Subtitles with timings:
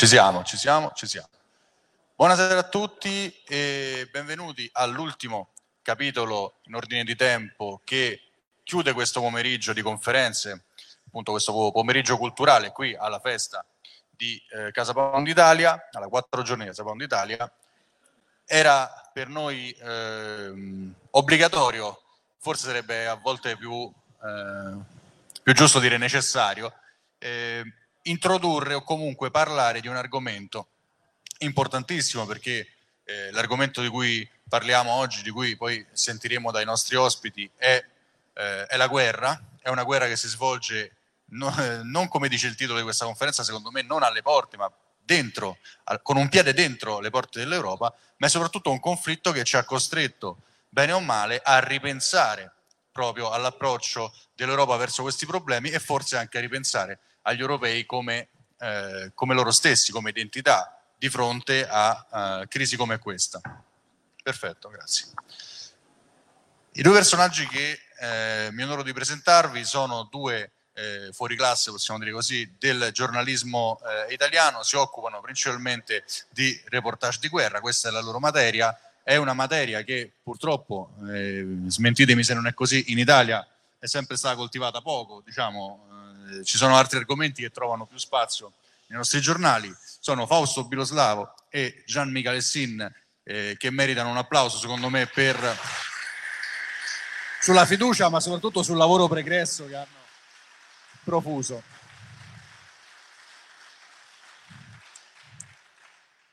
[0.00, 1.28] Ci siamo, ci siamo, ci siamo.
[2.16, 5.50] Buonasera a tutti e benvenuti all'ultimo
[5.82, 8.22] capitolo in ordine di tempo che
[8.62, 10.64] chiude questo pomeriggio di conferenze,
[11.06, 13.62] appunto questo pomeriggio culturale qui alla festa
[14.08, 17.52] di eh, Casa Pound Italia, alla quattro giorni di Casa Pound Italia.
[18.46, 22.00] Era per noi eh, obbligatorio,
[22.38, 23.92] forse sarebbe a volte più,
[24.22, 24.76] eh,
[25.42, 26.72] più giusto dire necessario,
[27.18, 27.64] eh,
[28.02, 30.68] introdurre o comunque parlare di un argomento
[31.38, 32.68] importantissimo perché
[33.04, 37.84] eh, l'argomento di cui parliamo oggi, di cui poi sentiremo dai nostri ospiti, è,
[38.34, 40.96] eh, è la guerra, è una guerra che si svolge
[41.30, 44.56] no, eh, non come dice il titolo di questa conferenza, secondo me non alle porte,
[44.56, 44.70] ma
[45.02, 45.58] dentro,
[46.02, 49.64] con un piede dentro le porte dell'Europa, ma è soprattutto un conflitto che ci ha
[49.64, 52.52] costretto, bene o male, a ripensare
[52.92, 59.12] proprio all'approccio dell'Europa verso questi problemi e forse anche a ripensare agli europei come, eh,
[59.14, 63.40] come loro stessi, come identità di fronte a uh, crisi come questa.
[64.22, 65.06] Perfetto, grazie.
[66.72, 71.98] I due personaggi che eh, mi onoro di presentarvi sono due eh, fuori classe, possiamo
[72.00, 77.92] dire così, del giornalismo eh, italiano, si occupano principalmente di reportage di guerra, questa è
[77.92, 82.98] la loro materia, è una materia che purtroppo, eh, smentitemi se non è così, in
[82.98, 83.46] Italia
[83.78, 85.88] è sempre stata coltivata poco, diciamo,
[86.28, 88.52] eh, ci sono altri argomenti che trovano più spazio
[88.86, 94.88] nei nostri giornali, sono Fausto Biloslavo e Gian Michalessin eh, che meritano un applauso secondo
[94.88, 95.58] me per
[97.40, 99.98] sulla fiducia ma soprattutto sul lavoro pregresso che hanno
[101.04, 101.62] profuso.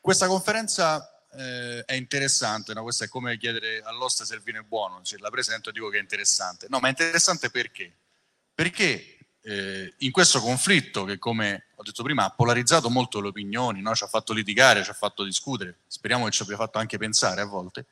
[0.01, 2.81] Questa conferenza eh, è interessante, no?
[2.83, 5.89] questo è come chiedere all'oste se il vino è buono, se la presento e dico
[5.89, 6.67] che è interessante.
[6.69, 7.93] No, ma è interessante perché?
[8.55, 9.16] Perché
[9.47, 13.95] eh, in questo conflitto che, come ho detto prima, ha polarizzato molto le opinioni, no?
[13.95, 17.39] ci ha fatto litigare, ci ha fatto discutere, speriamo che ci abbia fatto anche pensare
[17.39, 17.85] a volte,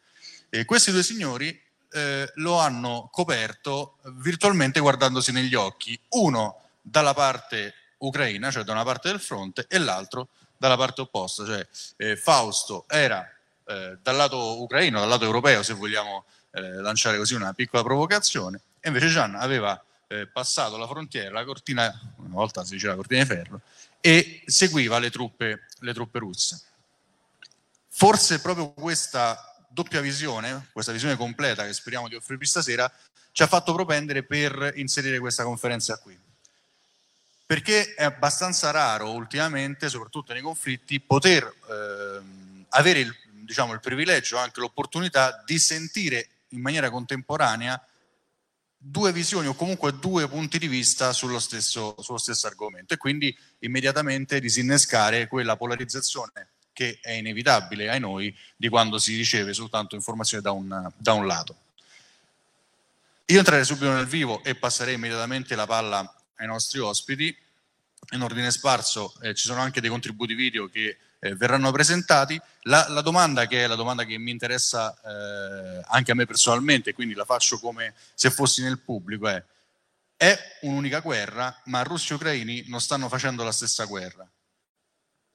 [0.50, 1.58] e questi due signori
[1.92, 8.84] eh, lo hanno coperto virtualmente guardandosi negli occhi, uno dalla parte ucraina, cioè da una
[8.84, 10.28] parte del fronte, e l'altro
[10.58, 11.66] dalla parte opposta, cioè
[11.96, 13.26] eh, Fausto era
[13.66, 18.60] eh, dal lato ucraino, dal lato europeo, se vogliamo eh, lanciare così una piccola provocazione,
[18.82, 19.82] e invece Gian aveva
[20.22, 23.62] eh, passato la frontiera, la cortina, una volta si diceva cortina di ferro,
[24.02, 26.62] e seguiva le truppe, le truppe russe.
[27.88, 32.92] Forse proprio questa doppia visione, questa visione completa che speriamo di offrirvi stasera,
[33.32, 36.18] ci ha fatto propendere per inserire questa conferenza qui.
[37.46, 42.22] Perché è abbastanza raro ultimamente, soprattutto nei conflitti, poter eh,
[42.70, 47.82] avere il, diciamo, il privilegio, anche l'opportunità di sentire in maniera contemporanea
[48.88, 53.36] due visioni o comunque due punti di vista sullo stesso, sullo stesso argomento e quindi
[53.60, 60.44] immediatamente disinnescare quella polarizzazione che è inevitabile ai noi di quando si riceve soltanto informazione
[60.44, 61.56] da un, da un lato.
[63.28, 67.36] Io entrerei subito nel vivo e passerei immediatamente la palla ai nostri ospiti.
[68.12, 72.40] In ordine sparso eh, ci sono anche dei contributi video che eh, verranno presentati.
[72.62, 76.94] La, la, domanda che è la domanda che mi interessa eh, anche a me personalmente,
[76.94, 79.44] quindi la faccio come se fossi nel pubblico, è
[80.18, 84.30] è un'unica guerra, ma russi e ucraini non stanno facendo la stessa guerra.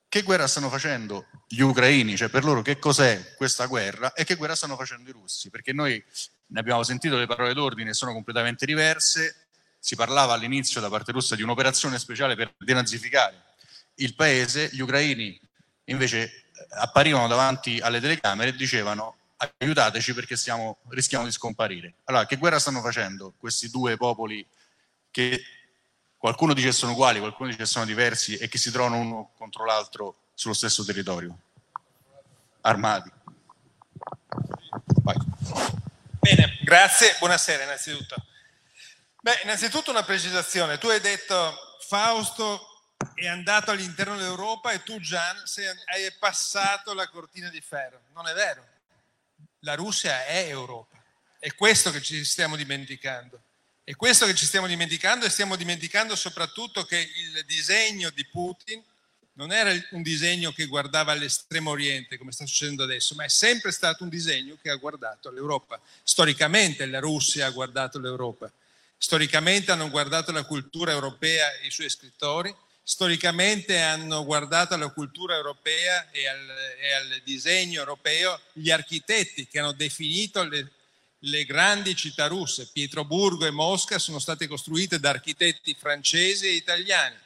[0.08, 2.16] Che guerra stanno facendo gli ucraini?
[2.16, 5.50] Cioè per loro che cos'è questa guerra e che guerra stanno facendo i russi?
[5.50, 6.02] Perché noi
[6.46, 9.48] ne abbiamo sentito le parole d'ordine, sono completamente diverse.
[9.78, 13.48] Si parlava all'inizio da parte russa di un'operazione speciale per denazificare
[13.96, 15.38] il paese, gli ucraini
[15.90, 16.42] invece eh,
[16.78, 19.16] apparivano davanti alle telecamere e dicevano
[19.58, 21.94] aiutateci perché stiamo, rischiamo di scomparire.
[22.04, 24.46] Allora, che guerra stanno facendo questi due popoli
[25.10, 25.42] che
[26.16, 30.16] qualcuno dice sono uguali, qualcuno dice sono diversi e che si trovano uno contro l'altro
[30.34, 31.36] sullo stesso territorio?
[32.62, 33.10] Armati.
[35.02, 35.16] Vai.
[36.20, 38.16] Bene, grazie, buonasera innanzitutto.
[39.22, 40.78] Beh, innanzitutto una precisazione.
[40.78, 42.69] Tu hai detto Fausto
[43.20, 48.00] è andato all'interno dell'Europa e tu Gian sei, hai passato la cortina di ferro.
[48.14, 48.66] Non è vero.
[49.60, 51.02] La Russia è Europa.
[51.38, 53.42] È questo che ci stiamo dimenticando.
[53.84, 58.82] È questo che ci stiamo dimenticando e stiamo dimenticando soprattutto che il disegno di Putin
[59.34, 63.70] non era un disegno che guardava all'estremo oriente come sta succedendo adesso, ma è sempre
[63.70, 65.80] stato un disegno che ha guardato l'Europa.
[66.02, 68.50] Storicamente la Russia ha guardato l'Europa.
[68.98, 72.54] Storicamente hanno guardato la cultura europea e i suoi scrittori,
[72.90, 76.48] storicamente hanno guardato alla cultura europea e al,
[76.80, 80.72] e al disegno europeo gli architetti che hanno definito le,
[81.20, 82.68] le grandi città russe.
[82.72, 87.16] Pietroburgo e Mosca sono state costruite da architetti francesi e italiani.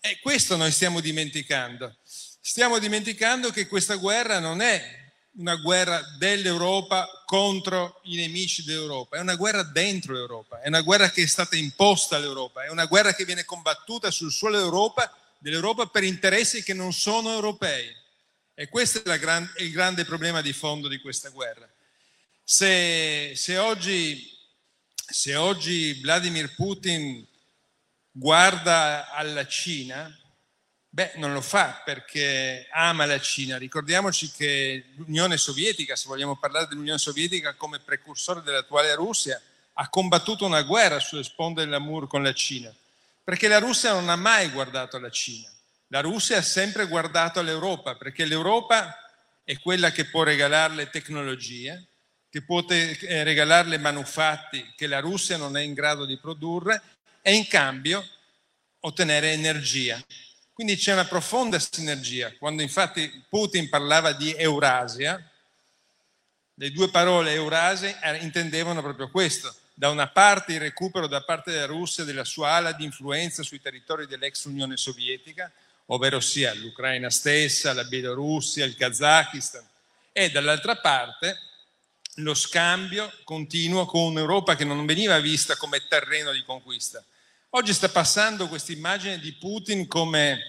[0.00, 1.94] E questo noi stiamo dimenticando.
[2.02, 5.03] Stiamo dimenticando che questa guerra non è
[5.36, 11.10] una guerra dell'Europa contro i nemici dell'Europa, è una guerra dentro l'Europa, è una guerra
[11.10, 15.86] che è stata imposta all'Europa, è una guerra che viene combattuta sul suolo dell'Europa, dell'Europa
[15.86, 17.92] per interessi che non sono europei.
[18.54, 21.68] E questo è, gran, è il grande problema di fondo di questa guerra.
[22.44, 24.30] Se, se, oggi,
[24.94, 27.26] se oggi Vladimir Putin
[28.12, 30.16] guarda alla Cina,
[30.94, 33.58] Beh, non lo fa perché ama la Cina.
[33.58, 39.42] Ricordiamoci che l'Unione Sovietica, se vogliamo parlare dell'Unione Sovietica come precursore dell'attuale Russia,
[39.72, 42.72] ha combattuto una guerra sulle sponde dell'Amur con la Cina,
[43.24, 45.50] perché la Russia non ha mai guardato alla Cina.
[45.88, 48.96] La Russia ha sempre guardato all'Europa, perché l'Europa
[49.42, 51.88] è quella che può regalarle tecnologie,
[52.30, 56.80] che può te- eh, regalarle manufatti che la Russia non è in grado di produrre
[57.20, 58.08] e in cambio
[58.78, 60.00] ottenere energia.
[60.54, 62.32] Quindi c'è una profonda sinergia.
[62.38, 65.20] Quando infatti Putin parlava di Eurasia,
[66.54, 69.52] le due parole Eurasia intendevano proprio questo.
[69.74, 73.60] Da una parte il recupero da parte della Russia della sua ala di influenza sui
[73.60, 75.50] territori dell'ex Unione Sovietica,
[75.86, 79.66] ovvero sia l'Ucraina stessa, la Bielorussia, il Kazakistan,
[80.12, 81.36] e dall'altra parte
[82.18, 87.04] lo scambio continuo con un'Europa che non veniva vista come terreno di conquista,
[87.56, 90.40] Oggi sta passando questa immagine di Putin come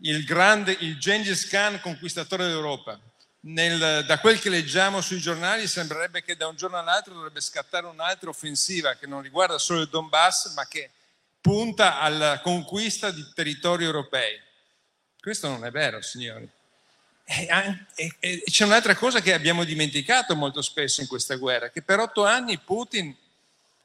[0.00, 2.98] il grande, il Gengis Khan conquistatore d'Europa.
[3.40, 7.84] Nel, da quel che leggiamo sui giornali sembrerebbe che da un giorno all'altro dovrebbe scattare
[7.84, 10.92] un'altra offensiva che non riguarda solo il Donbass ma che
[11.42, 14.40] punta alla conquista di territori europei.
[15.20, 16.48] Questo non è vero, signori.
[17.22, 17.46] E,
[17.96, 21.98] e, e c'è un'altra cosa che abbiamo dimenticato molto spesso in questa guerra, che per
[21.98, 23.14] otto anni Putin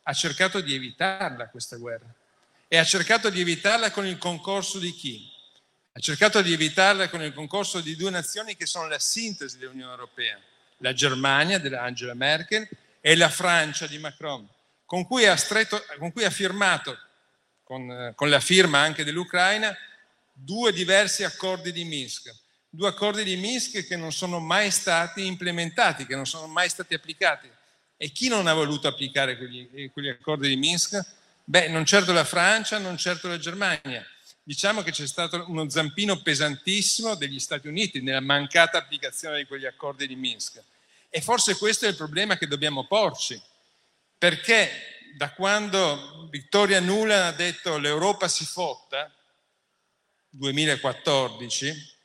[0.10, 2.08] ha cercato di evitarla questa guerra
[2.70, 5.30] e ha cercato di evitarla con il concorso di chi?
[5.92, 9.92] Ha cercato di evitarla con il concorso di due nazioni che sono la sintesi dell'Unione
[9.92, 10.40] Europea,
[10.78, 12.70] la Germania dell'Angela Merkel
[13.02, 14.48] e la Francia di Macron,
[14.86, 16.98] con cui ha, stretto, con cui ha firmato,
[17.64, 19.76] con, con la firma anche dell'Ucraina,
[20.32, 22.34] due diversi accordi di Minsk,
[22.70, 26.94] due accordi di Minsk che non sono mai stati implementati, che non sono mai stati
[26.94, 27.50] applicati.
[27.98, 31.04] E chi non ha voluto applicare quegli, quegli accordi di Minsk?
[31.44, 34.06] Beh, non certo la Francia, non certo la Germania.
[34.44, 39.66] Diciamo che c'è stato uno zampino pesantissimo degli Stati Uniti nella mancata applicazione di quegli
[39.66, 40.62] accordi di Minsk.
[41.10, 43.42] E forse questo è il problema che dobbiamo porci,
[44.18, 44.70] perché
[45.16, 49.12] da quando Vittoria Nuland ha detto l'Europa si fotta,
[50.30, 51.96] 2014,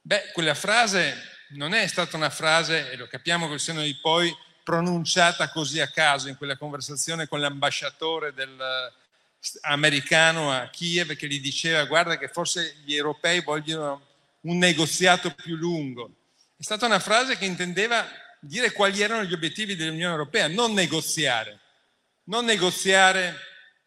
[0.00, 1.14] beh, quella frase
[1.50, 4.34] non è stata una frase, e lo capiamo col senno di poi,
[4.68, 11.26] pronunciata così a caso in quella conversazione con l'ambasciatore del, eh, americano a Kiev che
[11.26, 14.06] gli diceva guarda che forse gli europei vogliono
[14.42, 16.10] un negoziato più lungo.
[16.54, 18.06] È stata una frase che intendeva
[18.40, 21.60] dire quali erano gli obiettivi dell'Unione Europea, non negoziare,
[22.24, 23.36] non negoziare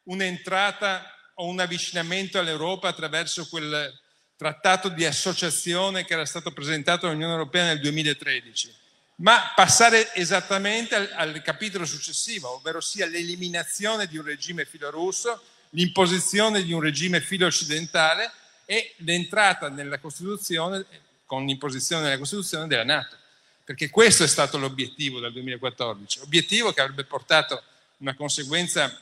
[0.06, 1.06] un'entrata
[1.36, 4.00] o un avvicinamento all'Europa attraverso quel
[4.36, 8.81] trattato di associazione che era stato presentato all'Unione Europea nel 2013
[9.22, 15.42] ma passare esattamente al, al capitolo successivo, ovvero sia l'eliminazione di un regime filorusso,
[15.72, 18.32] l'imposizione di un regime filo-occidentale
[18.66, 20.86] e l'entrata nella Costituzione,
[21.26, 23.16] con l'imposizione della Costituzione della Nato.
[23.64, 27.62] Perché questo è stato l'obiettivo dal 2014, obiettivo che avrebbe portato
[27.98, 29.00] una conseguenza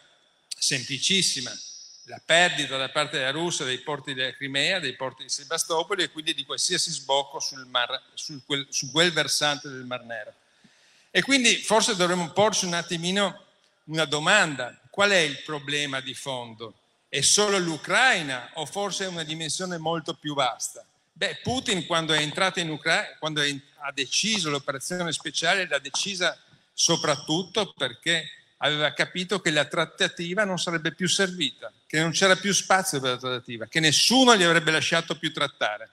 [0.48, 1.52] semplicissima,
[2.10, 6.10] la perdita da parte della Russia dei porti della Crimea, dei porti di Sebastopoli e
[6.10, 10.34] quindi di qualsiasi sbocco sul mar, sul quel, su quel versante del Mar Nero.
[11.12, 13.46] E quindi forse dovremmo porci un attimino
[13.86, 16.74] una domanda, qual è il problema di fondo?
[17.08, 20.84] È solo l'Ucraina o forse è una dimensione molto più vasta?
[21.14, 26.36] Beh, Putin quando è entrato in Ucraina, quando ha deciso l'operazione speciale, l'ha decisa
[26.74, 32.54] soprattutto perché aveva capito che la trattativa non sarebbe più servita, che non c'era più
[32.54, 35.90] spazio per la trattativa, che nessuno gli avrebbe lasciato più trattare,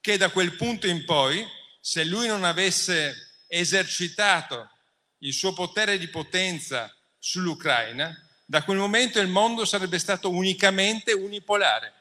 [0.00, 1.46] che da quel punto in poi,
[1.80, 4.68] se lui non avesse esercitato
[5.18, 8.14] il suo potere di potenza sull'Ucraina,
[8.44, 11.92] da quel momento il mondo sarebbe stato unicamente unipolare,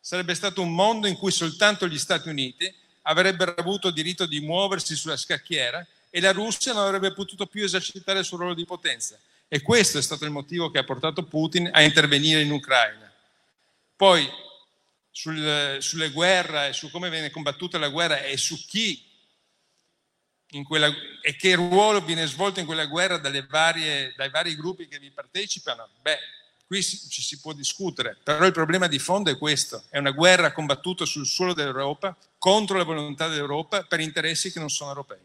[0.00, 2.72] sarebbe stato un mondo in cui soltanto gli Stati Uniti
[3.02, 8.20] avrebbero avuto diritto di muoversi sulla scacchiera e la Russia non avrebbe potuto più esercitare
[8.20, 9.18] il suo ruolo di potenza.
[9.52, 13.12] E questo è stato il motivo che ha portato Putin a intervenire in Ucraina.
[13.96, 14.24] Poi
[15.10, 19.04] sul, sulle guerre e su come viene combattuta la guerra e su chi
[20.62, 20.88] quella,
[21.20, 25.88] e che ruolo viene svolto in quella guerra varie, dai vari gruppi che vi partecipano,
[26.00, 26.18] beh,
[26.64, 30.52] qui ci si può discutere, però il problema di fondo è questo, è una guerra
[30.52, 35.18] combattuta sul suolo dell'Europa contro la volontà dell'Europa per interessi che non sono europei.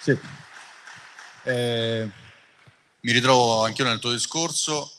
[0.00, 0.18] Sì.
[1.44, 2.08] Eh,
[3.00, 4.92] mi ritrovo anch'io nel tuo discorso.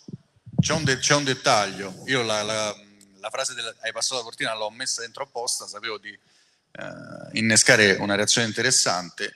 [0.60, 2.04] C'è un, de- c'è un dettaglio.
[2.08, 2.76] Io la, la,
[3.20, 7.94] la frase del, hai passato la cortina l'ho messa dentro apposta, sapevo di eh, innescare
[7.94, 9.36] una reazione interessante.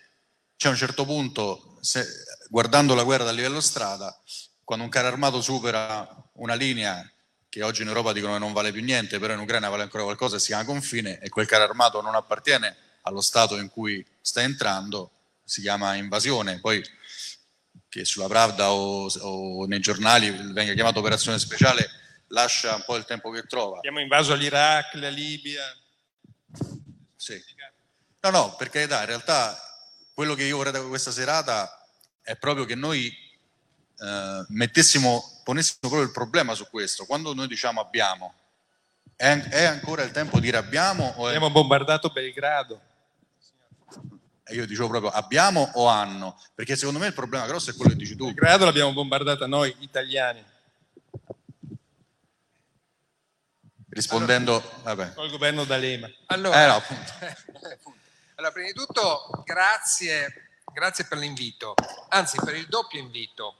[0.58, 2.06] C'è un certo punto, se,
[2.50, 4.18] guardando la guerra dal livello strada,
[4.64, 7.08] quando un carro armato supera una linea
[7.50, 10.04] che oggi in Europa dicono che non vale più niente, però in Ucraina vale ancora
[10.04, 14.42] qualcosa, si chiama confine, e quel carro armato non appartiene allo Stato in cui sta
[14.42, 15.12] entrando,
[15.44, 16.60] si chiama invasione.
[16.60, 16.84] Poi
[17.90, 21.90] che sulla Pravda o, o nei giornali venga chiamato operazione speciale
[22.28, 23.78] lascia un po' il tempo che trova.
[23.78, 25.64] Abbiamo invaso l'Iraq, la Libia.
[27.16, 27.42] Sì.
[28.22, 29.58] No, no, perché in realtà
[30.14, 31.88] quello che io vorrei da questa serata
[32.22, 33.08] è proprio che noi
[34.00, 37.06] eh, mettessimo, ponessimo proprio il problema su questo.
[37.06, 38.34] Quando noi diciamo abbiamo,
[39.16, 41.14] è, è ancora il tempo di dire abbiamo?
[41.18, 41.36] O è...
[41.36, 42.82] Abbiamo bombardato Belgrado.
[44.46, 46.40] E io dicevo proprio abbiamo o hanno?
[46.54, 48.26] Perché secondo me il problema grosso è quello che dici tu.
[48.26, 50.44] Belgrado l'abbiamo bombardata noi, italiani.
[53.94, 56.12] rispondendo allora, al governo D'Alema.
[56.28, 56.84] Allora, eh no,
[58.36, 61.76] allora, prima di tutto grazie, grazie per l'invito,
[62.10, 63.60] anzi per il doppio invito,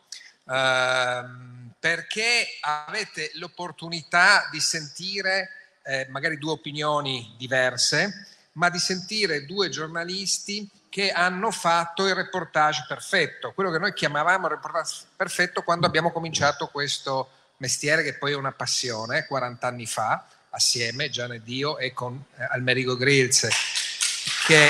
[0.50, 5.50] ehm, perché avete l'opportunità di sentire
[5.84, 12.86] eh, magari due opinioni diverse, ma di sentire due giornalisti che hanno fatto il reportage
[12.88, 18.36] perfetto, quello che noi chiamavamo reportage perfetto quando abbiamo cominciato questo mestiere che poi è
[18.36, 23.50] una passione, 40 anni fa, assieme, Gianni Dio e con eh, Almerigo Grilze,
[24.46, 24.70] che...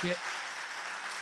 [0.00, 0.16] che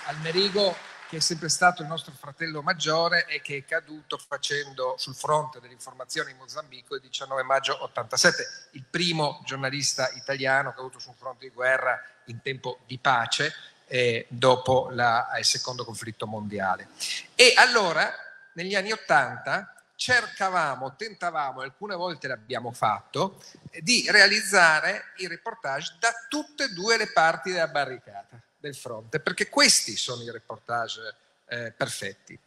[0.05, 5.17] Almerigo che è sempre stato il nostro fratello maggiore e che è caduto facendo sul
[5.17, 11.49] fronte dell'informazione in Mozambico il 19 maggio 87, il primo giornalista italiano avuto sul fronte
[11.49, 13.53] di guerra in tempo di pace
[13.89, 16.87] eh, dopo la, il secondo conflitto mondiale.
[17.35, 18.09] E allora,
[18.53, 23.43] negli anni 80, cercavamo, tentavamo, alcune volte l'abbiamo fatto,
[23.81, 29.49] di realizzare i reportage da tutte e due le parti della barricata del fronte, perché
[29.49, 31.15] questi sono i reportage
[31.49, 32.39] eh, perfetti.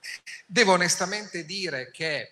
[0.46, 2.32] Devo onestamente dire che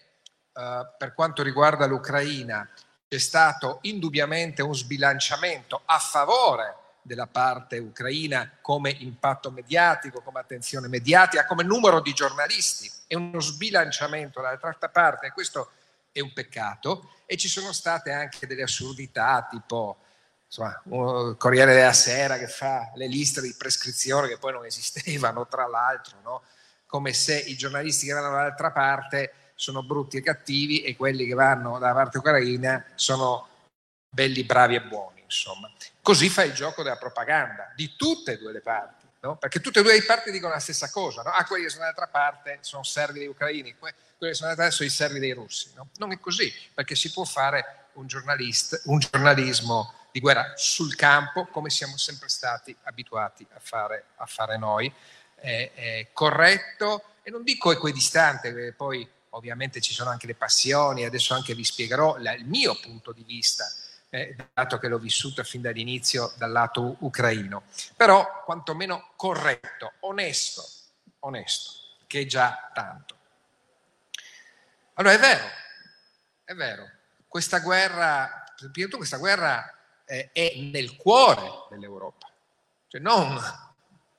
[0.53, 2.69] eh, per quanto riguarda l'Ucraina
[3.07, 10.87] c'è stato indubbiamente un sbilanciamento a favore della parte ucraina come impatto mediatico, come attenzione
[10.87, 15.71] mediatica, come numero di giornalisti e uno sbilanciamento dall'altra parte questo
[16.11, 19.97] è un peccato e ci sono state anche delle assurdità tipo
[20.51, 20.81] insomma,
[21.29, 25.65] il Corriere della Sera che fa le liste di prescrizione che poi non esistevano, tra
[25.65, 26.43] l'altro, no?
[26.85, 31.35] come se i giornalisti che vanno dall'altra parte sono brutti e cattivi e quelli che
[31.35, 33.47] vanno dalla parte ucraina sono
[34.09, 35.21] belli, bravi e buoni.
[35.23, 35.71] Insomma.
[36.01, 39.37] Così fa il gioco della propaganda, di tutte e due le parti, no?
[39.37, 41.21] perché tutte e due le parti dicono la stessa cosa.
[41.21, 41.29] No?
[41.29, 44.75] Ah, quelli che sono dall'altra parte sono servi degli ucraini, quelli che sono dall'altra parte
[44.75, 45.71] sono i servi dei russi.
[45.75, 45.87] No?
[45.95, 48.05] Non è così, perché si può fare un,
[48.83, 54.57] un giornalismo di guerra sul campo, come siamo sempre stati abituati a fare, a fare
[54.57, 54.91] noi,
[55.35, 61.05] è, è corretto e non dico equidistante, perché poi ovviamente ci sono anche le passioni,
[61.05, 63.71] adesso anche vi spiegherò la, il mio punto di vista,
[64.09, 67.63] eh, dato che l'ho vissuto fin dall'inizio dal lato ucraino,
[67.95, 70.67] però quantomeno corretto, onesto,
[71.19, 71.71] onesto,
[72.07, 73.15] che è già tanto.
[74.95, 75.45] Allora è vero,
[76.43, 76.89] è vero,
[77.27, 78.43] questa guerra,
[78.97, 79.80] questa guerra
[80.11, 82.29] eh, è nel cuore dell'Europa,
[82.89, 83.39] cioè non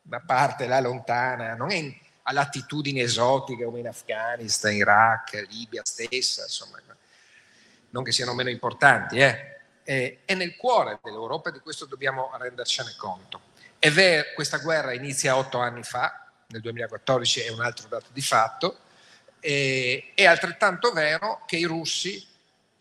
[0.01, 6.45] da parte là lontana, non è a latitudini esotiche come in Afghanistan, Iraq, Libia stessa,
[6.45, 6.81] insomma,
[7.91, 9.61] non che siano meno importanti, eh.
[9.83, 13.51] è, è nel cuore dell'Europa e di questo dobbiamo rendercene conto.
[13.79, 18.23] È vero, questa guerra inizia otto anni fa, nel 2014 è un altro dato di
[18.23, 18.79] fatto,
[19.41, 22.31] e, è altrettanto vero che i russi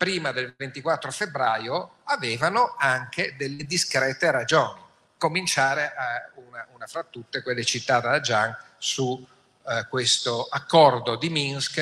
[0.02, 4.80] prima del 24 febbraio avevano anche delle discrete ragioni.
[5.16, 9.24] Cominciare a una, una fra tutte, quelle citate da Gian, su
[9.64, 11.78] eh, questo accordo di Minsk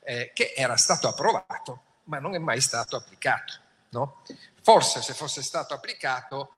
[0.00, 3.52] eh, che era stato approvato ma non è mai stato applicato.
[3.90, 4.22] No?
[4.62, 6.54] Forse se fosse stato applicato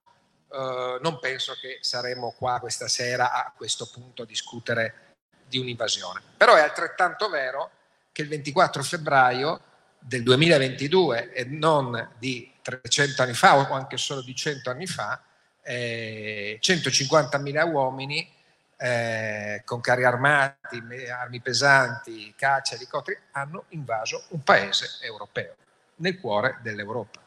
[0.48, 6.22] eh, non penso che saremmo qua questa sera a questo punto a discutere di un'invasione.
[6.36, 7.68] Però è altrettanto vero
[8.12, 9.60] che il 24 febbraio
[10.00, 15.22] del 2022 e non di 300 anni fa o anche solo di 100 anni fa,
[15.62, 18.28] eh, 150.000 uomini
[18.76, 25.54] eh, con carri armati, armi pesanti, caccia, elicotteri, hanno invaso un paese europeo,
[25.96, 27.20] nel cuore dell'Europa.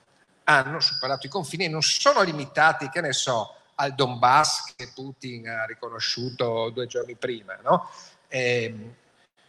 [0.45, 5.47] Hanno superato i confini e non sono limitati, che ne so, al Donbass che Putin
[5.47, 7.89] ha riconosciuto due giorni prima, no?
[8.27, 8.95] eh,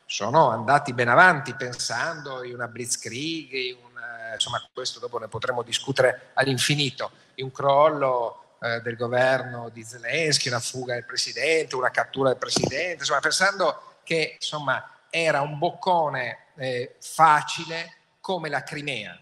[0.07, 5.63] sono andati ben avanti pensando in una blitzkrieg, in una, insomma questo dopo ne potremo
[5.63, 11.91] discutere all'infinito, in un crollo eh, del governo di Zelensky, una fuga del presidente, una
[11.91, 19.19] cattura del presidente, insomma pensando che insomma era un boccone eh, facile come la Crimea.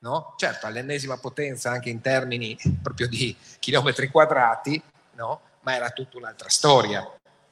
[0.00, 0.34] No?
[0.36, 5.40] Certo, all'ennesima potenza anche in termini proprio di chilometri quadrati, no?
[5.60, 7.08] ma era tutta un'altra storia.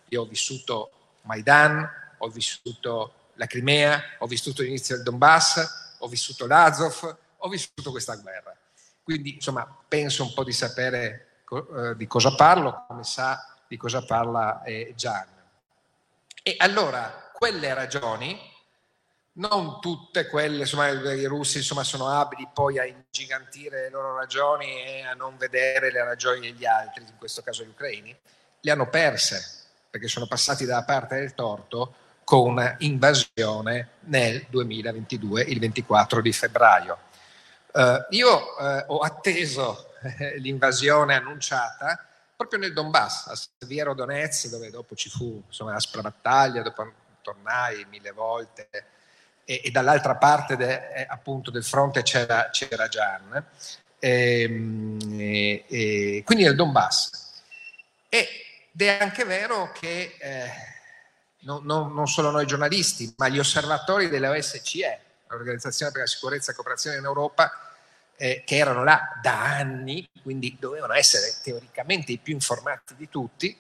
[0.09, 0.91] Io ho vissuto
[1.23, 1.89] Maidan,
[2.23, 8.17] ho vissuto la Crimea, ho vissuto l'inizio del Donbass, ho vissuto l'Azov, ho vissuto questa
[8.17, 8.55] guerra.
[9.03, 14.05] Quindi, insomma, penso un po' di sapere eh, di cosa parlo, come sa di cosa
[14.05, 15.27] parla eh, Gian.
[16.43, 18.39] E allora, quelle ragioni,
[19.35, 24.83] non tutte quelle, insomma, i russi insomma, sono abili poi a ingigantire le loro ragioni
[24.83, 28.15] e a non vedere le ragioni degli altri, in questo caso gli ucraini,
[28.61, 29.59] le hanno perse
[29.91, 31.95] perché sono passati dalla parte del torto
[32.31, 36.99] con invasione nel 2022, il 24 di febbraio.
[37.73, 42.07] Uh, io uh, ho atteso eh, l'invasione annunciata
[42.37, 47.85] proprio nel Donbass, a Seviero Donetsk, dove dopo ci fu insomma, aspra battaglia, dopo tornai
[47.91, 48.69] mille volte,
[49.45, 53.45] e, e dall'altra parte de, eh, appunto del fronte c'era, c'era Gian,
[53.99, 57.11] ehm, e, e, quindi nel Donbass.
[58.09, 58.29] Ed
[58.77, 60.70] è anche vero che eh,
[61.41, 66.53] non, non, non, solo noi giornalisti, ma gli osservatori della OSCE, l'Organizzazione per la Sicurezza
[66.53, 67.51] e Cooperazione in Europa,
[68.17, 73.57] eh, che erano là da anni, quindi dovevano essere teoricamente i più informati di tutti,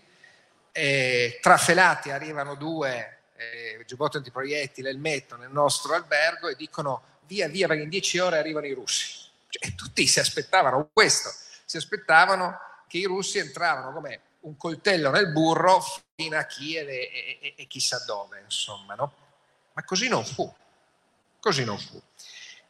[0.72, 7.48] eh, trafelati arrivano due eh, giubbotti antiproiettile, il mettono nel nostro albergo e dicono via
[7.48, 9.28] via perché in dieci ore arrivano i russi.
[9.48, 11.30] Cioè, tutti si aspettavano questo,
[11.64, 15.82] si aspettavano che i russi entravano come un coltello nel burro
[16.20, 19.12] fino a Kiev e, e, e chissà dove, insomma, no?
[19.72, 20.52] Ma così non fu,
[21.40, 22.00] così non fu.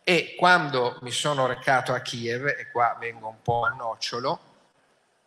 [0.05, 4.41] E quando mi sono recato a Kiev, e qua vengo un po' a nocciolo,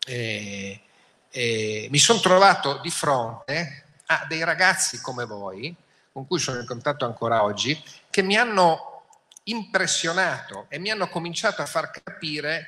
[0.05, 0.81] eh,
[1.29, 5.75] eh, mi sono trovato di fronte a dei ragazzi come voi,
[6.13, 9.03] con cui sono in contatto ancora oggi, che mi hanno
[9.45, 12.67] impressionato e mi hanno cominciato a far capire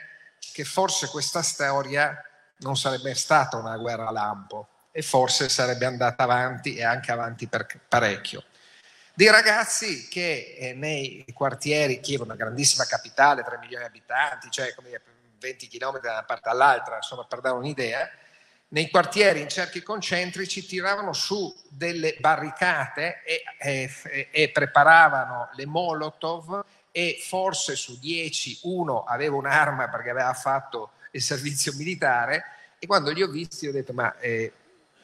[0.52, 2.22] che forse questa storia
[2.58, 7.68] non sarebbe stata una guerra lampo e forse sarebbe andata avanti e anche avanti per
[7.86, 8.46] parecchio.
[9.14, 14.50] Dei ragazzi che eh, nei quartieri, Kiev è una grandissima capitale, 3 milioni di abitanti,
[14.50, 15.02] cioè come
[15.38, 18.10] 20 km da una parte all'altra, insomma per dare un'idea,
[18.70, 26.64] nei quartieri in cerchi concentrici tiravano su delle barricate e, e, e preparavano le Molotov
[26.90, 32.46] e forse su 10 uno aveva un'arma perché aveva fatto il servizio militare
[32.80, 34.54] e quando li ho visti ho detto ma, eh,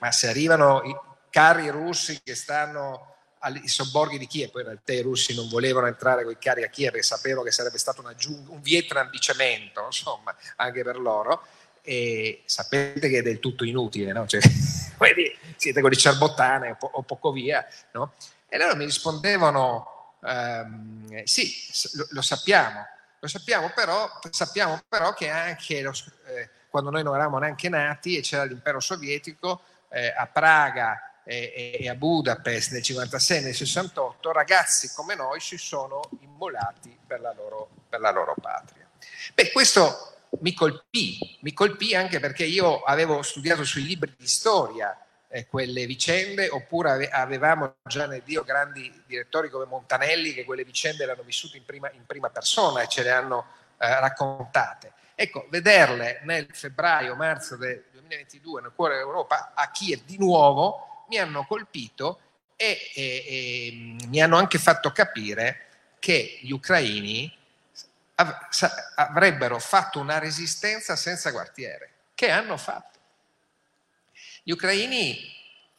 [0.01, 0.95] ma se arrivano i
[1.29, 3.07] carri russi che stanno
[3.39, 6.63] ai sobborghi di Kiev, poi in realtà i russi non volevano entrare con i carri
[6.63, 11.43] a Kiev perché sapevano che sarebbe stato un Vietnam di cemento, insomma, anche per loro,
[11.81, 14.27] e sapete che è del tutto inutile, no?
[14.27, 14.41] cioè,
[15.55, 18.13] siete con i cerbottane o, po- o poco via, no?
[18.47, 21.51] E loro mi rispondevano, ehm, sì,
[21.93, 22.85] lo, lo sappiamo,
[23.19, 25.93] lo sappiamo però, sappiamo però che anche lo,
[26.25, 29.61] eh, quando noi non eravamo neanche nati e c'era l'impero sovietico,
[29.91, 35.39] eh, a Praga e, e, a Budapest nel 56 e nel 68, ragazzi come noi
[35.39, 38.87] si sono immolati per la loro, per la loro patria.
[39.33, 44.97] Beh, questo mi colpì, mi colpì anche perché io avevo studiato sui libri di storia
[45.27, 51.05] eh, quelle vicende, oppure avevamo già nel Dio grandi direttori come Montanelli che quelle vicende
[51.05, 53.45] le hanno vissute in prima, in prima persona e ce le hanno
[53.77, 54.93] eh, raccontate.
[55.21, 61.45] Ecco, vederle nel febbraio-marzo del 2022 nel cuore dell'Europa a Kiev di nuovo mi hanno
[61.45, 62.19] colpito
[62.55, 65.67] e, e, e mi hanno anche fatto capire
[65.99, 67.31] che gli ucraini
[68.95, 72.97] avrebbero fatto una resistenza senza quartiere, che hanno fatto.
[74.41, 75.15] Gli ucraini,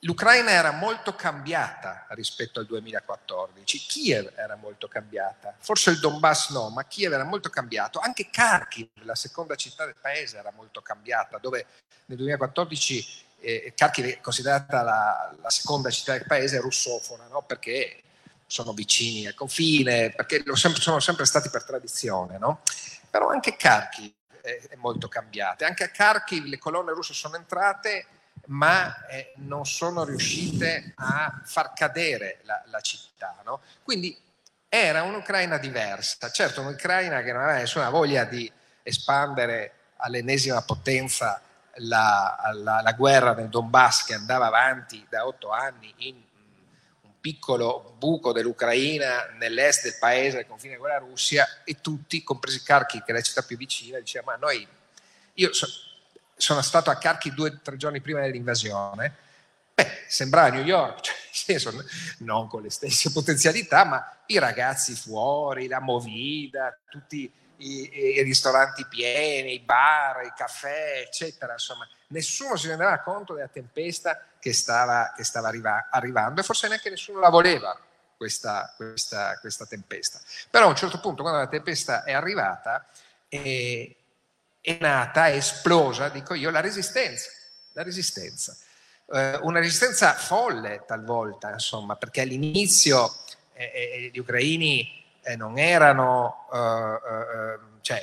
[0.04, 6.70] l'Ucraina era molto cambiata rispetto al 2014, Kiev era molto cambiata, forse il Donbass no,
[6.70, 11.38] ma Kiev era molto cambiato, anche Kharkiv, la seconda città del paese, era molto cambiata,
[11.38, 11.66] dove
[12.06, 17.42] nel 2014 eh, Kharkiv è considerata la, la, seconda città del paese russofona, no?
[17.42, 18.02] perché
[18.46, 22.60] sono vicini al confine, perché sempre, sono sempre stati per tradizione, no?
[23.08, 24.12] Però anche Kharkiv
[24.42, 25.66] è, è molto cambiata.
[25.66, 28.06] Anche a Kharkiv le colonne russe sono entrate,
[28.46, 33.36] ma eh, non sono riuscite a far cadere la, la città.
[33.44, 33.60] No?
[33.82, 34.16] Quindi
[34.68, 38.50] era un'Ucraina diversa, certo un'Ucraina che non aveva nessuna voglia di
[38.82, 41.40] espandere all'ennesima potenza
[41.76, 46.16] la, la, la, guerra nel Donbass che andava avanti da otto anni in
[47.02, 52.62] un piccolo buco dell'Ucraina nell'est del paese al confine con la Russia e tutti, compresi
[52.62, 54.66] Kharkiv che è la città più vicina, dicevano ma noi,
[55.34, 55.66] io so,
[56.42, 59.14] sono stato a Kharkiv due o tre giorni prima dell'invasione,
[59.74, 61.72] beh, sembrava New York, cioè, senso,
[62.18, 68.84] non con le stesse potenzialità, ma i ragazzi fuori, la movida, tutti i, i, ristoranti
[68.86, 71.52] pieni, i bar, i caffè, eccetera.
[71.52, 76.66] Insomma, nessuno si rendeva conto della tempesta che stava, che stava arriva, arrivando e forse
[76.66, 77.78] neanche nessuno la voleva
[78.16, 80.20] questa, questa, questa, tempesta.
[80.50, 82.84] Però a un certo punto, quando la tempesta è arrivata,
[83.28, 83.94] è,
[84.62, 87.28] è nata, è esplosa, dico io, la resistenza.
[87.72, 88.56] La resistenza.
[89.12, 93.12] Eh, una resistenza folle talvolta, insomma, perché all'inizio
[93.54, 96.46] eh, eh, gli ucraini eh, non erano,
[97.80, 98.02] cioè,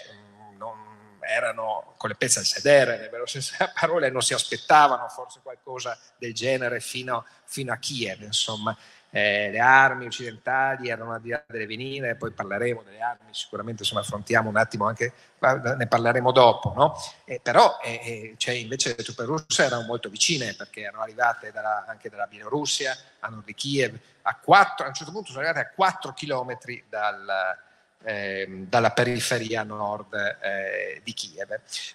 [0.58, 5.08] non erano con le pezze al sedere, nelle vero senso della parola, non si aspettavano
[5.08, 8.78] forse qualcosa del genere fino, fino a Kiev, insomma.
[9.12, 13.82] Eh, le armi occidentali erano al di là delle venine, poi parleremo delle armi, sicuramente
[13.82, 16.96] insomma, affrontiamo un attimo anche, ne parleremo dopo, no?
[17.26, 21.52] eh, però eh, eh cioè, invece le truppe russe erano molto vicine perché erano arrivate
[21.52, 25.44] dalla, anche dalla Bielorussia, a nord di Kiev, a, 4, a un certo punto sono
[25.44, 27.58] arrivate a 4 chilometri dal,
[28.04, 31.52] eh, dalla periferia nord eh, di Kiev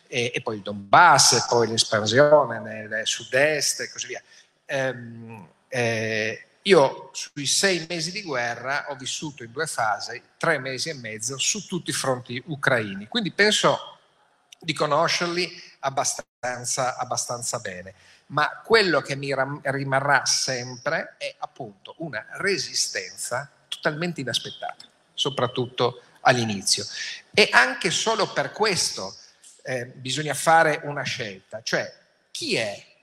[0.09, 4.23] e, e, poi il Donbass, poi l'espansione nel sud-est e così via.
[4.67, 10.89] Ehm, eh, io sui sei mesi di guerra ho vissuto in due fasi, tre mesi
[10.89, 13.99] e mezzo, su tutti i fronti ucraini, quindi penso
[14.59, 15.51] di conoscerli
[15.81, 17.95] abbastanza, abbastanza bene.
[18.27, 26.87] Ma quello che mi rimarrà sempre è appunto una resistenza totalmente inaspettata, soprattutto all'inizio.
[27.35, 29.15] E anche solo per questo
[29.65, 31.93] eh, bisogna fare una scelta, cioè
[32.31, 32.94] chi è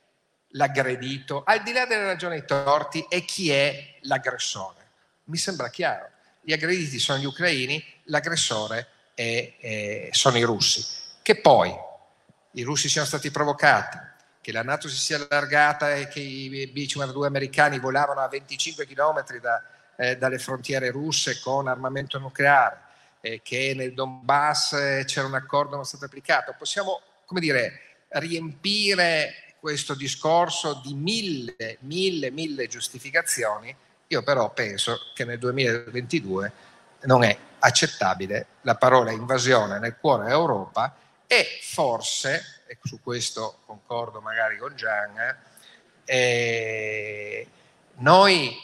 [0.52, 4.80] l'aggredito, al di là delle ragioni torti, e chi è l'aggressore.
[5.26, 6.10] Mi sembra chiaro.
[6.42, 10.86] Gli aggrediti sono gli ucraini, l'aggressore è, è, sono i russi.
[11.22, 11.74] Che poi
[12.54, 13.98] i russi siano stati provocati,
[14.42, 19.40] che la Nato si sia allargata e che i B-52 americani volavano a 25 km
[19.40, 19.64] da,
[19.96, 22.80] eh, dalle frontiere russe con armamento nucleare,
[23.22, 26.56] eh, che nel Donbass eh, c'era un accordo non stato applicato.
[26.58, 33.74] Possiamo, come dire, riempire questo discorso di mille, mille, mille giustificazioni,
[34.08, 36.52] io però penso che nel 2022
[37.02, 40.96] non è accettabile la parola invasione nel cuore dell'Europa
[41.28, 45.38] e forse, e su questo concordo magari con Gian,
[46.06, 47.48] eh,
[47.98, 48.58] noi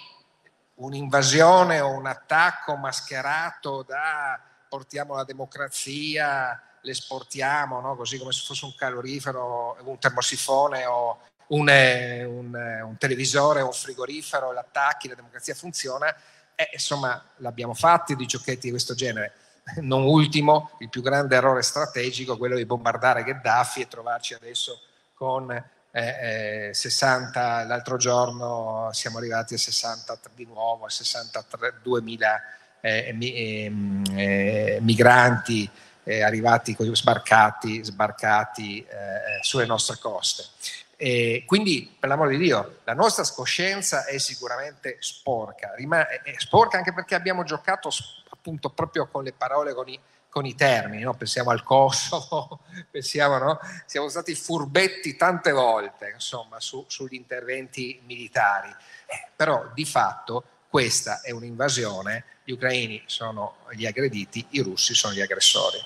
[0.78, 7.96] un'invasione o un attacco mascherato da portiamo la democrazia le esportiamo, no?
[7.96, 13.62] così come se fosse un calorifero, un termosifone o un, eh, un, eh, un televisore
[13.62, 16.16] o un frigorifero, l'attacchi, la democrazia funziona.
[16.56, 19.34] Eh, insomma, l'abbiamo fatti di giochetti di questo genere.
[19.82, 24.80] Non ultimo, il più grande errore strategico, quello di bombardare Gheddafi e trovarci adesso
[25.14, 32.20] con eh, eh, 60, l'altro giorno siamo arrivati a 60 di nuovo, a 62.000
[32.80, 33.14] eh,
[33.66, 35.70] ehm, eh, migranti
[36.08, 40.46] eh, arrivati, sbarcati, sbarcati eh, sulle nostre coste.
[40.96, 46.78] E quindi, per l'amore di Dio, la nostra coscienza è sicuramente sporca, Rimane, è sporca
[46.78, 47.90] anche perché abbiamo giocato
[48.30, 51.14] appunto proprio con le parole, con i, con i termini, no?
[51.14, 53.60] pensiamo al Kosovo, pensiamo, no?
[53.86, 61.20] siamo stati furbetti tante volte insomma, su, sugli interventi militari, eh, però di fatto questa
[61.22, 65.78] è un'invasione, gli ucraini sono gli aggrediti, i russi sono gli aggressori.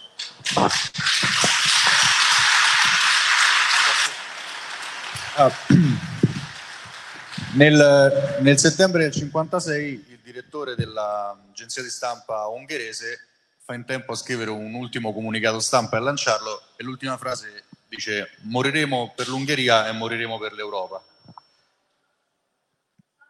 [5.37, 5.51] Ah,
[7.57, 13.25] nel, nel, settembre del 56 il direttore dell'agenzia di stampa ungherese
[13.63, 17.63] fa in tempo a scrivere un ultimo comunicato stampa e a lanciarlo e l'ultima frase
[17.89, 21.03] dice moriremo per l'Ungheria e moriremo per l'Europa.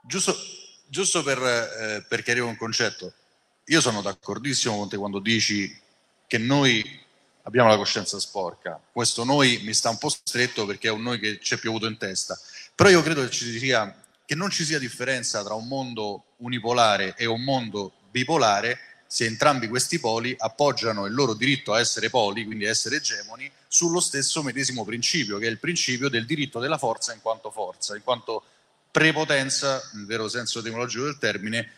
[0.03, 0.35] Giusto,
[0.85, 3.13] giusto per, eh, per chiarire un concetto,
[3.65, 5.79] io sono d'accordissimo con te quando dici
[6.27, 6.99] che noi
[7.43, 8.79] abbiamo la coscienza sporca.
[8.91, 11.87] Questo noi mi sta un po' stretto perché è un noi che ci è piovuto
[11.87, 12.39] in testa.
[12.75, 17.25] Però io credo che, sia, che non ci sia differenza tra un mondo unipolare e
[17.25, 22.65] un mondo bipolare se entrambi questi poli appoggiano il loro diritto a essere poli, quindi
[22.65, 27.13] a essere egemoni, sullo stesso medesimo principio, che è il principio del diritto della forza
[27.13, 28.41] in quanto forza, in quanto
[28.89, 31.69] prepotenza, nel vero senso etimologico del termine,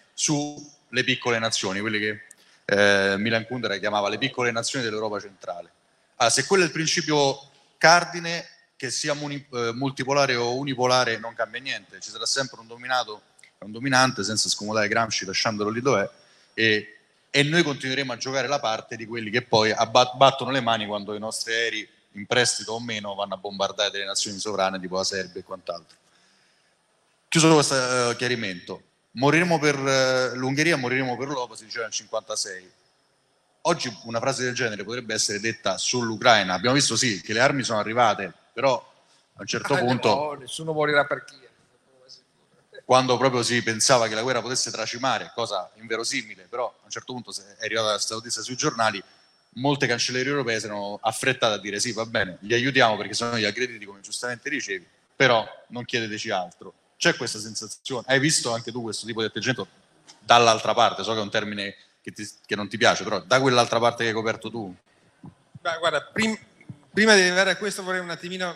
[0.93, 2.21] sulle piccole nazioni, quelle che
[2.65, 5.71] eh, Milan Kundera chiamava le piccole nazioni dell'Europa centrale.
[6.17, 11.33] Ah, se quello è il principio cardine, che sia muni, eh, multipolare o unipolare non
[11.33, 13.23] cambia niente, ci sarà sempre un dominato
[13.63, 16.09] un dominante senza scomodare Gramsci lasciandolo lì dov'è
[16.53, 16.97] e,
[17.29, 20.85] e noi continueremo a giocare la parte di quelli che poi abbat- battono le mani
[20.85, 24.97] quando i nostri aerei in prestito o meno vanno a bombardare delle nazioni sovrane tipo
[24.97, 25.97] la Serbia e quant'altro.
[27.29, 28.81] Chiuso questo uh, chiarimento,
[29.13, 32.71] moriremo per uh, l'Ungheria, moriremo per l'Europa, si diceva nel 1956.
[33.65, 36.53] Oggi una frase del genere potrebbe essere detta sull'Ucraina.
[36.53, 40.15] Abbiamo visto sì che le armi sono arrivate, però a un certo ah, punto...
[40.15, 41.41] No, nessuno morirà per chi
[42.85, 47.13] quando proprio si pensava che la guerra potesse tracimare, cosa inverosimile, però a un certo
[47.13, 49.01] punto è arrivata questa notizia sui giornali,
[49.55, 53.37] molte cancellerie europee si erano affrettate a dire sì, va bene, li aiutiamo perché sono
[53.37, 56.73] gli aggrediti come giustamente ricevi, però non chiedeteci altro.
[57.03, 58.05] C'è questa sensazione?
[58.07, 59.67] Hai visto anche tu questo tipo di atteggiamento
[60.19, 61.03] dall'altra parte?
[61.03, 64.03] So che è un termine che, ti, che non ti piace, però da quell'altra parte
[64.03, 64.73] che hai coperto tu.
[65.19, 66.33] Beh, guarda, prim,
[66.93, 68.55] prima di arrivare a questo vorrei un attimino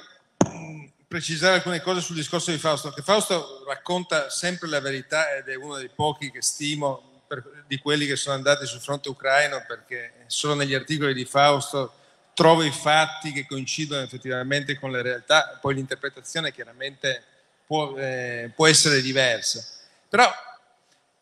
[1.06, 5.56] precisare alcune cose sul discorso di Fausto, che Fausto racconta sempre la verità ed è
[5.56, 10.24] uno dei pochi che stimo per, di quelli che sono andati sul fronte ucraino, perché
[10.28, 11.94] solo negli articoli di Fausto
[12.34, 17.36] trovo i fatti che coincidono effettivamente con le realtà, poi l'interpretazione chiaramente
[17.68, 19.64] può, eh, può essere diversa.
[20.10, 20.32] Però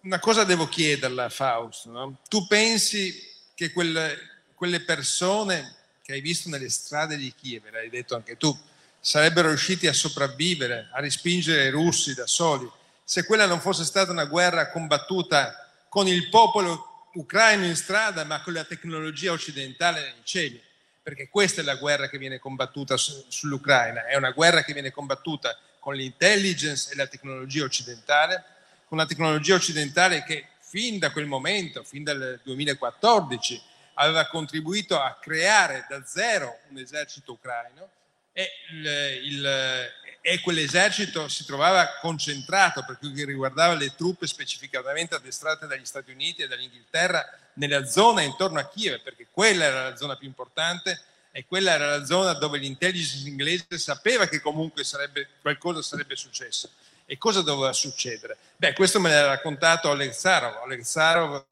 [0.02, 2.18] una cosa devo chiederla Fausto, no?
[2.30, 3.20] tu pensi
[3.56, 4.16] che quelle,
[4.54, 8.56] quelle persone che hai visto nelle strade di Kiev, l'hai detto anche tu,
[9.00, 12.70] sarebbero riusciti a sopravvivere, a respingere i russi da soli,
[13.04, 18.42] se quella non fosse stata una guerra combattuta con il popolo ucraino in strada, ma
[18.42, 20.62] con la tecnologia occidentale nei cieli.
[21.02, 25.58] Perché questa è la guerra che viene combattuta sull'Ucraina, è una guerra che viene combattuta
[25.86, 28.44] con l'intelligence e la tecnologia occidentale,
[28.88, 33.62] con la tecnologia occidentale che fin da quel momento, fin dal 2014,
[33.94, 37.88] aveva contribuito a creare da zero un esercito ucraino
[38.34, 38.86] e, il,
[39.26, 39.90] il,
[40.22, 46.10] e quell'esercito si trovava concentrato per quel che riguardava le truppe specificatamente addestrate dagli Stati
[46.10, 51.00] Uniti e dall'Inghilterra nella zona intorno a Kiev, perché quella era la zona più importante
[51.38, 56.70] e quella era la zona dove l'intelligence inglese sapeva che comunque sarebbe, qualcosa sarebbe successo.
[57.06, 58.38] E cosa doveva succedere?
[58.56, 60.62] Beh, questo me l'ha raccontato Oleg Zarov.
[60.64, 61.44] Oleg Zarov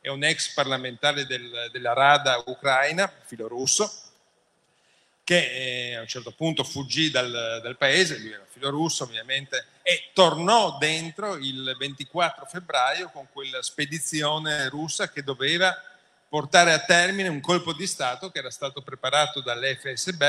[0.00, 3.92] è un ex parlamentare del, della Rada ucraina, filo russo,
[5.24, 9.66] che eh, a un certo punto fuggì dal, dal, paese, lui era figlio russo ovviamente,
[9.82, 15.76] e tornò dentro il 24 febbraio con quella spedizione russa che doveva
[16.32, 20.22] portare a termine un colpo di Stato che era stato preparato dall'FSB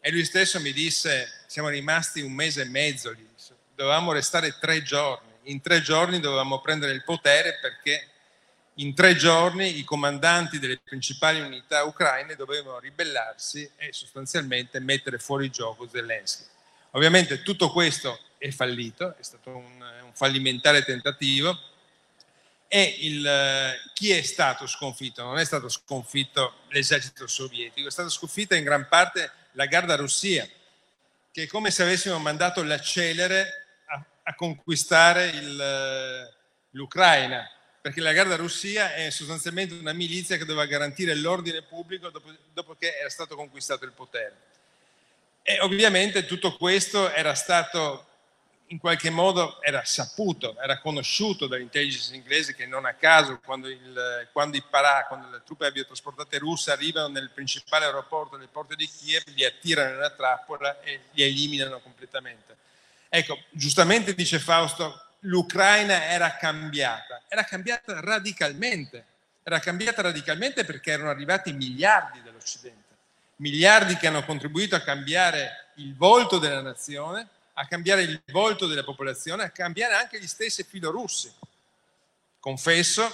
[0.00, 3.24] e lui stesso mi disse, siamo rimasti un mese e mezzo lì,
[3.72, 8.08] dovevamo restare tre giorni, in tre giorni dovevamo prendere il potere perché
[8.74, 15.50] in tre giorni i comandanti delle principali unità ucraine dovevano ribellarsi e sostanzialmente mettere fuori
[15.50, 16.46] gioco Zelensky.
[16.94, 21.56] Ovviamente tutto questo è fallito, è stato un, un fallimentare tentativo
[22.74, 25.22] e il, chi è stato sconfitto?
[25.22, 30.48] Non è stato sconfitto l'esercito sovietico, è stata sconfitta in gran parte la Garda Russia,
[31.30, 36.34] che è come se avessimo mandato l'accelere a, a conquistare il,
[36.70, 37.46] l'Ucraina
[37.78, 42.74] perché la Garda Russia è sostanzialmente una milizia che doveva garantire l'ordine pubblico dopo, dopo
[42.78, 44.34] che era stato conquistato il potere.
[45.42, 48.11] E ovviamente tutto questo era stato
[48.72, 54.28] in qualche modo era saputo, era conosciuto dall'intelligence inglese che non a caso quando, il,
[54.32, 58.88] quando i parà, quando le truppe aviotrasportate russe arrivano nel principale aeroporto delle porte di
[58.88, 62.56] Kiev, li attirano nella trappola e li eliminano completamente.
[63.10, 69.04] Ecco, giustamente dice Fausto, l'Ucraina era cambiata, era cambiata radicalmente,
[69.42, 72.96] era cambiata radicalmente perché erano arrivati miliardi dall'Occidente,
[73.36, 78.84] miliardi che hanno contribuito a cambiare il volto della nazione, a cambiare il volto della
[78.84, 81.32] popolazione, a cambiare anche gli stessi filorussi.
[82.38, 83.08] Confesso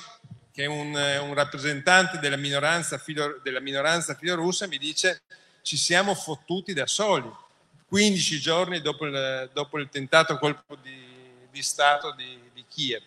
[0.53, 5.23] che un, un rappresentante della minoranza, filo, della minoranza filorussa mi dice
[5.63, 7.31] ci siamo fottuti da soli,
[7.87, 11.09] 15 giorni dopo il, dopo il tentato colpo di
[11.59, 13.03] di Stato di, di Kiev,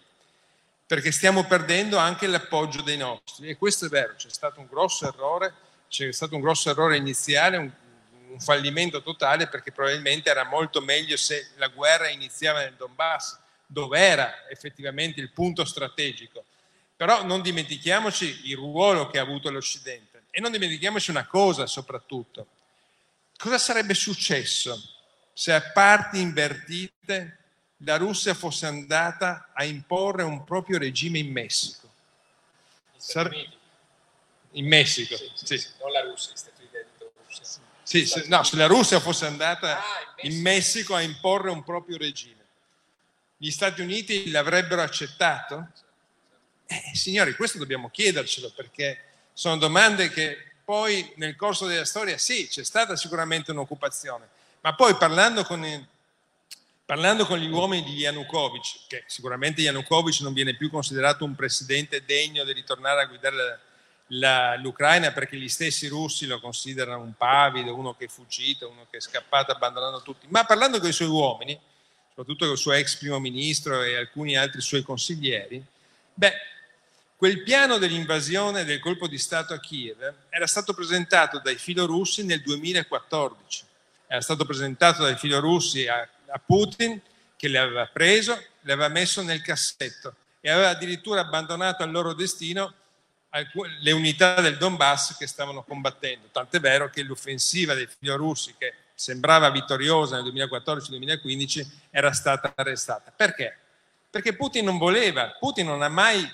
[0.86, 3.48] perché stiamo perdendo anche l'appoggio dei nostri.
[3.48, 5.54] E questo è vero, c'è stato un grosso errore,
[5.88, 7.72] c'è stato un grosso errore iniziale, un,
[8.32, 14.00] un fallimento totale, perché probabilmente era molto meglio se la guerra iniziava nel Donbass, dove
[14.00, 16.46] era effettivamente il punto strategico.
[16.96, 22.48] Però non dimentichiamoci il ruolo che ha avuto l'Occidente e non dimentichiamoci una cosa soprattutto.
[23.38, 24.80] Cosa sarebbe successo
[25.34, 27.38] se a parti invertite
[27.78, 31.90] la Russia fosse andata a imporre un proprio regime in Messico?
[34.52, 35.68] In Messico, sì, sì.
[35.80, 36.36] non la Russia,
[37.92, 39.84] sì, se, no, se la Russia fosse andata ah,
[40.22, 40.38] in, Messico.
[40.38, 42.46] in Messico a imporre un proprio regime,
[43.36, 45.68] gli Stati Uniti l'avrebbero accettato?
[46.66, 52.48] Eh, signori, questo dobbiamo chiedercelo perché sono domande che poi nel corso della storia sì,
[52.48, 54.30] c'è stata sicuramente un'occupazione,
[54.62, 55.86] ma poi parlando con,
[56.86, 62.06] parlando con gli uomini di Yanukovych, che sicuramente Yanukovych non viene più considerato un presidente
[62.06, 63.60] degno di ritornare a guidare la,
[64.14, 68.86] la, l'Ucraina perché gli stessi russi lo considerano un pavido, uno che è fuggito, uno
[68.90, 71.58] che è scappato abbandonando tutti, ma parlando con i suoi uomini,
[72.10, 75.64] soprattutto con il suo ex primo ministro e alcuni altri suoi consiglieri,
[76.14, 76.34] beh,
[77.16, 82.42] quel piano dell'invasione del colpo di Stato a Kiev era stato presentato dai filorussi nel
[82.42, 83.64] 2014,
[84.08, 87.00] era stato presentato dai filorussi a, a Putin
[87.38, 92.74] che l'aveva preso, l'aveva messo nel cassetto e aveva addirittura abbandonato al loro destino
[93.80, 96.28] le unità del Donbass che stavano combattendo.
[96.32, 103.12] Tant'è vero che l'offensiva dei filorussi, che sembrava vittoriosa nel 2014-2015, era stata arrestata.
[103.16, 103.58] Perché?
[104.10, 106.30] Perché Putin non voleva, Putin non ha mai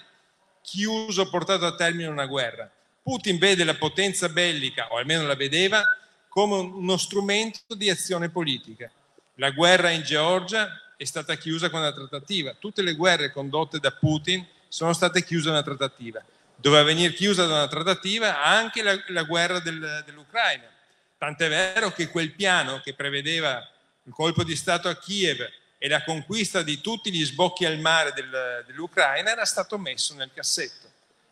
[0.61, 2.69] chiuso, portato a termine una guerra.
[3.03, 5.83] Putin vede la potenza bellica, o almeno la vedeva,
[6.27, 8.91] come uno strumento di azione politica.
[9.35, 12.55] La guerra in Georgia è stata chiusa con una trattativa.
[12.57, 16.21] Tutte le guerre condotte da Putin sono state chiuse con una trattativa
[16.57, 20.69] doveva venire chiusa da una trattativa anche la, la guerra del, dell'Ucraina.
[21.17, 23.65] Tant'è vero che quel piano che prevedeva
[24.03, 28.11] il colpo di Stato a Kiev e la conquista di tutti gli sbocchi al mare
[28.13, 30.85] del, dell'Ucraina era stato messo nel cassetto.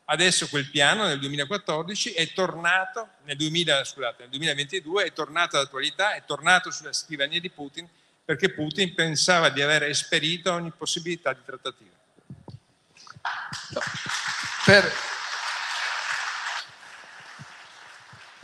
[0.06, 6.14] Adesso quel piano nel 2014 è tornato, nel, 2000, scusate, nel 2022 è tornato all'attualità,
[6.14, 7.88] è tornato sulla scrivania di Putin
[8.24, 11.94] perché Putin pensava di aver esperito ogni possibilità di trattativa.
[14.66, 14.92] Per,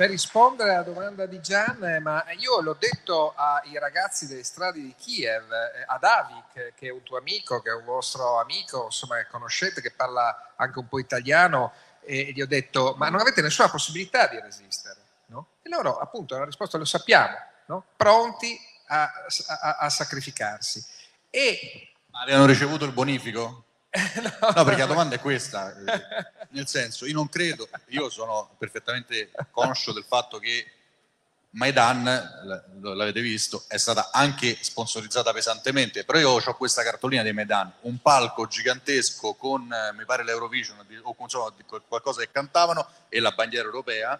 [0.01, 4.79] per rispondere alla domanda di Gian, eh, ma io l'ho detto ai ragazzi delle strade
[4.79, 8.85] di Kiev, eh, ad Avik, che è un tuo amico, che è un vostro amico,
[8.85, 13.19] insomma, che conoscete, che parla anche un po' italiano, e gli ho detto, ma non
[13.19, 14.99] avete nessuna possibilità di resistere?
[15.27, 15.49] No?
[15.61, 17.37] E loro appunto hanno risposto, lo sappiamo,
[17.67, 17.85] no?
[17.95, 20.83] pronti a, a, a sacrificarsi.
[21.29, 21.91] E...
[22.07, 23.65] Ma avevano ricevuto il bonifico?
[24.21, 25.75] no, no, perché la domanda è questa,
[26.49, 30.65] nel senso, io non credo, io sono perfettamente conscio del fatto che
[31.51, 32.03] Maidan,
[32.79, 38.01] l'avete visto, è stata anche sponsorizzata pesantemente, però io ho questa cartolina di Maidan, un
[38.01, 41.53] palco gigantesco con, mi pare l'Eurovision o insomma,
[41.85, 44.17] qualcosa che cantavano e la bandiera europea,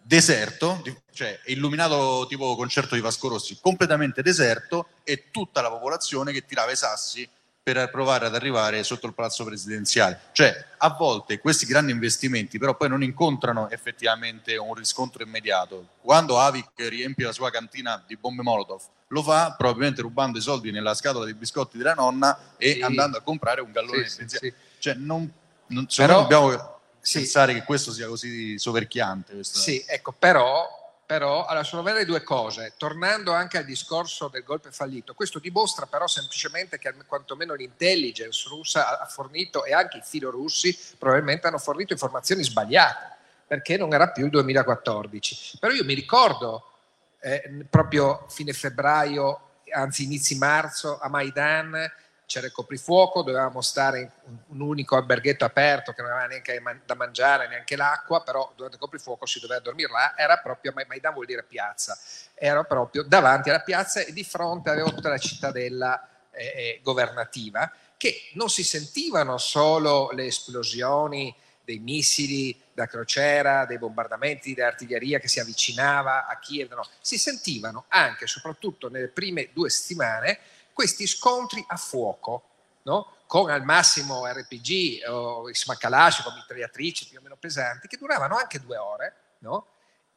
[0.00, 0.80] deserto,
[1.12, 6.70] cioè illuminato tipo concerto di Vasco Rossi, completamente deserto e tutta la popolazione che tirava
[6.70, 7.28] i sassi
[7.62, 10.20] per provare ad arrivare sotto il palazzo presidenziale.
[10.32, 15.88] Cioè, a volte questi grandi investimenti però poi non incontrano effettivamente un riscontro immediato.
[16.00, 20.70] Quando Avic riempie la sua cantina di bombe Molotov, lo fa probabilmente rubando i soldi
[20.70, 22.80] nella scatola dei biscotti della nonna e sì.
[22.80, 24.40] andando a comprare un gallone sì, di benzina.
[24.40, 25.30] Sì, cioè, non,
[25.66, 26.78] non, però, dobbiamo
[27.12, 29.34] pensare che questo sia così soverchiante.
[29.34, 29.58] Questa...
[29.58, 30.79] Sì, ecco, però
[31.10, 32.74] però allora, sono vere due cose.
[32.76, 39.00] Tornando anche al discorso del golpe fallito, questo dimostra però semplicemente che quantomeno l'intelligence russa
[39.00, 44.26] ha fornito e anche i filorussi probabilmente hanno fornito informazioni sbagliate, perché non era più
[44.26, 45.58] il 2014.
[45.58, 46.74] Però io mi ricordo
[47.18, 51.90] eh, proprio fine febbraio, anzi inizi marzo, a Maidan,
[52.30, 56.94] c'era il coprifuoco, dovevamo stare in un unico alberghetto aperto che non aveva neanche da
[56.94, 61.26] mangiare, neanche l'acqua, però durante il coprifuoco si doveva dormire là, era proprio, Maidan vuol
[61.26, 61.98] dire piazza,
[62.34, 67.68] era proprio davanti alla piazza e di fronte avevo tutta la cittadella eh, eh, governativa,
[67.96, 71.34] che non si sentivano solo le esplosioni
[71.64, 77.18] dei missili da crociera, dei bombardamenti di artiglieria che si avvicinava a Kiev, no, si
[77.18, 80.38] sentivano anche, soprattutto nelle prime due settimane,
[80.80, 82.44] questi scontri a fuoco,
[82.84, 83.16] no?
[83.26, 88.60] con al massimo RPG o insomma, Kalashnikov, mitragliatrici più o meno pesanti, che duravano anche
[88.60, 89.66] due ore, no?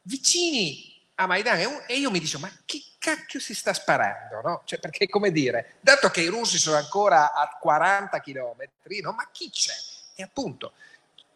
[0.03, 4.39] vicini a Maidan e io mi dicevo ma chi cacchio si sta sparando?
[4.41, 4.61] No?
[4.64, 8.70] Cioè, perché come dire, dato che i russi sono ancora a 40 km,
[9.01, 9.11] no?
[9.11, 9.76] ma chi c'è?
[10.16, 10.72] E appunto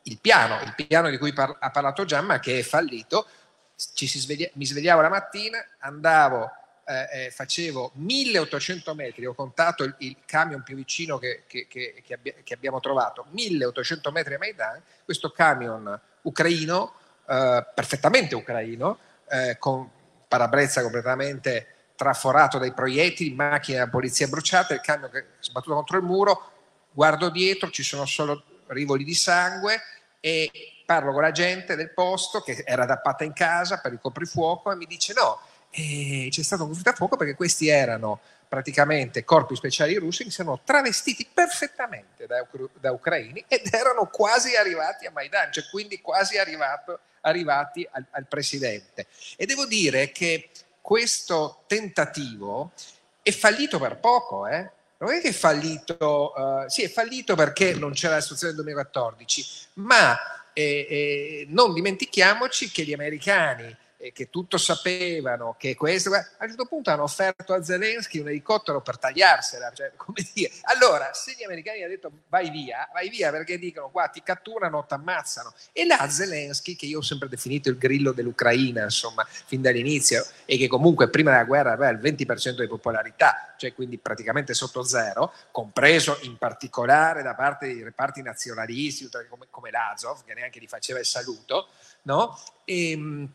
[0.04, 3.28] il piano, il piano di cui par- ha parlato Giamma che è fallito,
[3.76, 6.50] sveglia- mi svegliavo la mattina, andavo
[6.88, 12.04] eh, eh facevo 1800 metri, ho contato il, il camion più vicino che, che, che,
[12.44, 16.94] che, abbiamo trovato, 1800 metri a Maidan, questo camion ucraino,
[17.28, 19.90] eh, perfettamente ucraino, eh, con
[20.28, 25.98] parabrezza completamente traforato dai proiettili, macchine della polizia bruciate, il camion che è sbattuto contro
[25.98, 26.52] il muro,
[26.92, 29.82] guardo dietro, ci sono solo rivoli di sangue
[30.20, 30.50] e
[30.86, 34.76] parlo con la gente del posto che era adappata in casa per il coprifuoco e
[34.76, 35.40] mi dice no,
[35.72, 40.62] eh, c'è stato un fuoco perché questi erano praticamente corpi speciali russi che si erano
[40.64, 42.46] travestiti perfettamente da,
[42.80, 48.26] da, ucraini ed erano quasi arrivati a Maidan, cioè quindi quasi arrivato, arrivati al, al
[48.28, 49.08] presidente.
[49.36, 50.50] E devo dire che
[50.82, 52.72] questo tentativo
[53.22, 54.72] è fallito per poco, eh?
[55.00, 58.64] non è che è fallito, uh, sì è fallito perché non c'era la situazione del
[58.64, 60.18] 2014, ma
[60.54, 66.48] eh, eh, non dimentichiamoci che gli americani eh, che tutto sapevano, che questo, a un
[66.48, 69.92] certo punto hanno offerto a Zelensky un elicottero per tagliarsela, cioè,
[70.64, 74.86] allora se gli americani hanno detto vai via, vai via perché dicono qua ti catturano,
[74.86, 79.62] ti ammazzano, e là Zelensky, che io ho sempre definito il grillo dell'Ucraina, insomma, fin
[79.62, 84.54] dall'inizio, e che comunque prima della guerra aveva il 20% di popolarità, cioè quindi praticamente
[84.54, 90.60] sotto zero, compreso in particolare da parte dei reparti nazionalisti come, come l'Azov, che neanche
[90.60, 91.70] gli faceva il saluto,
[92.04, 92.40] no?
[92.64, 93.32] E, ehm,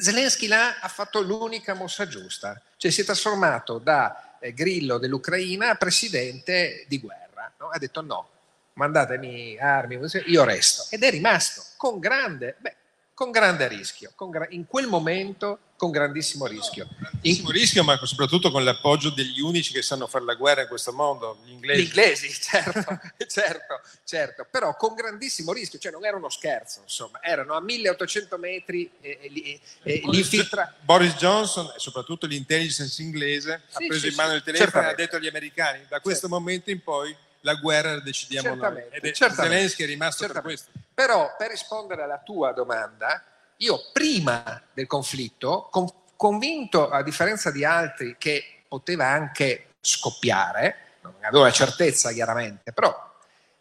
[0.00, 5.70] Zelensky là ha fatto l'unica mossa giusta, cioè si è trasformato da eh, grillo dell'Ucraina
[5.70, 7.52] a presidente di guerra.
[7.58, 7.68] No?
[7.68, 8.30] Ha detto no,
[8.74, 10.86] mandatemi armi, io resto.
[10.90, 12.76] Ed è rimasto con grande, beh,
[13.18, 16.86] con grande rischio, con gra- in quel momento con grandissimo rischio.
[16.96, 17.56] Grandissimo in...
[17.56, 21.40] rischio, ma soprattutto con l'appoggio degli unici che sanno fare la guerra in questo mondo,
[21.44, 21.80] gli inglesi.
[21.80, 27.20] Gli inglesi, certo, certo, certo, però con grandissimo rischio, cioè non era uno scherzo, insomma,
[27.20, 30.72] erano a 1800 metri e, e, e l'infiltra...
[30.80, 35.00] Boris Johnson e soprattutto l'intelligence inglese sì, ha preso sì, in mano il telefono certamente.
[35.00, 36.38] e ha detto agli americani, da questo certo.
[36.38, 39.10] momento in poi la guerra la decidiamo certamente, noi.
[39.10, 40.62] Ed è, Zelensky è rimasto certamente.
[40.62, 40.86] per questo.
[40.98, 43.22] Però per rispondere alla tua domanda,
[43.58, 45.86] io prima del conflitto, con,
[46.16, 52.92] convinto a differenza di altri che poteva anche scoppiare, non avevo la certezza chiaramente, però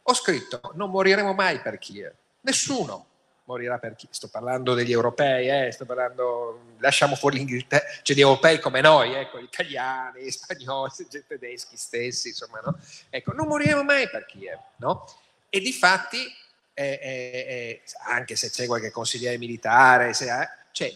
[0.02, 2.12] ho scritto non moriremo mai per Kiev,
[2.42, 3.06] nessuno
[3.44, 8.22] morirà per Kiev, sto parlando degli europei, eh, sto parlando, lasciamo fuori l'Inghilterra, cioè di
[8.24, 10.92] europei come noi, ecco, italiani, spagnoli,
[11.28, 12.80] tedeschi stessi, insomma, no?
[13.12, 15.06] Ecco, non moriremo mai per Kiev, no?
[15.50, 16.46] E di fatti
[16.80, 20.28] eh, eh, anche se c'è qualche consigliere militare, se,
[20.72, 20.96] cioè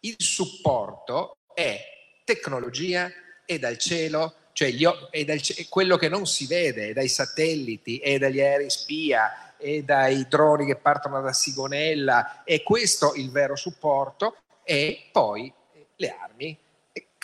[0.00, 1.80] il supporto è
[2.24, 3.10] tecnologia
[3.46, 7.08] e dal cielo, cioè gli, è dal, è quello che non si vede, è dai
[7.08, 13.30] satelliti, è dagli aerei spia, è dai droni che partono da Sigonella, è questo il
[13.30, 15.50] vero supporto e poi
[15.96, 16.58] le armi.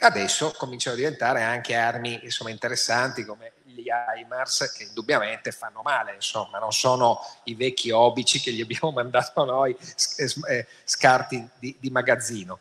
[0.01, 6.15] Adesso cominciano a diventare anche armi insomma, interessanti come gli HIMARS che indubbiamente fanno male,
[6.15, 9.77] insomma, non sono i vecchi obici che gli abbiamo mandato noi,
[10.17, 12.59] eh, scarti di, di magazzino.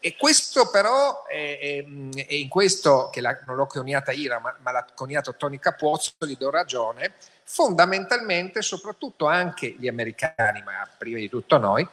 [0.00, 1.84] E questo però, è, è,
[2.26, 6.12] è in questo che la, non l'ho coniata Ira, ma, ma l'ha coniato Tony Capozzo,
[6.26, 11.88] gli do ragione, fondamentalmente, soprattutto anche gli americani, ma prima di tutto noi,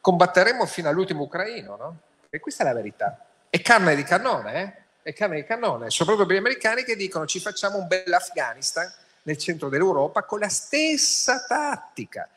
[0.00, 1.96] combatteremo fino all'ultimo ucraino, no?
[2.30, 3.26] E questa è la verità.
[3.50, 4.82] È carne di cannone, eh?
[5.02, 8.90] E canne di cannone, soprattutto per gli americani che dicono ci facciamo un bel Afghanistan
[9.22, 12.28] nel centro dell'Europa con la stessa tattica.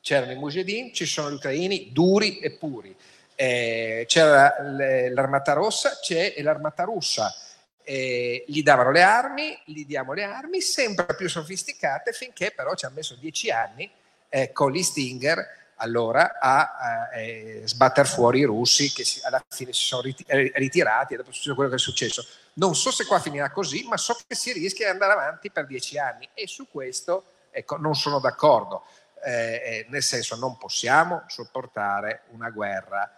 [0.00, 2.94] C'erano i mujahideen, ci sono gli ucraini duri e puri.
[3.34, 7.34] Eh, c'era l'armata rossa, c'è l'armata russa.
[7.82, 12.84] Eh, gli davano le armi, gli diamo le armi, sempre più sofisticate, finché però ci
[12.84, 13.90] hanno messo dieci anni
[14.28, 19.72] eh, con gli Stinger allora a eh, sbattere fuori i russi che si, alla fine
[19.72, 22.26] si sono eh, ritirati e dopo è successo quello che è successo.
[22.54, 25.66] Non so se qua finirà così, ma so che si rischia di andare avanti per
[25.66, 28.84] dieci anni e su questo ecco, non sono d'accordo.
[29.24, 33.10] Eh, eh nel senso non possiamo sopportare una guerra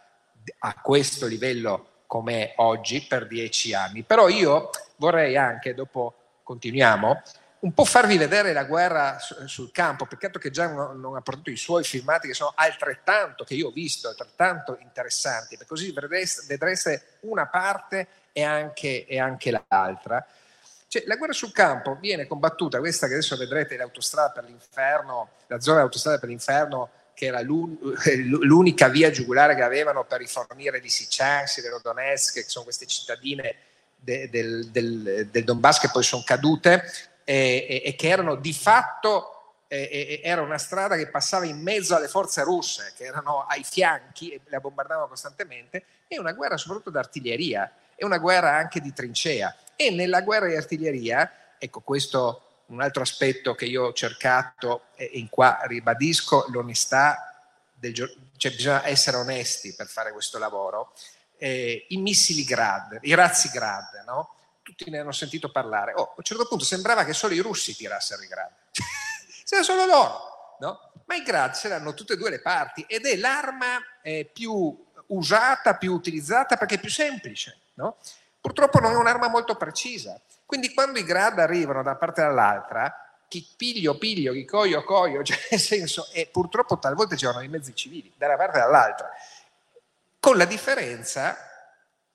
[0.60, 4.02] a questo livello come oggi per dieci anni.
[4.02, 7.22] Però io vorrei anche, dopo continuiamo,
[7.66, 11.56] un po' farvi vedere la guerra sul campo, peccato che già non, ha portato i
[11.56, 17.02] suoi filmati che sono altrettanto, che io ho visto, altrettanto interessanti, perché così vedreste, vedreste
[17.22, 20.24] una parte e anche, e anche l'altra.
[20.86, 25.58] Cioè, la guerra sul campo viene combattuta, questa che adesso vedrete l'autostrada per l'inferno, la
[25.58, 31.66] zona dell'autostrada per l'inferno, che era l'unica via giugulare che avevano per rifornire di Sichansi,
[31.66, 33.56] Rodonetsk, che sono queste cittadine
[33.96, 36.84] de, del, del, del Donbass che poi sono cadute,
[37.28, 39.32] e, e che erano di fatto
[39.68, 44.40] era una strada che passava in mezzo alle forze russe che erano ai fianchi e
[44.44, 47.72] la bombardavano costantemente, e una guerra soprattutto d'artiglieria.
[47.96, 49.54] è una guerra anche di trincea.
[49.74, 55.10] E nella guerra di artiglieria, ecco questo un altro aspetto che io ho cercato e
[55.14, 57.94] in qua ribadisco l'onestà, del,
[58.36, 60.92] cioè bisogna essere onesti per fare questo lavoro,
[61.38, 64.34] eh, i missili Grad, i razzi Grad, no?
[64.76, 65.94] Tutti ne hanno sentito parlare.
[65.94, 68.50] Oh, a un certo punto sembrava che solo i russi tirassero i Grad,
[69.44, 70.92] c'era solo loro, no?
[71.06, 74.84] ma i Grad ce l'hanno tutte e due le parti ed è l'arma eh, più
[75.08, 77.58] usata, più utilizzata perché è più semplice.
[77.74, 77.96] No?
[78.40, 80.20] Purtroppo non è un'arma molto precisa.
[80.44, 85.22] Quindi quando i Grad arrivano da una parte all'altra, chi piglio piglio, chi coio coio,
[85.24, 89.10] cioè nel senso, e purtroppo talvolta c'erano i mezzi civili, da una parte all'altra,
[90.20, 91.36] con la differenza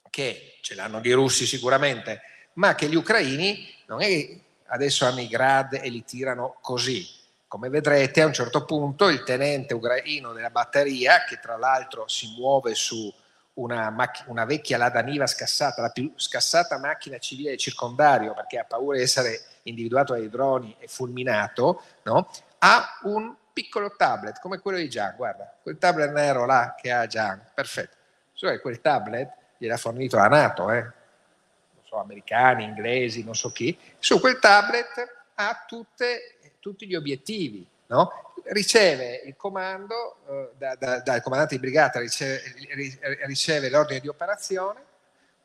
[0.10, 2.22] che ce l'hanno i russi sicuramente,
[2.54, 7.08] ma che gli ucraini non è che adesso hanno i grad e li tirano così.
[7.48, 12.34] Come vedrete a un certo punto il tenente ucraino della batteria, che tra l'altro si
[12.38, 13.14] muove su
[13.56, 18.58] una, macch- una vecchia Lada Niva scassata, la più scassata macchina civile del circondario perché
[18.58, 22.30] ha paura di essere individuato dai droni e fulminato, no?
[22.60, 27.06] ha un piccolo tablet come quello di Gian, guarda, quel tablet nero là che ha
[27.06, 27.98] Gian, perfetto.
[28.34, 30.92] Che quel tablet gliel'ha fornito la Nato, eh?
[31.92, 38.34] So, americani, inglesi, non so chi, su quel tablet ha tutte, tutti gli obiettivi, no?
[38.46, 42.42] riceve il comando, eh, da, da, dal comandante di brigata riceve,
[43.26, 44.84] riceve l'ordine di operazione,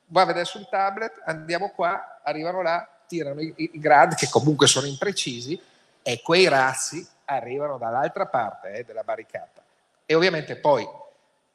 [0.07, 4.69] va a vedere sul tablet, andiamo qua, arrivano là, tirano i, i grad che comunque
[4.69, 5.61] sono imprecisi
[6.03, 9.63] e quei razzi arrivano dall'altra parte eh, della barricata.
[10.05, 10.87] E ovviamente poi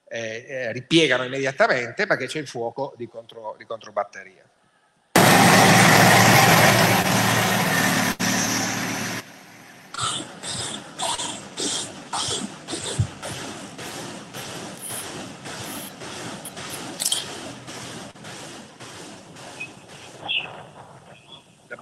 [0.10, 4.44] eh, eh, ripiegano immediatamente perché c'è il fuoco di, contro, di controbatteria.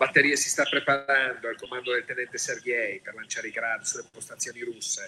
[0.10, 4.62] Batteria si sta preparando al comando del tenente Sergei per lanciare i grad sulle postazioni
[4.62, 5.06] russe.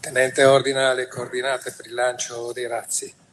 [0.00, 3.26] Tenente ordina le coordinate per il lancio dei razzi.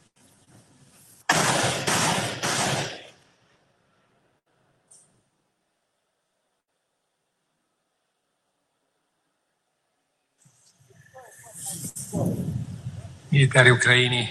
[13.36, 14.30] Militari ucraini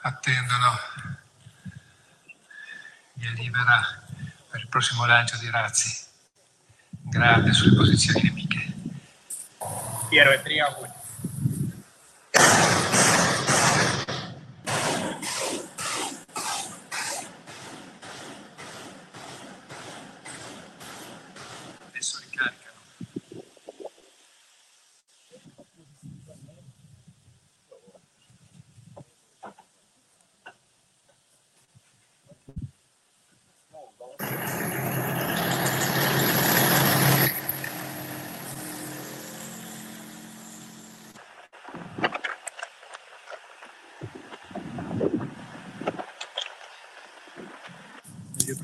[0.00, 0.78] attendono
[3.12, 4.02] via libera
[4.50, 6.06] per il prossimo lancio di razzi
[6.88, 8.72] grande sulle posizioni nemiche.
[10.08, 11.01] Piero e Triangolo.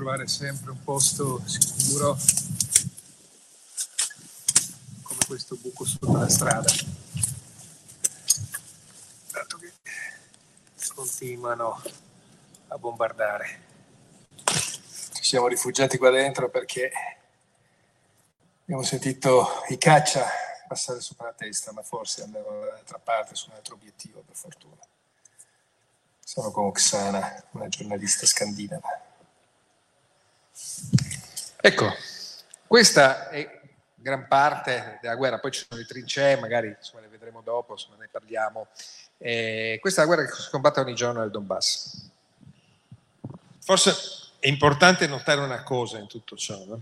[0.08, 2.16] Trovare sempre un posto sicuro
[5.02, 6.72] come questo buco sotto la strada.
[9.30, 9.72] Dato che
[10.94, 11.82] continuano
[12.68, 13.66] a bombardare.
[15.12, 16.90] Ci siamo rifugiati qua dentro perché
[18.62, 20.24] abbiamo sentito i caccia
[20.66, 24.80] passare sopra la testa, ma forse andavano dall'altra parte su un altro obiettivo, per fortuna.
[26.24, 29.07] Sono con Oksana, una giornalista scandinava.
[31.60, 31.94] Ecco,
[32.66, 33.60] questa è
[33.94, 37.96] gran parte della guerra, poi ci sono le trincee, magari insomma, le vedremo dopo, insomma,
[37.96, 38.68] ne parliamo.
[39.18, 42.08] Eh, questa è la guerra che si combatte ogni giorno nel Donbass.
[43.60, 43.94] Forse
[44.38, 46.80] è importante notare una cosa in tutto ciò, no?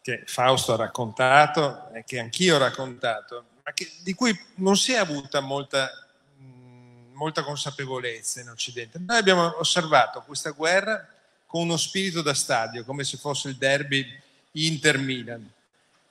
[0.00, 4.92] che Fausto ha raccontato e che anch'io ho raccontato, ma che, di cui non si
[4.92, 5.90] è avuta molta,
[6.36, 9.00] mh, molta consapevolezza in Occidente.
[9.00, 11.15] Noi abbiamo osservato questa guerra
[11.56, 14.06] con uno spirito da stadio, come se fosse il derby
[14.52, 15.50] Inter-Milan.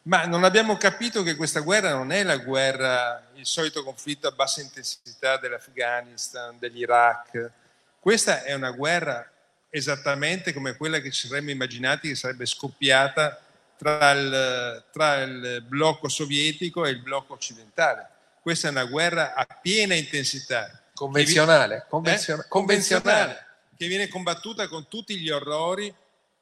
[0.03, 4.31] Ma non abbiamo capito che questa guerra non è la guerra, il solito conflitto a
[4.31, 7.51] bassa intensità dell'Afghanistan, dell'Iraq.
[7.99, 9.29] Questa è una guerra
[9.69, 13.39] esattamente come quella che ci saremmo immaginati che sarebbe scoppiata
[13.77, 18.07] tra il, tra il blocco sovietico e il blocco occidentale.
[18.41, 20.81] Questa è una guerra a piena intensità.
[20.93, 21.85] Convenzionale.
[21.87, 22.45] Convenzio- eh?
[22.47, 23.44] convenzionale
[23.77, 25.93] che viene combattuta con tutti gli orrori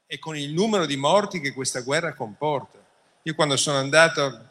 [0.06, 2.78] e con il numero di morti che questa guerra comporta.
[3.24, 4.50] Io quando sono andato,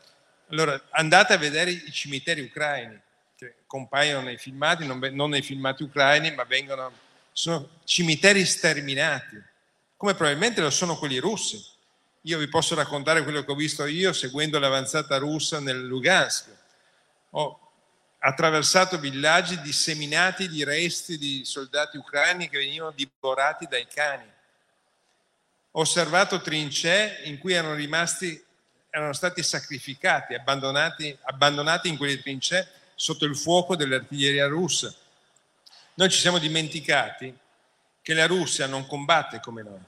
[0.48, 3.00] allora andate a vedere i cimiteri ucraini
[3.36, 6.90] che compaiono nei filmati, non, non nei filmati ucraini, ma vengono,
[7.32, 9.40] sono cimiteri sterminati,
[9.96, 11.64] come probabilmente lo sono quelli russi.
[12.22, 16.46] Io vi posso raccontare quello che ho visto io seguendo l'avanzata russa nel Lugansk.
[17.30, 17.61] Ho
[18.24, 24.30] attraversato villaggi disseminati di resti di soldati ucraini che venivano divorati dai cani.
[25.72, 28.40] Osservato trincee in cui erano rimasti,
[28.90, 34.94] erano stati sacrificati, abbandonati, abbandonati in quelle trincee sotto il fuoco dell'artiglieria russa.
[35.94, 37.36] Noi ci siamo dimenticati
[38.00, 39.80] che la Russia non combatte come noi.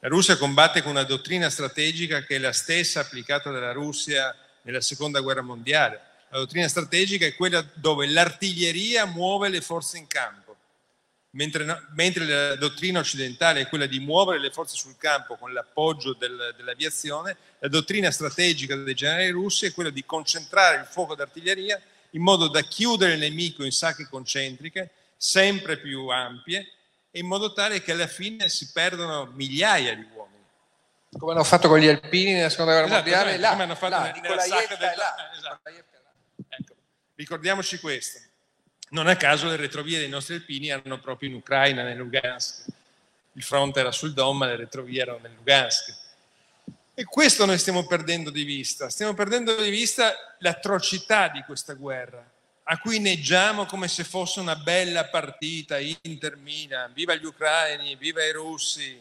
[0.00, 4.80] La Russia combatte con una dottrina strategica che è la stessa applicata dalla Russia nella
[4.80, 6.08] seconda guerra mondiale.
[6.32, 10.56] La dottrina strategica è quella dove l'artiglieria muove le forze in campo,
[11.30, 16.14] mentre, mentre la dottrina occidentale è quella di muovere le forze sul campo con l'appoggio
[16.14, 21.80] del, dell'aviazione, la dottrina strategica dei generali russi è quella di concentrare il fuoco d'artiglieria
[22.10, 26.74] in modo da chiudere il nemico in sacche concentriche sempre più ampie
[27.12, 30.44] in modo tale che alla fine si perdono migliaia di uomini.
[31.18, 33.94] Come hanno fatto con gli alpini nella seconda guerra esatto, mondiale, là, come hanno fatto
[33.94, 34.92] là, nella sacca del...
[34.96, 35.89] là, esatto.
[37.20, 38.18] Ricordiamoci questo.
[38.92, 42.64] Non a caso le retrovie dei nostri alpini erano proprio in Ucraina, nel Lugansk.
[43.34, 45.94] Il fronte era sul Don, ma le retrovie erano nel Lugansk.
[46.94, 48.88] E questo noi stiamo perdendo di vista.
[48.88, 52.26] Stiamo perdendo di vista l'atrocità di questa guerra
[52.62, 58.24] a cui neggiamo come se fosse una bella partita, Inter Milan, viva gli ucraini, viva
[58.24, 58.98] i russi.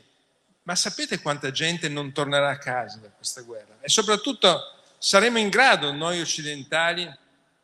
[0.63, 3.77] Ma sapete quanta gente non tornerà a casa da questa guerra?
[3.79, 4.59] E soprattutto
[4.97, 7.09] saremo in grado noi occidentali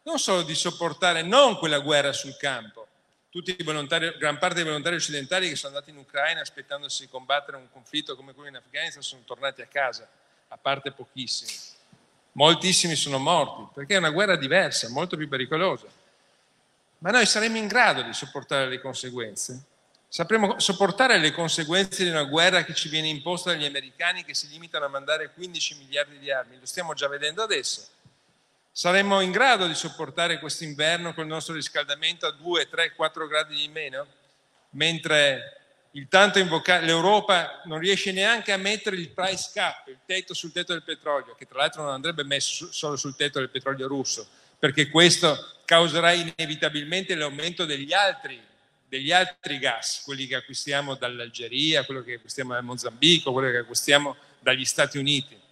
[0.06, 2.88] non solo di sopportare non quella guerra sul campo,
[3.30, 7.10] tutti i volontari, gran parte dei volontari occidentali che sono andati in Ucraina aspettandosi di
[7.10, 10.08] combattere un conflitto come quello in Afghanistan sono tornati a casa,
[10.47, 11.51] a parte pochissimi.
[12.34, 15.88] Moltissimi sono morti, perché è una guerra diversa, molto più pericolosa.
[16.99, 19.64] Ma noi saremo in grado di sopportare le conseguenze?
[20.08, 24.47] Sapremo sopportare le conseguenze di una guerra che ci viene imposta dagli americani che si
[24.47, 26.58] limitano a mandare 15 miliardi di armi?
[26.58, 27.86] Lo stiamo già vedendo adesso.
[28.78, 33.26] Saremo in grado di sopportare questo inverno con il nostro riscaldamento a 2, 3, 4
[33.26, 34.06] gradi di meno?
[34.72, 35.62] Mentre
[35.92, 40.52] il tanto invocato, l'Europa non riesce neanche a mettere il price cap, il tetto sul
[40.52, 44.28] tetto del petrolio, che tra l'altro non andrebbe messo solo sul tetto del petrolio russo,
[44.60, 48.38] perché questo causerà inevitabilmente l'aumento degli altri,
[48.90, 54.18] degli altri gas, quelli che acquistiamo dall'Algeria, quello che acquistiamo dal Mozambico, quello che acquistiamo
[54.42, 55.44] dagli Stati Uniti.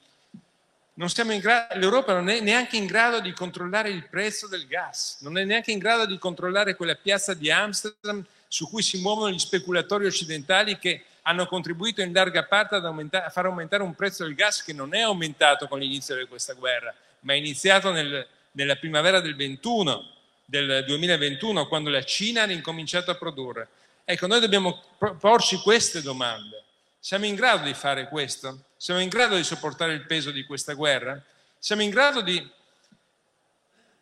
[0.96, 5.44] Grado, L'Europa non è neanche in grado di controllare il prezzo del gas, non è
[5.44, 10.06] neanche in grado di controllare quella piazza di Amsterdam su cui si muovono gli speculatori
[10.06, 14.74] occidentali che hanno contribuito in larga parte a far aumentare un prezzo del gas che
[14.74, 19.36] non è aumentato con l'inizio di questa guerra, ma è iniziato nel, nella primavera del,
[19.36, 20.06] 21,
[20.46, 23.68] del 2021, quando la Cina ha incominciato a produrre.
[24.06, 24.84] Ecco, noi dobbiamo
[25.20, 26.62] porci queste domande.
[27.00, 28.66] Siamo in grado di fare questo?
[28.84, 31.18] Siamo in grado di sopportare il peso di questa guerra?
[31.58, 32.46] Siamo in grado di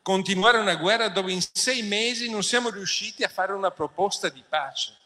[0.02, 4.44] continuare una guerra dove in sei mesi non siamo riusciti a fare una proposta di
[4.50, 4.98] pace?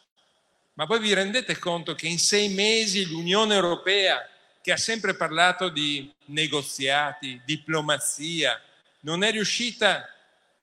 [0.76, 4.26] Ma voi vi rendete conto che in sei mesi l'Unione Europea,
[4.62, 8.58] che ha sempre parlato di negoziati, diplomazia,
[9.02, 10.10] non è riuscita,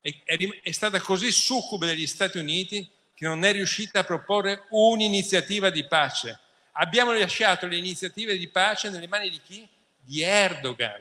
[0.01, 0.23] è,
[0.63, 5.85] è stata così succube degli Stati Uniti che non è riuscita a proporre un'iniziativa di
[5.85, 6.39] pace.
[6.73, 9.69] Abbiamo lasciato le iniziative di pace nelle mani di chi?
[10.01, 11.01] Di Erdogan,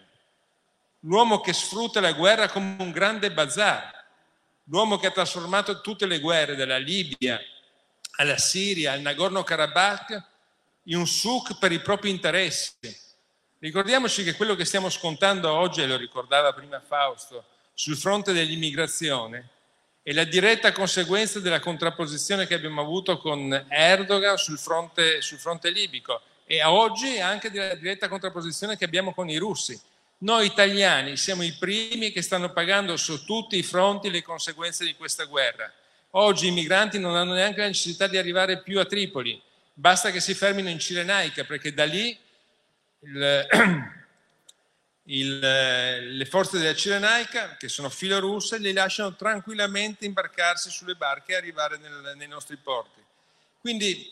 [1.01, 4.05] l'uomo che sfrutta la guerra come un grande bazar,
[4.65, 7.39] l'uomo che ha trasformato tutte le guerre dalla Libia
[8.17, 10.23] alla Siria, al Nagorno-Karabakh
[10.83, 12.95] in un souk per i propri interessi.
[13.59, 19.49] Ricordiamoci che quello che stiamo scontando oggi, lo ricordava prima Fausto, sul fronte dell'immigrazione,
[20.03, 25.69] è la diretta conseguenza della contrapposizione che abbiamo avuto con Erdogan sul fronte, sul fronte
[25.69, 29.79] libico e a oggi anche della diretta contrapposizione che abbiamo con i russi.
[30.19, 34.95] Noi italiani siamo i primi che stanno pagando su tutti i fronti le conseguenze di
[34.95, 35.71] questa guerra.
[36.11, 39.41] Oggi i migranti non hanno neanche la necessità di arrivare più a Tripoli,
[39.73, 42.17] basta che si fermino in Cirenaica perché da lì
[45.11, 51.35] il, le forze della Cirenaica, che sono filorusse, li lasciano tranquillamente imbarcarsi sulle barche e
[51.35, 53.03] arrivare nel, nei nostri porti.
[53.59, 54.11] Quindi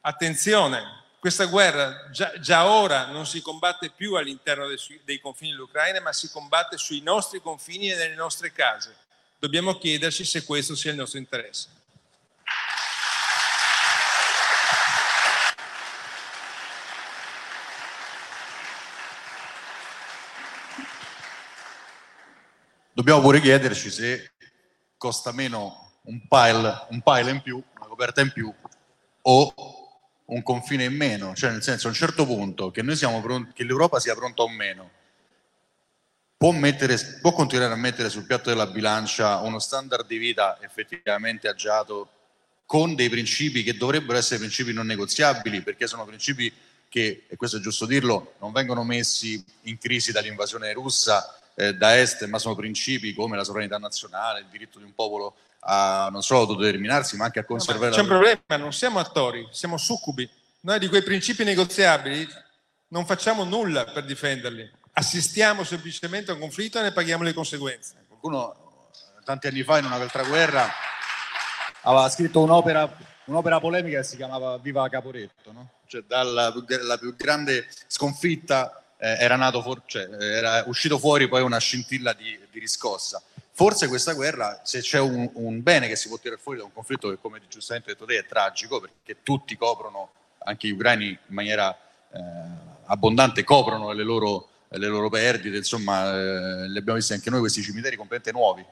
[0.00, 6.00] attenzione, questa guerra già, già, ora non si combatte più all'interno dei, dei confini dell'Ucraina,
[6.00, 8.96] ma si combatte sui nostri confini e nelle nostre case.
[9.38, 11.68] Dobbiamo chiederci se questo sia il nostro interesse.
[22.92, 24.32] Dobbiamo pure chiederci se
[24.96, 28.52] costa meno un pile, un pile in più, una coperta in più,
[29.22, 29.54] o
[30.26, 34.00] un confine in meno, cioè nel senso a un certo punto che, pronti, che l'Europa
[34.00, 34.90] sia pronta o meno,
[36.36, 41.48] può, mettere, può continuare a mettere sul piatto della bilancia uno standard di vita effettivamente
[41.48, 42.10] agiato
[42.64, 46.52] con dei principi che dovrebbero essere principi non negoziabili, perché sono principi
[46.88, 51.98] che, e questo è giusto dirlo, non vengono messi in crisi dall'invasione russa eh, da
[51.98, 56.22] est, ma sono principi come la sovranità nazionale, il diritto di un popolo a non
[56.22, 57.90] solo autodeterminarsi, ma anche a conservare...
[57.90, 60.28] No, c'è un problema, non siamo attori, siamo succubi.
[60.60, 62.26] Noi di quei principi negoziabili
[62.88, 68.04] non facciamo nulla per difenderli, assistiamo semplicemente a un conflitto e ne paghiamo le conseguenze.
[68.06, 68.90] Qualcuno
[69.24, 70.68] tanti anni fa in un'altra guerra
[71.82, 72.96] aveva scritto un'opera,
[73.26, 75.70] un'opera polemica che si chiamava Viva Caporetto, no?
[75.92, 76.52] cioè dalla
[76.98, 82.58] più grande sconfitta eh, era, nato cioè, era uscito fuori poi una scintilla di, di
[82.60, 83.20] riscossa
[83.54, 86.72] forse questa guerra, se c'è un, un, bene che si può tirare fuori da un
[86.72, 91.34] conflitto che, come giustamente detto te, è tragico, perché tutti coprono, anche gli ucraini in
[91.34, 91.76] maniera
[92.12, 92.20] eh,
[92.86, 97.62] abbondante, coprono le loro, le loro perdite, insomma, eh, le abbiamo viste anche noi questi
[97.62, 98.64] cimiteri completamente nuovi.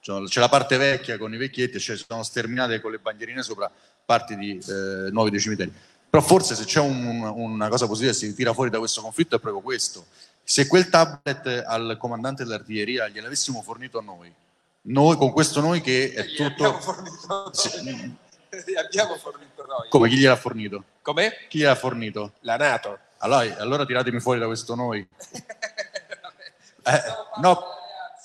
[0.00, 3.70] Cioè, c'è la parte vecchia con i vecchietti, cioè sono sterminate con le bandierine sopra
[4.04, 5.72] parti di, eh, nuovi dei cimiteri.
[6.10, 9.36] Però forse se c'è un, una cosa positiva che si tira fuori da questo conflitto
[9.36, 10.06] è proprio questo,
[10.42, 14.32] se quel tablet al comandante dell'artiglieria gliel'avessimo fornito a noi,
[14.82, 16.64] noi con questo noi che è tutto...
[16.64, 18.74] Abbiamo fornito sì.
[18.74, 19.88] abbiamo fornito noi.
[19.90, 20.08] Come?
[20.08, 20.84] Chi gliel'ha fornito?
[21.02, 21.32] Come?
[21.48, 22.32] Chi gliel'ha fornito?
[22.40, 22.98] La Nato.
[23.18, 25.06] Allora, allora tiratemi fuori da questo noi.
[26.84, 27.02] eh,
[27.42, 27.62] no,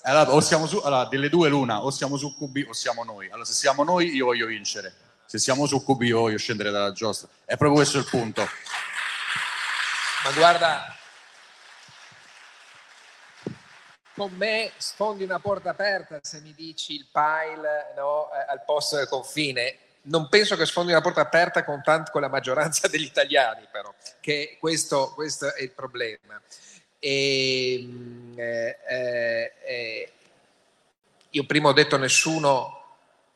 [0.03, 3.27] allora, o siamo su, allora, delle due l'una, o siamo su QB o siamo noi.
[3.27, 4.93] Allora, se siamo noi, io voglio vincere.
[5.33, 7.27] Se siamo su QB, io scendere dalla giostra.
[7.43, 8.47] È proprio questo il punto.
[10.23, 10.95] Ma guarda,
[14.13, 18.97] con me sfondi una porta aperta se mi dici il pile no, eh, al posto
[18.97, 19.77] del confine.
[20.03, 23.91] Non penso che sfondi una porta aperta con, tanto, con la maggioranza degli italiani, però,
[24.19, 26.39] che questo, questo è il problema.
[26.99, 30.11] E, ehm, eh, eh, eh,
[31.31, 32.81] io prima ho detto nessuno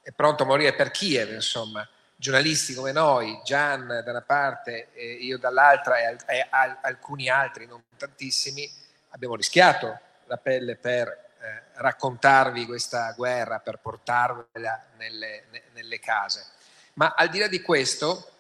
[0.08, 1.86] è pronto a morire per Kiev, insomma,
[2.16, 6.48] giornalisti come noi, Gian da una parte, io dall'altra e, e
[6.82, 8.72] alcuni altri, non tantissimi,
[9.10, 15.44] abbiamo rischiato la pelle per eh, raccontarvi questa guerra, per portarvela nelle,
[15.74, 16.46] nelle, case.
[16.94, 18.32] Ma al di là di questo,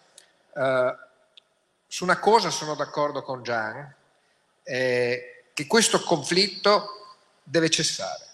[0.55, 0.97] eh,
[1.85, 3.93] su una cosa sono d'accordo con Gian,
[4.63, 8.25] eh, che questo conflitto deve cessare.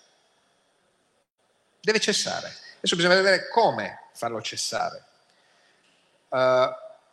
[1.80, 2.62] Deve cessare.
[2.86, 5.06] Adesso bisogna vedere come farlo cessare.
[6.28, 6.68] Uh,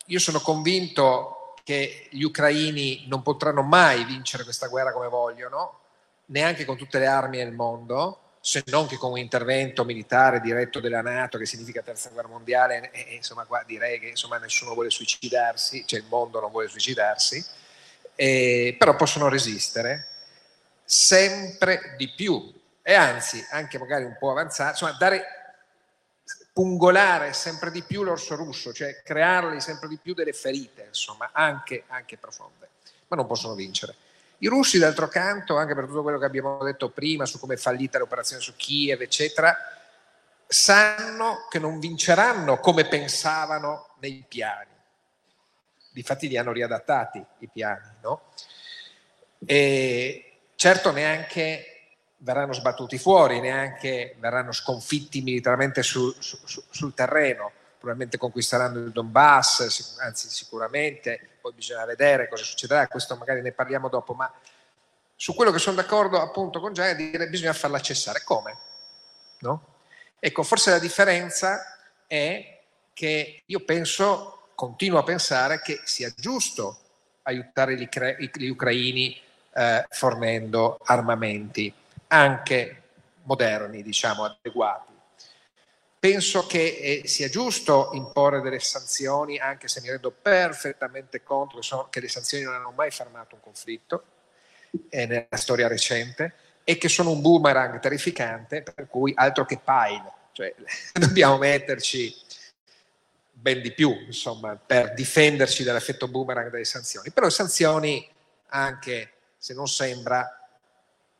[0.07, 5.79] io sono convinto che gli ucraini non potranno mai vincere questa guerra come vogliono,
[6.27, 10.81] neanche con tutte le armi del mondo, se non che con un intervento militare diretto
[10.81, 14.91] della Nato, che significa terza guerra mondiale, e, insomma qua direi che insomma, nessuno vuole
[14.91, 17.45] suicidarsi, cioè il mondo non vuole suicidarsi,
[18.17, 20.09] eh, però possono resistere
[20.85, 22.53] sempre di più
[22.83, 25.40] e anzi anche magari un po' avanzare, insomma dare,
[26.53, 31.85] pungolare sempre di più l'orso russo, cioè creargli sempre di più delle ferite, insomma anche,
[31.89, 32.69] anche profonde,
[33.09, 33.95] ma non possono vincere.
[34.39, 37.59] I russi, d'altro canto, anche per tutto quello che abbiamo detto prima su come è
[37.59, 39.55] fallita l'operazione su Kiev, eccetera,
[40.47, 44.69] sanno che non vinceranno come pensavano nei piani.
[45.93, 48.33] Difatti li hanno riadattati i piani, no?
[49.45, 51.70] E certo neanche
[52.23, 59.99] verranno sbattuti fuori, neanche verranno sconfitti militarmente sul, sul, sul terreno, probabilmente conquisteranno il Donbass,
[60.01, 64.31] anzi sicuramente, poi bisogna vedere cosa succederà, questo magari ne parliamo dopo, ma
[65.17, 68.23] su quello che sono d'accordo appunto con Giaia dire bisogna farla cessare.
[68.25, 68.57] Come?
[69.41, 69.65] No?
[70.19, 72.61] Ecco, forse la differenza è
[72.93, 76.79] che io penso, continuo a pensare che sia giusto
[77.23, 77.89] aiutare gli,
[78.35, 79.19] gli ucraini
[79.55, 81.73] eh, fornendo armamenti,
[82.13, 82.83] anche
[83.25, 84.93] moderni, diciamo, adeguati.
[85.99, 91.63] Penso che eh, sia giusto imporre delle sanzioni, anche se mi rendo perfettamente conto che,
[91.63, 94.05] sono, che le sanzioni non hanno mai fermato un conflitto
[94.89, 96.35] eh, nella storia recente
[96.65, 100.55] e che sono un boomerang terrificante, per cui altro che pile, cioè
[100.95, 102.15] dobbiamo metterci
[103.31, 107.11] ben di più, insomma, per difenderci dall'effetto boomerang delle sanzioni.
[107.11, 108.11] Però le sanzioni,
[108.49, 110.40] anche se non sembra,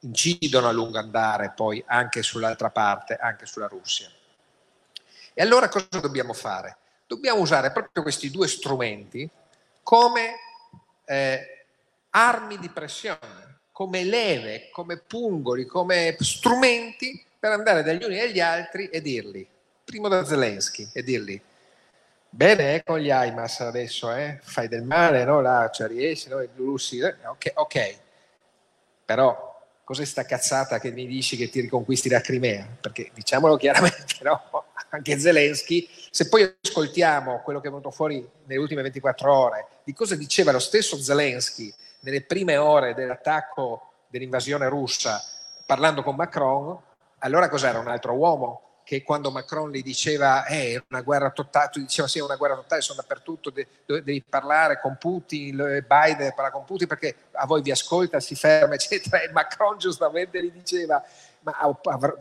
[0.01, 4.09] incidono a lungo andare poi anche sull'altra parte, anche sulla Russia.
[5.35, 6.77] E allora cosa dobbiamo fare?
[7.07, 9.29] Dobbiamo usare proprio questi due strumenti
[9.83, 10.35] come
[11.05, 11.65] eh,
[12.11, 18.89] armi di pressione, come leve, come pungoli, come strumenti per andare dagli uni agli altri
[18.89, 19.47] e dirgli,
[19.85, 21.41] primo da Zelensky, e dirgli,
[22.29, 24.39] bene eh, con gli IMAS adesso, eh?
[24.43, 25.41] fai del male, no?
[25.41, 26.41] Là, cioè, riesci, no?
[26.41, 27.17] I russi, eh?
[27.27, 27.99] ok, ok,
[29.05, 29.50] però
[29.91, 32.65] cos'è sta cazzata che mi dici che ti riconquisti la Crimea?
[32.81, 34.41] Perché diciamolo chiaramente, no?
[34.91, 39.93] anche Zelensky, se poi ascoltiamo quello che è venuto fuori nelle ultime 24 ore, di
[39.93, 45.21] cosa diceva lo stesso Zelensky nelle prime ore dell'attacco dell'invasione russa,
[45.67, 46.79] parlando con Macron,
[47.19, 48.70] allora cos'era un altro uomo?
[48.91, 52.35] Che quando Macron gli diceva eh, è una guerra totale, tu diceva sì è una
[52.35, 57.47] guerra totale, sono dappertutto, de- devi parlare con Putin, Biden parla con Putin perché a
[57.47, 59.23] voi vi ascolta, si ferma, eccetera.
[59.23, 61.01] E Macron giustamente gli diceva
[61.43, 61.55] ma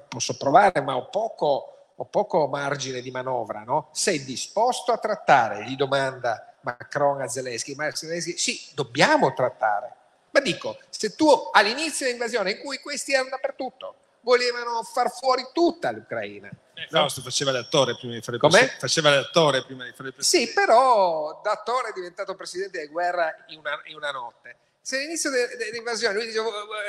[0.08, 3.90] posso provare, ma ho poco, ho poco margine di manovra, no?
[3.92, 5.66] Sei disposto a trattare?
[5.66, 7.74] Gli domanda Macron a Zelensky.
[7.74, 9.96] Ma Zelensky, sì, dobbiamo trattare.
[10.30, 13.96] Ma dico, se tu all'inizio dell'invasione in cui questi erano dappertutto,
[14.30, 16.50] volevano far fuori tutta l'Ucraina.
[16.76, 18.78] Eh, Fausto faceva l'attore prima di fare il presidente.
[18.80, 20.52] Faceva l'attore prima di fare il presidente.
[20.52, 24.58] Sì, però da attore è diventato presidente di guerra in una, in una notte.
[24.82, 26.48] Se all'inizio dell'invasione lui diceva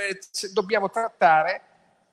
[0.08, 0.20] eh,
[0.52, 1.62] dobbiamo trattare,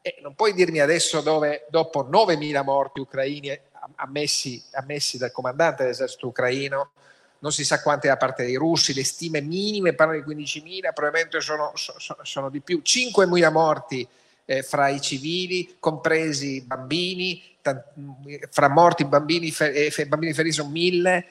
[0.01, 3.59] eh, non puoi dirmi adesso dove dopo 9.000 morti ucraini
[3.95, 6.91] ammessi, ammessi dal comandante dell'esercito ucraino,
[7.39, 11.39] non si sa quante da parte dei russi, le stime minime parlano di 15.000, probabilmente
[11.41, 14.07] sono, sono, sono di più, 5.000 morti
[14.49, 17.43] eh, fra i civili, compresi bambini,
[18.49, 21.23] fra morti bambini e eh, bambini feriti sono 1.000,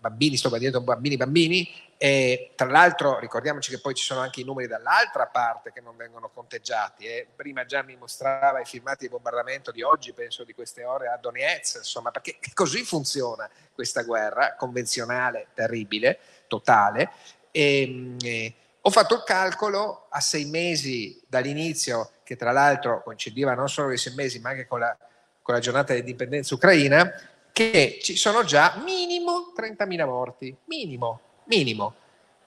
[0.00, 4.44] bambini, sto dicendo bambini, bambini, e tra l'altro ricordiamoci che poi ci sono anche i
[4.44, 7.06] numeri dall'altra parte che non vengono conteggiati.
[7.06, 7.28] Eh.
[7.34, 11.16] Prima già mi mostrava i filmati di bombardamento di oggi, penso di queste ore a
[11.16, 16.18] Donetsk, insomma, perché così funziona questa guerra convenzionale, terribile,
[16.48, 17.10] totale.
[17.52, 18.54] E, ehm, e,
[18.86, 23.96] ho fatto il calcolo a sei mesi dall'inizio, che tra l'altro coincideva non solo con
[23.96, 24.96] i sei mesi, ma anche con la,
[25.40, 27.12] con la giornata dell'indipendenza ucraina,
[27.52, 31.94] che ci sono già minimo 30.000 morti, minimo minimo.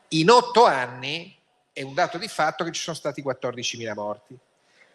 [0.10, 1.36] In otto anni
[1.74, 4.38] è un dato di fatto che ci sono stati 14.000 morti.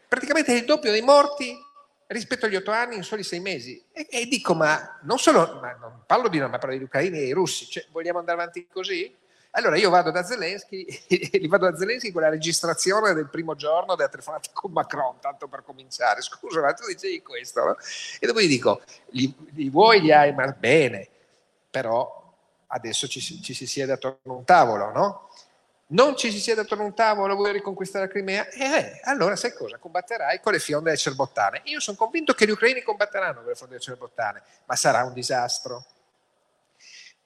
[0.09, 1.57] Praticamente il doppio dei morti
[2.09, 3.83] rispetto agli otto anni in soli sei mesi.
[3.93, 7.17] E, e dico, ma non solo, ma non parlo di noi, ma parlo degli ucraini
[7.17, 9.15] e dei russi, cioè, vogliamo andare avanti così?
[9.55, 10.87] Allora io vado da Zelensky,
[11.47, 15.63] vado da Zelensky con la registrazione del primo giorno della telefonata con Macron, tanto per
[15.63, 16.23] cominciare.
[16.25, 17.77] Scusa, ma tu dicevi questo, no?
[18.19, 18.81] E dopo gli dico,
[19.11, 21.07] li, li vuoi, li hai, ma bene,
[21.69, 22.21] però
[22.69, 25.29] adesso ci, ci, si siede attorno a un tavolo, no?
[25.89, 28.49] Non ci si siede attorno a un tavolo, vuoi riconquistare la Crimea?
[28.49, 29.77] Eh, allora sai cosa?
[29.77, 31.61] Combatterai con le fionde cerbottane.
[31.65, 35.85] Io sono convinto che gli ucraini combatteranno con le fionde cerbottane, ma sarà un disastro.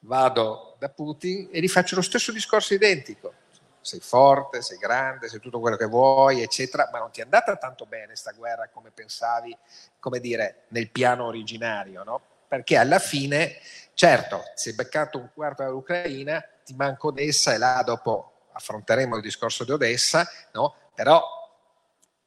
[0.06, 3.32] Vado da Putin e gli faccio lo stesso discorso identico.
[3.80, 7.56] Sei forte, sei grande, sei tutto quello che vuoi, eccetera, ma non ti è andata
[7.56, 9.56] tanto bene sta guerra come pensavi,
[10.00, 12.20] come dire, nel piano originario, no?
[12.48, 13.58] Perché alla fine
[13.96, 19.22] Certo, si è beccato un quarto dell'Ucraina, ti manca Odessa e là dopo affronteremo il
[19.22, 20.74] discorso di Odessa, no?
[20.94, 21.24] però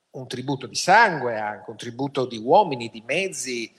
[0.09, 3.71] un tributo di sangue anche, un tributo di uomini, di mezzi.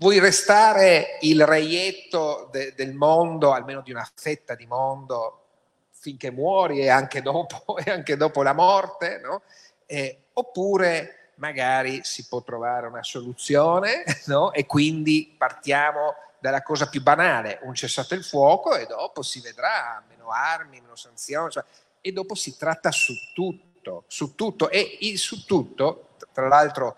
[0.00, 5.46] Vuoi restare il reietto de- del mondo, almeno di una fetta di mondo,
[5.90, 9.42] finché muori e anche dopo, e anche dopo la morte, no?
[9.86, 14.52] eh, oppure magari si può trovare una soluzione no?
[14.52, 20.00] e quindi partiamo dalla cosa più banale, un cessato il fuoco e dopo si vedrà,
[20.08, 21.64] meno armi, meno sanzioni, cioè,
[22.00, 26.96] e dopo si tratta su tutto, su tutto e il su tutto, tra l'altro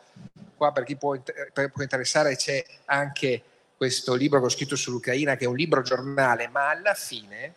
[0.57, 1.19] qua per chi può,
[1.53, 3.43] per, può interessare c'è anche
[3.77, 7.55] questo libro che ho scritto sull'Ucraina che è un libro giornale, ma alla fine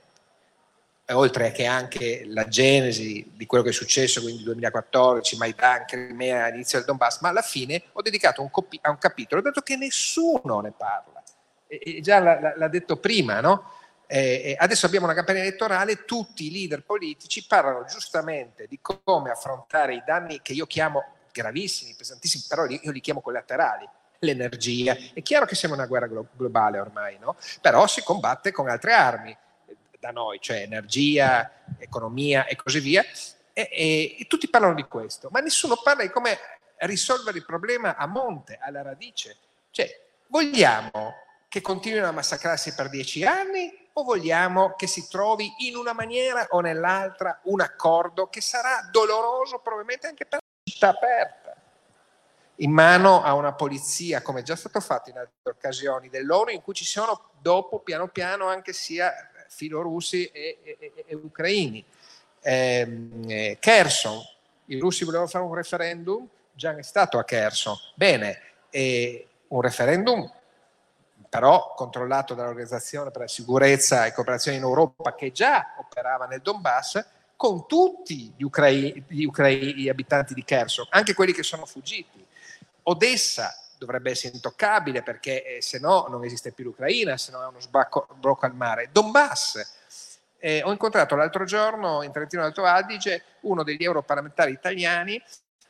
[1.12, 6.78] oltre che anche la genesi di quello che è successo, quindi 2014, Maidan, Crimea, inizio
[6.78, 10.62] del Donbass, ma alla fine ho dedicato un, copi- a un capitolo, dato che nessuno
[10.62, 11.22] ne parla
[11.68, 13.72] e già l'ha, detto prima, no?
[14.06, 19.96] Eh, adesso abbiamo una campagna elettorale, tutti i leader politici parlano giustamente di come affrontare
[19.96, 21.04] i danni che io chiamo
[21.34, 23.88] gravissimi, pesantissimi, però io li chiamo collaterali,
[24.20, 24.96] l'energia.
[25.14, 27.36] È chiaro che siamo una guerra glo- globale ormai, no?
[27.60, 29.38] Però si combatte con altre armi
[30.00, 33.04] da noi, cioè energia, economia e così via.
[33.56, 36.38] E, e, e tutti parlano di questo, ma nessuno parla di come
[36.78, 39.38] risolvere il problema a monte, alla radice.
[39.70, 39.90] Cioè,
[40.28, 41.16] vogliamo
[41.48, 46.48] che continuino a massacrarsi per dieci anni o vogliamo che si trovi in una maniera
[46.50, 50.40] o nell'altra un accordo che sarà doloroso probabilmente anche per
[50.74, 51.56] città aperta,
[52.58, 56.62] in mano a una polizia, come è già stato fatto in altre occasioni dell'ONU, in
[56.62, 59.14] cui ci sono dopo piano piano anche sia
[59.50, 61.86] filorussi e, e, e, e ucraini.
[62.42, 64.20] Ehm, eh, Kherson,
[64.66, 67.76] i russi volevano fare un referendum, già è stato a Kherson.
[67.96, 68.42] Bene,
[69.48, 70.32] un referendum
[71.30, 77.04] però controllato dall'Organizzazione per la Sicurezza e Cooperazione in Europa che già operava nel Donbass,
[77.36, 82.26] con tutti gli, ucraini, gli, ucraini, gli abitanti di Kherson, anche quelli che sono fuggiti.
[82.84, 87.48] Odessa dovrebbe essere intoccabile perché eh, se no non esiste più l'Ucraina, se no è
[87.48, 88.90] uno sbacco, sbrocco al mare.
[88.92, 89.82] Donbass,
[90.40, 95.22] eh, ho incontrato l'altro giorno in Trentino Alto Adige uno degli europarlamentari italiani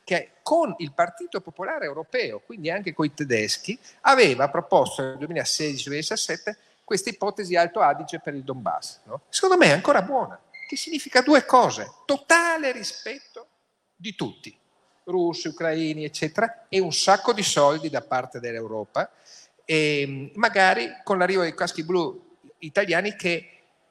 [0.04, 6.56] che con il Partito Popolare Europeo, quindi anche con i tedeschi, aveva proposto nel 2016-2017
[6.84, 9.00] questa ipotesi Alto Adige per il Donbass.
[9.04, 9.22] No?
[9.28, 13.48] Secondo me è ancora buona, che significa due cose, totale rispetto
[13.94, 14.56] di tutti,
[15.04, 19.10] russi, ucraini, eccetera, e un sacco di soldi da parte dell'Europa,
[19.64, 23.48] e magari con l'arrivo dei caschi blu italiani che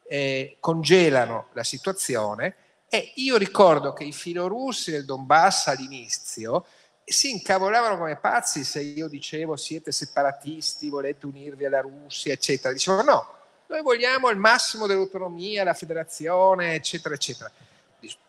[0.07, 2.55] eh, congelano la situazione
[2.93, 6.65] e io ricordo che i filorussi del Donbass all'inizio
[7.03, 12.71] si incavolavano come pazzi se io dicevo siete separatisti, volete unirvi alla Russia, eccetera.
[12.71, 13.35] Dicevano no,
[13.73, 17.51] noi vogliamo il massimo dell'autonomia, la federazione, eccetera, eccetera.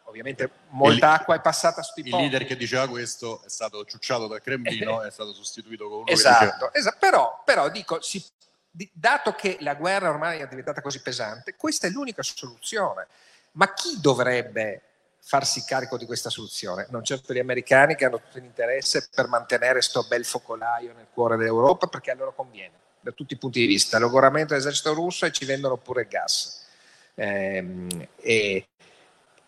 [0.04, 4.28] Ovviamente molta il, acqua è passata su Il leader che diceva questo è stato ciucciato
[4.28, 6.96] dal Cremlino, è stato sostituito con uno esatto, esatto.
[7.00, 8.24] Però, però dico, si,
[8.92, 13.08] dato che la guerra ormai è diventata così pesante, questa è l'unica soluzione.
[13.52, 14.82] Ma chi dovrebbe
[15.18, 16.86] farsi carico di questa soluzione?
[16.90, 21.36] Non certo gli americani che hanno tutto l'interesse per mantenere questo bel focolaio nel cuore
[21.36, 23.98] dell'Europa perché a loro conviene, da tutti i punti di vista.
[23.98, 26.64] Logoramento dell'esercito russo e ci vendono pure gas.
[27.14, 28.66] Eh,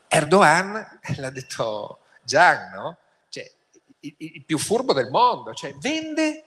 [0.08, 2.96] Erdogan, l'ha detto Gian, no?
[3.30, 3.50] cioè,
[4.00, 6.44] il, il, più furbo del mondo, cioè, vende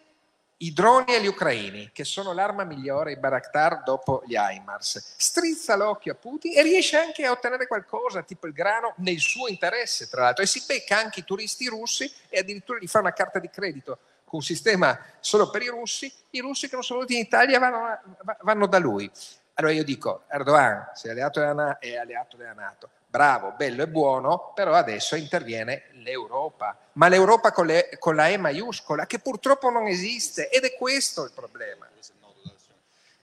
[0.62, 6.12] i droni agli ucraini, che sono l'arma migliore, i Baraktar dopo gli HIMARS, strizza l'occhio
[6.12, 10.24] a Putin e riesce anche a ottenere qualcosa, tipo il grano, nel suo interesse, tra
[10.24, 13.50] l'altro, e si becca anche i turisti russi e addirittura gli fa una carta di
[13.50, 14.00] credito
[14.38, 18.00] un sistema solo per i russi, i russi che non sono venuti in Italia vanno,
[18.42, 19.10] vanno da lui.
[19.56, 25.90] Allora io dico, Erdogan, è alleato della Nato, bravo, bello e buono, però adesso interviene
[25.96, 30.76] l'Europa, ma l'Europa con, le, con, la E maiuscola, che purtroppo non esiste, ed è
[30.76, 31.88] questo il problema.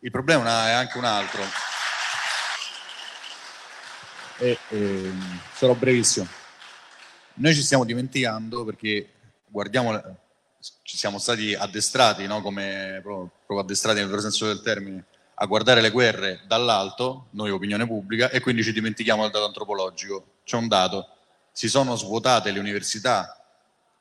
[0.01, 1.43] Il problema è anche un altro.
[4.39, 5.13] E, eh,
[5.55, 6.27] sarò brevissimo.
[7.35, 9.11] Noi ci stiamo dimenticando perché
[9.47, 10.19] guardiamo,
[10.83, 12.41] ci siamo stati addestrati, no?
[12.43, 15.05] come proprio, proprio addestrati nel vero senso del termine,
[15.35, 20.25] a guardare le guerre dall'alto, noi opinione pubblica, e quindi ci dimentichiamo del dato antropologico.
[20.45, 21.09] C'è un dato,
[21.53, 23.41] si sono svuotate le università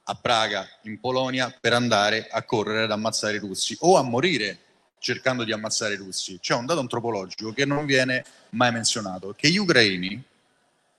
[0.04, 4.60] a Praga, in Polonia, per andare a correre ad ammazzare i russi o a morire
[5.00, 6.40] cercando di ammazzare i russi.
[6.40, 10.24] C'è un dato antropologico che non viene mai menzionato, che gli ucraini,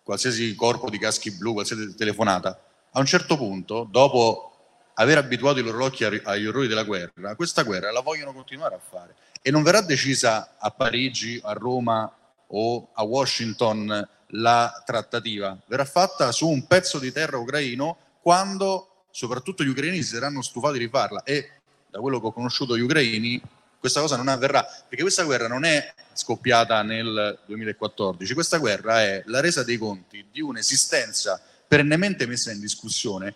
[0.03, 2.61] qualsiasi corpo di caschi blu, qualsiasi telefonata,
[2.93, 4.56] a un certo punto, dopo
[4.99, 8.79] aver abituato i loro occhi agli orrori della guerra, questa guerra la vogliono continuare a
[8.79, 9.15] fare.
[9.43, 12.11] E non verrà decisa a Parigi, a Roma
[12.49, 19.63] o a Washington la trattativa, verrà fatta su un pezzo di terra ucraino quando soprattutto
[19.63, 21.23] gli ucraini si saranno stufati di farla.
[21.23, 21.51] E
[21.91, 23.41] da quello che ho conosciuto gli ucraini
[23.79, 29.23] questa cosa non avverrà perché questa guerra non è scoppiata nel 2014, questa guerra è
[29.27, 33.35] la resa dei conti di un'esistenza perennemente messa in discussione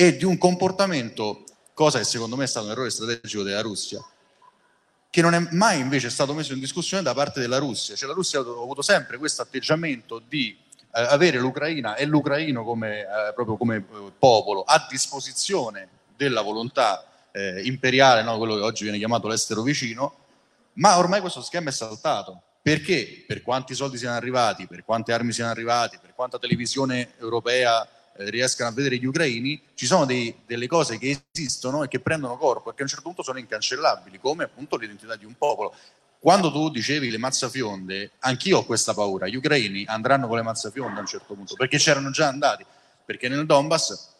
[0.00, 1.44] e di un comportamento,
[1.74, 4.02] cosa che secondo me è stato un errore strategico della Russia,
[5.10, 7.94] che non è mai invece stato messo in discussione da parte della Russia.
[7.94, 10.56] Cioè la Russia ha avuto sempre questo atteggiamento di
[10.94, 17.04] eh, avere l'Ucraina e l'ucraino come, eh, proprio come eh, popolo a disposizione della volontà
[17.30, 18.38] eh, imperiale, no?
[18.38, 20.14] quello che oggi viene chiamato l'estero vicino,
[20.74, 22.40] ma ormai questo schema è saltato.
[22.62, 23.24] Perché?
[23.26, 27.86] Per quanti soldi siano arrivati, per quante armi siano arrivati, per quanta televisione europea
[28.28, 32.36] riescano a vedere gli ucraini, ci sono dei, delle cose che esistono e che prendono
[32.36, 35.74] corpo e che a un certo punto sono incancellabili, come appunto l'identità di un popolo.
[36.18, 40.98] Quando tu dicevi le mazzafionde, anch'io ho questa paura, gli ucraini andranno con le mazzafionde
[40.98, 42.64] a un certo punto, perché c'erano già andati,
[43.04, 44.18] perché nel Donbass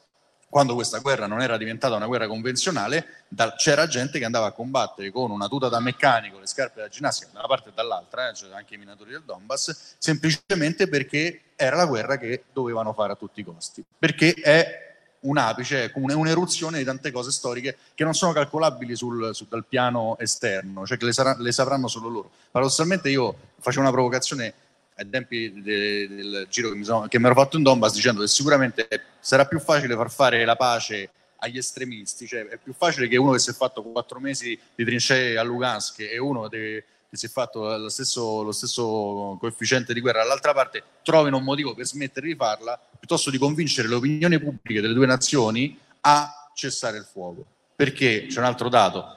[0.51, 4.53] quando questa guerra non era diventata una guerra convenzionale, da, c'era gente che andava a
[4.53, 8.29] combattere con una tuta da meccanico, le scarpe da ginnastica da una parte e dall'altra,
[8.29, 13.13] eh, cioè anche i minatori del Donbass, semplicemente perché era la guerra che dovevano fare
[13.13, 14.89] a tutti i costi, perché è
[15.21, 19.65] un apice, è un'eruzione di tante cose storiche che non sono calcolabili sul, sul, dal
[19.67, 22.31] piano esterno, cioè che le, sarà, le sapranno solo loro.
[22.51, 24.53] Paradossalmente io facevo una provocazione
[25.01, 28.21] ai tempi de, del giro che mi, sono, che mi ero fatto in Donbass dicendo
[28.21, 28.87] che sicuramente
[29.19, 33.33] sarà più facile far fare la pace agli estremisti, cioè è più facile che uno
[33.33, 37.29] che si è fatto quattro mesi di trincee a Lugansk e uno che si è
[37.31, 42.27] fatto lo stesso, lo stesso coefficiente di guerra dall'altra parte, trovino un motivo per smettere
[42.27, 47.47] di farla, piuttosto di convincere le opinioni pubbliche delle due nazioni a cessare il fuoco.
[47.75, 49.17] Perché c'è un altro dato,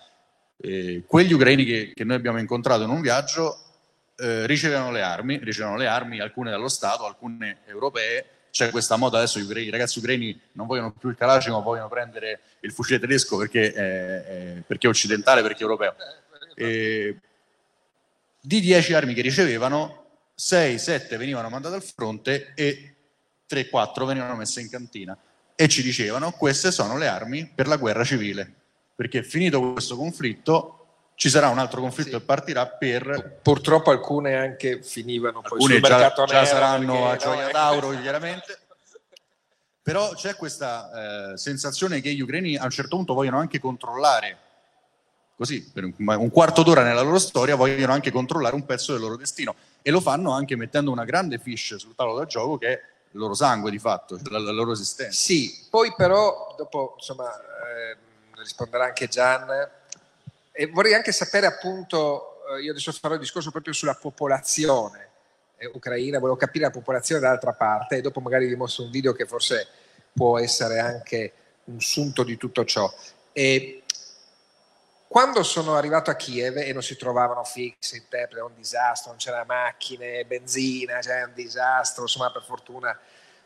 [0.57, 3.72] eh, quegli ucraini che, che, noi abbiamo incontrato in un viaggio
[4.15, 9.17] eh, ricevevano le armi, ricevevano le armi, alcune dallo Stato, alcune europee, c'è questa moda
[9.17, 13.35] adesso i ragazzi ucraini non vogliono più il Kalashnikov, ma vogliono prendere il fucile tedesco
[13.35, 15.95] perché è, perché è occidentale, perché è europeo.
[16.53, 17.17] E
[18.39, 20.05] di 10 armi che ricevevano,
[20.37, 22.95] 6-7 venivano mandate al fronte e
[23.49, 25.17] 3-4 venivano messe in cantina.
[25.55, 28.53] E ci dicevano, queste sono le armi per la guerra civile,
[28.95, 30.82] perché finito questo conflitto
[31.15, 32.17] ci sarà un altro conflitto sì.
[32.17, 33.39] che partirà per...
[33.41, 38.59] Purtroppo alcune anche finivano poi alcune sul già, mercato già saranno a Gioia d'Auro, chiaramente.
[39.81, 44.37] Però c'è questa eh, sensazione che gli ucraini a un certo punto vogliono anche controllare,
[45.35, 49.01] così, per un, un quarto d'ora nella loro storia, vogliono anche controllare un pezzo del
[49.01, 49.53] loro destino.
[49.81, 53.19] E lo fanno anche mettendo una grande fish sul tavolo da gioco che è il
[53.19, 55.11] loro sangue di fatto, la, la loro esistenza.
[55.11, 57.97] Sì, poi però, dopo insomma, eh,
[58.37, 59.69] risponderà anche Gian,
[60.53, 65.09] e vorrei anche sapere appunto, eh, io adesso farò il discorso proprio sulla popolazione
[65.57, 69.13] eh, ucraina, volevo capire la popolazione dall'altra parte e dopo magari vi mostro un video
[69.13, 69.67] che forse
[70.13, 71.33] può essere anche
[71.65, 72.91] un sunto di tutto ciò.
[73.31, 73.81] E
[75.07, 79.19] quando sono arrivato a Kiev e non si trovavano fix, interpreti, era un disastro, non
[79.19, 82.97] c'era macchine, benzina, c'era un disastro, insomma per fortuna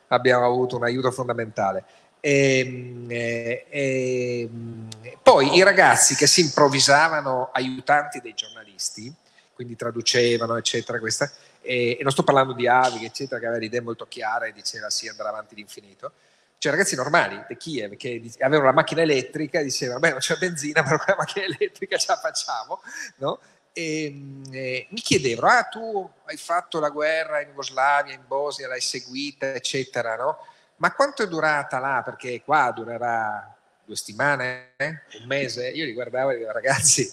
[0.07, 1.83] abbiamo avuto un aiuto fondamentale.
[2.19, 4.89] E, ehm, e, e, ehm,
[5.21, 9.13] poi i ragazzi che si improvvisavano aiutanti dei giornalisti,
[9.53, 11.29] quindi traducevano, eccetera, questa,
[11.61, 14.89] e, non sto parlando di Avi, eccetera, che aveva le idee molto chiare e diceva
[14.89, 16.13] sì, andrà avanti all'infinito.
[16.59, 20.81] Cioè ragazzi normali di Kiev che avevano la macchina elettrica, dicevano, beh non c'è benzina,
[20.83, 22.81] però con la macchina elettrica ce la facciamo,
[23.17, 23.39] no?
[23.73, 28.81] E, e, mi chiedevano, ah tu hai fatto la guerra in Jugoslavia, in Bosnia, l'hai
[28.81, 30.39] seguita, eccetera, no?
[30.77, 32.01] Ma quanto è durata là?
[32.03, 35.01] Perché qua durerà due settimane, eh?
[35.19, 35.69] un mese.
[35.69, 37.11] Io li guardavo e dicevo, ragazzi,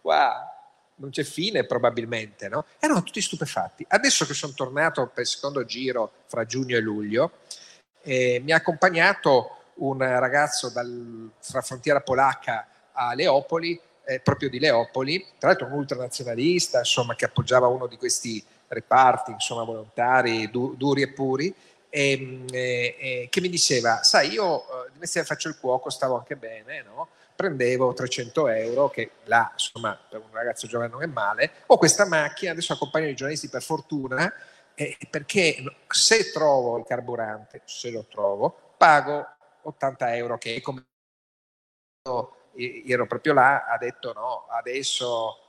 [0.00, 0.48] qua
[0.96, 2.64] non c'è fine probabilmente, no?
[2.78, 3.84] Erano tutti stupefatti.
[3.88, 7.32] Adesso che sono tornato per il secondo giro fra giugno e luglio,
[8.02, 14.58] eh, mi ha accompagnato un ragazzo dal, fra frontiera polacca a Leopoli, eh, proprio di
[14.58, 20.74] Leopoli, tra l'altro un ultranazionalista, insomma, che appoggiava uno di questi reparti, insomma, volontari du,
[20.76, 21.54] duri e puri,
[21.94, 26.16] ehm, e, e, che mi diceva, sai, io eh, di mestiere faccio il cuoco, stavo
[26.16, 27.08] anche bene, no?
[27.36, 32.06] prendevo 300 euro, che là, insomma, per un ragazzo giovane non è male, ho questa
[32.06, 34.32] macchina, adesso accompagno i giornalisti per fortuna,
[34.74, 39.26] eh, perché se trovo il carburante, se lo trovo, pago
[39.62, 40.84] 80 euro, che è come
[42.86, 45.43] ero proprio là, ha detto no, adesso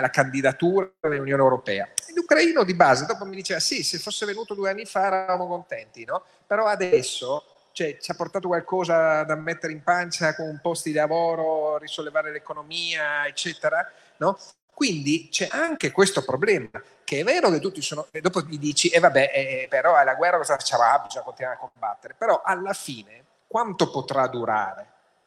[0.00, 1.88] la candidatura all'Unione Europea.
[2.14, 6.04] L'ucraino di base dopo mi diceva sì, se fosse venuto due anni fa eravamo contenti,
[6.04, 6.22] no?
[6.46, 10.94] però adesso cioè, ci ha portato qualcosa da mettere in pancia con un posto di
[10.94, 13.90] lavoro, risollevare l'economia, eccetera.
[14.18, 14.38] No?
[14.74, 16.70] Quindi c'è anche questo problema,
[17.04, 18.06] che è vero che tutti sono...
[18.10, 20.82] E dopo mi dici, e eh vabbè, eh, però è la guerra cosa facciamo?
[20.82, 22.14] Ah, bisogna continuare a combattere.
[22.16, 24.86] Però alla fine quanto potrà durare?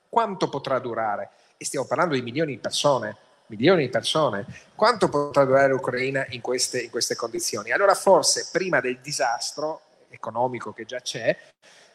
[0.09, 1.29] Quanto potrà durare?
[1.57, 3.17] E stiamo parlando di milioni di persone
[3.47, 4.45] milioni di persone.
[4.75, 7.71] Quanto potrà durare l'Ucraina in queste, in queste condizioni?
[7.71, 11.37] Allora forse prima del disastro economico che già c'è,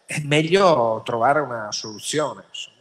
[0.04, 2.44] è meglio trovare una soluzione.
[2.48, 2.78] Insomma.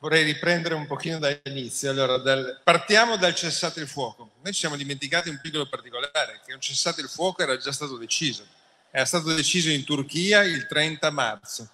[0.00, 1.90] Vorrei riprendere un pochino dall'inizio.
[1.90, 4.30] Allora, dal, partiamo dal cessate il fuoco.
[4.42, 7.96] Noi ci siamo dimenticati un piccolo particolare, che un cessate il fuoco era già stato
[7.96, 8.46] deciso.
[8.90, 11.68] Era stato deciso in Turchia il 30 marzo.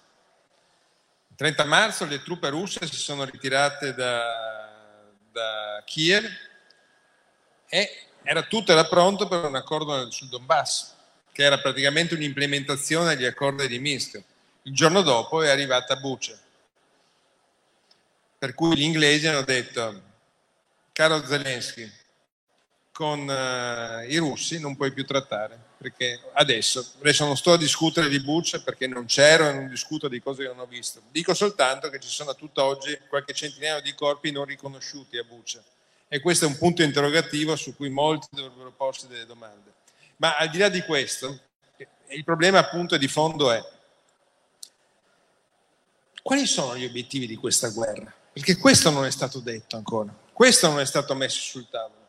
[1.27, 4.44] Il 30 marzo le truppe russe si sono ritirate da,
[5.35, 6.25] da Kiev
[7.67, 10.93] e era tutto era pronto per un accordo sul Donbass,
[11.33, 14.23] che era praticamente un'implementazione degli accordi di Minsk.
[14.63, 16.39] Il giorno dopo è arrivata Buce,
[18.37, 20.01] per cui gli inglesi hanno detto,
[20.93, 21.91] caro Zelensky,
[22.95, 28.07] con uh, i russi non puoi più trattare, perché adesso, adesso non sto a discutere
[28.07, 31.33] di Buce perché non c'ero e non discuto di cose che non ho visto, dico
[31.33, 35.61] soltanto che ci sono a tutt'oggi qualche centinaio di corpi non riconosciuti a Buce
[36.07, 39.73] e questo è un punto interrogativo su cui molti dovrebbero porsi delle domande.
[40.15, 41.37] Ma al di là di questo,
[42.07, 43.61] il problema appunto di fondo è
[46.21, 48.13] quali sono gli obiettivi di questa guerra?
[48.31, 52.03] Perché questo non è stato detto ancora, questo non è stato messo sul tavolo.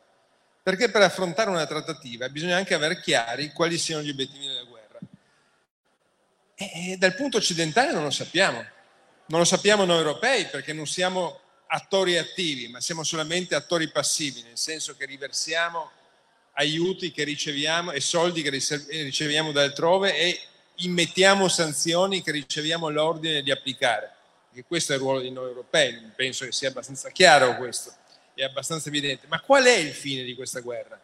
[0.67, 4.99] Perché per affrontare una trattativa bisogna anche avere chiari quali siano gli obiettivi della guerra.
[6.57, 8.67] E dal punto occidentale non lo sappiamo.
[9.27, 11.39] Non lo sappiamo noi europei perché non siamo
[11.69, 15.89] attori attivi, ma siamo solamente attori passivi, nel senso che riversiamo
[16.55, 20.41] aiuti che riceviamo e soldi che riceviamo da altrove e
[20.79, 24.15] immettiamo sanzioni che riceviamo l'ordine di applicare.
[24.53, 27.95] E questo è il ruolo di noi europei, penso che sia abbastanza chiaro questo,
[28.37, 29.27] è abbastanza evidente.
[29.29, 31.01] Ma qual è il fine di questa guerra?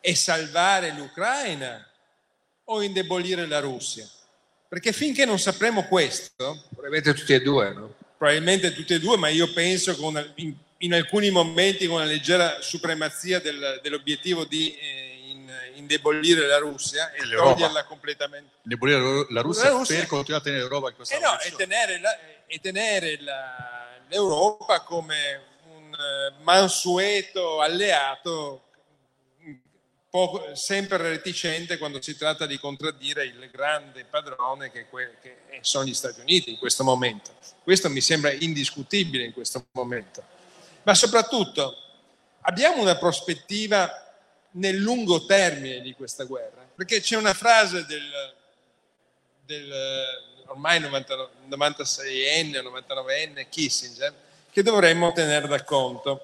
[0.00, 1.86] È salvare l'Ucraina
[2.64, 4.08] o indebolire la Russia?
[4.68, 6.64] Perché finché non sapremo questo...
[6.70, 7.94] Probabilmente tutti e due, no?
[8.18, 12.60] Probabilmente tutti e due, ma io penso con in, in, alcuni momenti con una leggera
[12.60, 18.56] supremazia del, dell'obiettivo di eh, in, indebolire la Russia e toglierla completamente.
[18.64, 21.52] Indebolire la Russia, la Russia per continuare a tenere l'Europa in questa eh no, e
[21.56, 25.47] tenere, la, e tenere la, l'Europa come
[26.42, 28.68] mansueto alleato
[30.10, 34.86] poco, sempre reticente quando si tratta di contraddire il grande padrone che,
[35.20, 37.36] che, sono gli Stati Uniti in questo momento.
[37.62, 40.22] Questo mi sembra indiscutibile in questo momento.
[40.84, 41.76] Ma soprattutto
[42.42, 44.04] abbiamo una prospettiva
[44.52, 48.34] nel lungo termine di questa guerra, perché c'è una frase del,
[49.44, 49.72] del
[50.46, 56.22] ormai 96enne, 99enne Kissinger che dovremmo tenere da conto.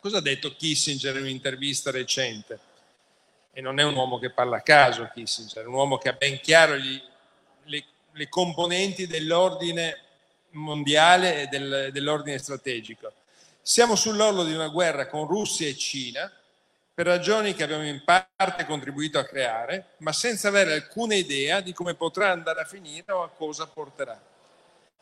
[0.00, 2.70] Cosa ha detto Kissinger in un'intervista recente?
[3.54, 6.14] e non è un uomo che parla a caso Kissinger, è un uomo che ha
[6.14, 7.00] ben chiaro gli,
[7.64, 9.98] le, le, componenti dell'ordine
[10.52, 13.12] mondiale e del, dell'ordine strategico.
[13.60, 16.32] Siamo sull'orlo di una guerra con Russia e Cina
[16.94, 21.74] per ragioni che abbiamo in parte contribuito a creare, ma senza avere alcuna idea di
[21.74, 24.18] come potrà andare a finire o a cosa porterà.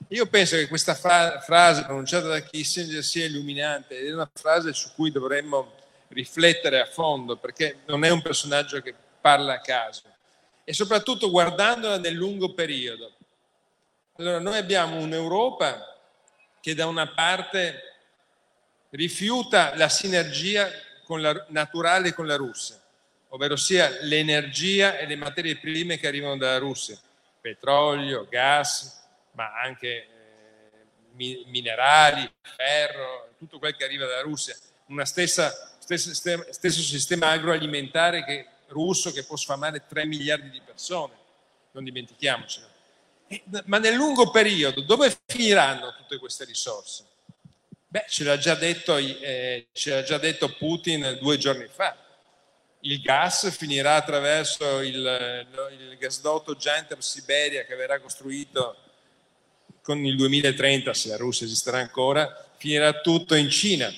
[0.08, 4.72] Io penso che questa fra- frase pronunciata da Kissinger sia illuminante ed è una frase
[4.72, 5.72] su cui dovremmo
[6.08, 10.02] riflettere a fondo perché non è un personaggio che parla a caso
[10.64, 13.12] e soprattutto guardandola nel lungo periodo.
[14.16, 15.96] Allora noi abbiamo un'Europa
[16.60, 17.82] che da una parte
[18.90, 20.68] rifiuta la sinergia
[21.04, 22.80] con la, naturale con la Russia,
[23.28, 26.98] ovvero sia l'energia e le materie prime che arrivano dalla Russia,
[27.40, 28.99] petrolio, gas,
[29.32, 30.06] ma anche
[31.16, 38.46] eh, minerali, ferro, tutto quel che arriva dalla Russia, una stessa stesso sistema, agroalimentare che,
[38.68, 41.14] russo che può sfamare 3 miliardi di persone,
[41.72, 42.68] non dimentichiamocelo.
[43.64, 47.06] ma nel lungo periodo dove finiranno tutte queste risorse?
[47.88, 51.96] Beh, ce l'ha già detto, eh, ce l'ha già detto Putin due giorni fa.
[52.82, 58.76] Il gas finirà attraverso il, il gasdotto Janter Siberia che verrà costruito
[59.82, 63.92] con il 2030, se la Russia esisterà ancora, finirà tutto in Cina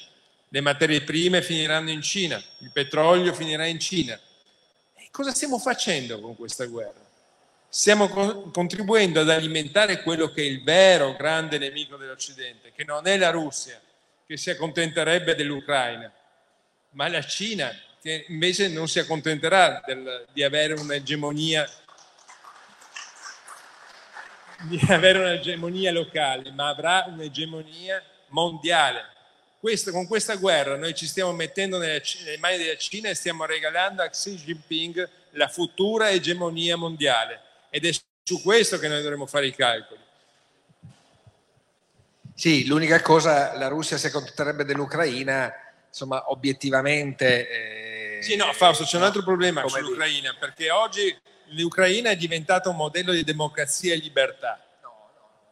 [0.55, 4.21] le materie prime finiranno in Cina, il petrolio finirà in Cina.
[4.95, 7.01] E cosa stiamo facendo con questa guerra?
[7.71, 13.07] Stiamo co- contribuendo ad alimentare quello che è il vero grande nemico dell'Occidente, che non
[13.07, 13.81] è la Russia,
[14.27, 16.13] che si accontenterebbe dell'Ucraina,
[16.91, 21.67] ma la Cina, che invece non si accontenterà del, di avere un'egemonia
[24.63, 29.11] di avere un'egemonia locale, ma avrà un'egemonia mondiale.
[29.59, 33.45] Questo, con questa guerra noi ci stiamo mettendo nelle, nelle mani della Cina e stiamo
[33.45, 37.41] regalando a Xi Jinping la futura egemonia mondiale.
[37.71, 40.01] Ed è su questo che noi dovremmo fare i calcoli.
[42.35, 45.53] Sì, l'unica cosa, la Russia si accontenterebbe dell'Ucraina,
[45.89, 48.19] insomma, obiettivamente...
[48.19, 51.17] Eh, sì, no, Fausto, c'è un altro problema sull'Ucraina, perché oggi
[51.53, 54.61] l'Ucraina è diventata un modello di democrazia e libertà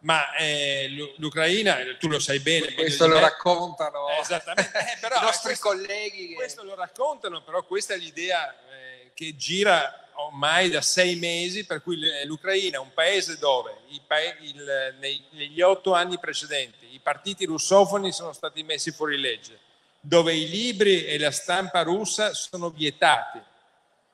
[0.01, 2.73] ma eh, l'Ucraina, tu lo sai bene.
[2.73, 4.79] Questo lo raccontano eh, esattamente.
[4.79, 6.29] Eh, però, i nostri questo, colleghi.
[6.29, 6.35] Che...
[6.35, 11.83] Questo lo raccontano, però questa è l'idea eh, che gira ormai da sei mesi, per
[11.83, 13.75] cui l'Ucraina è un paese dove
[14.07, 19.59] pa- il, nei, negli otto anni precedenti i partiti russofoni sono stati messi fuori legge,
[20.01, 23.41] dove i libri e la stampa russa sono vietati.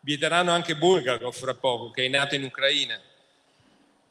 [0.07, 2.97] Vieteranno anche Bulgakov fra poco, che è nato in Ucraina,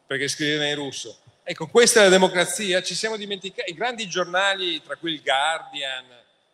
[0.05, 2.81] perché scriveva in russo Ecco, questa è la democrazia.
[2.81, 6.03] Ci siamo dimenticati, i grandi giornali, tra cui il Guardian,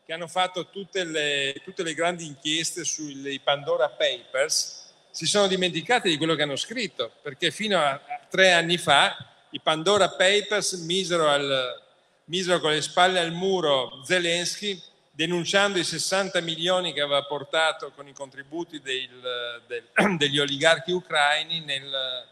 [0.05, 6.07] che hanno fatto tutte le, tutte le grandi inchieste sui Pandora Papers, si sono dimenticati
[6.07, 7.99] di quello che hanno scritto, perché fino a,
[8.29, 9.15] tre anni fa
[9.49, 11.81] i Pandora Papers misero, al,
[12.25, 14.79] misero con le spalle al muro Zelensky
[15.21, 19.85] denunciando i 60 milioni che aveva portato con i contributi del, del,
[20.17, 22.25] degli oligarchi ucraini nel,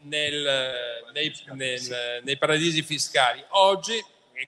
[0.00, 3.42] nel, nei, nel, nei, paradisi fiscali.
[3.52, 4.04] Oggi,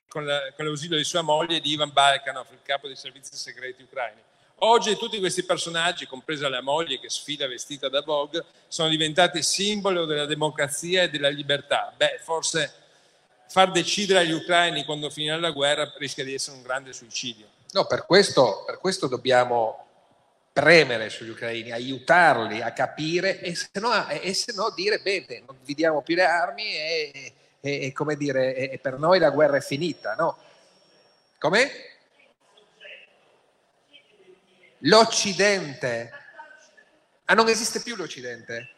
[0.09, 3.83] con, la, con, l'ausilio di sua moglie, di Ivan Balkanov, il capo dei servizi segreti
[3.83, 4.21] ucraini,
[4.57, 10.05] oggi tutti questi personaggi, compresa la moglie che sfida vestita da Vogue, sono diventati simbolo
[10.05, 11.95] della democrazia e della libertà.
[11.97, 12.75] Beh, forse,
[13.49, 17.54] far decidere agli ucraini quando finirà la guerra rischia di essere un grande suicidio.
[17.75, 19.85] No, per questo, per questo dobbiamo
[20.53, 25.59] premere sugli ucraini, aiutarli a capire e se no, e se no dire bene, non
[25.65, 29.57] vi diamo più le armi e, e, e come dire, e per noi la guerra
[29.57, 30.39] è finita, no?
[31.41, 31.71] Come?
[34.79, 36.13] L'Occidente.
[37.25, 38.69] Ah, non esiste più l'Occidente?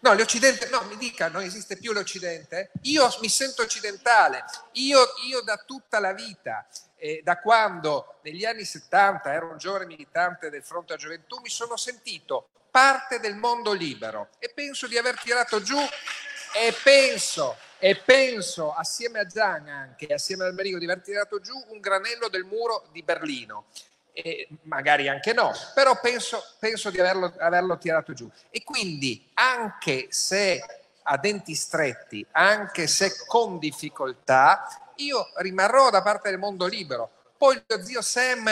[0.00, 2.72] No, l'Occidente, no, mi dica, non esiste più l'Occidente?
[2.82, 4.42] Io mi sento occidentale,
[4.72, 4.98] io,
[5.28, 6.66] io da tutta la vita,
[7.02, 11.48] eh, da quando negli anni 70 ero un giovane militante del Fronte a Gioventù, mi
[11.48, 17.96] sono sentito parte del mondo libero e penso di aver tirato giù e penso, e
[17.96, 22.44] penso assieme a Gian anche, assieme al Merigo, di aver tirato giù un granello del
[22.44, 23.64] muro di Berlino
[24.12, 28.30] e magari anche no, però penso, penso di averlo, averlo tirato giù.
[28.50, 30.62] E quindi anche se
[31.02, 37.10] a denti stretti, anche se con difficoltà, io rimarrò da parte del mondo libero.
[37.36, 38.48] Poi lo zio Sam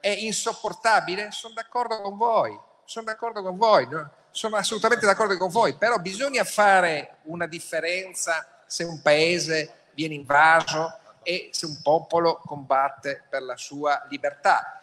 [0.00, 1.30] è insopportabile?
[1.30, 4.10] Sono d'accordo con voi, sono d'accordo con voi, no?
[4.30, 10.98] sono assolutamente d'accordo con voi, però bisogna fare una differenza se un paese viene invaso
[11.22, 14.82] e se un popolo combatte per la sua libertà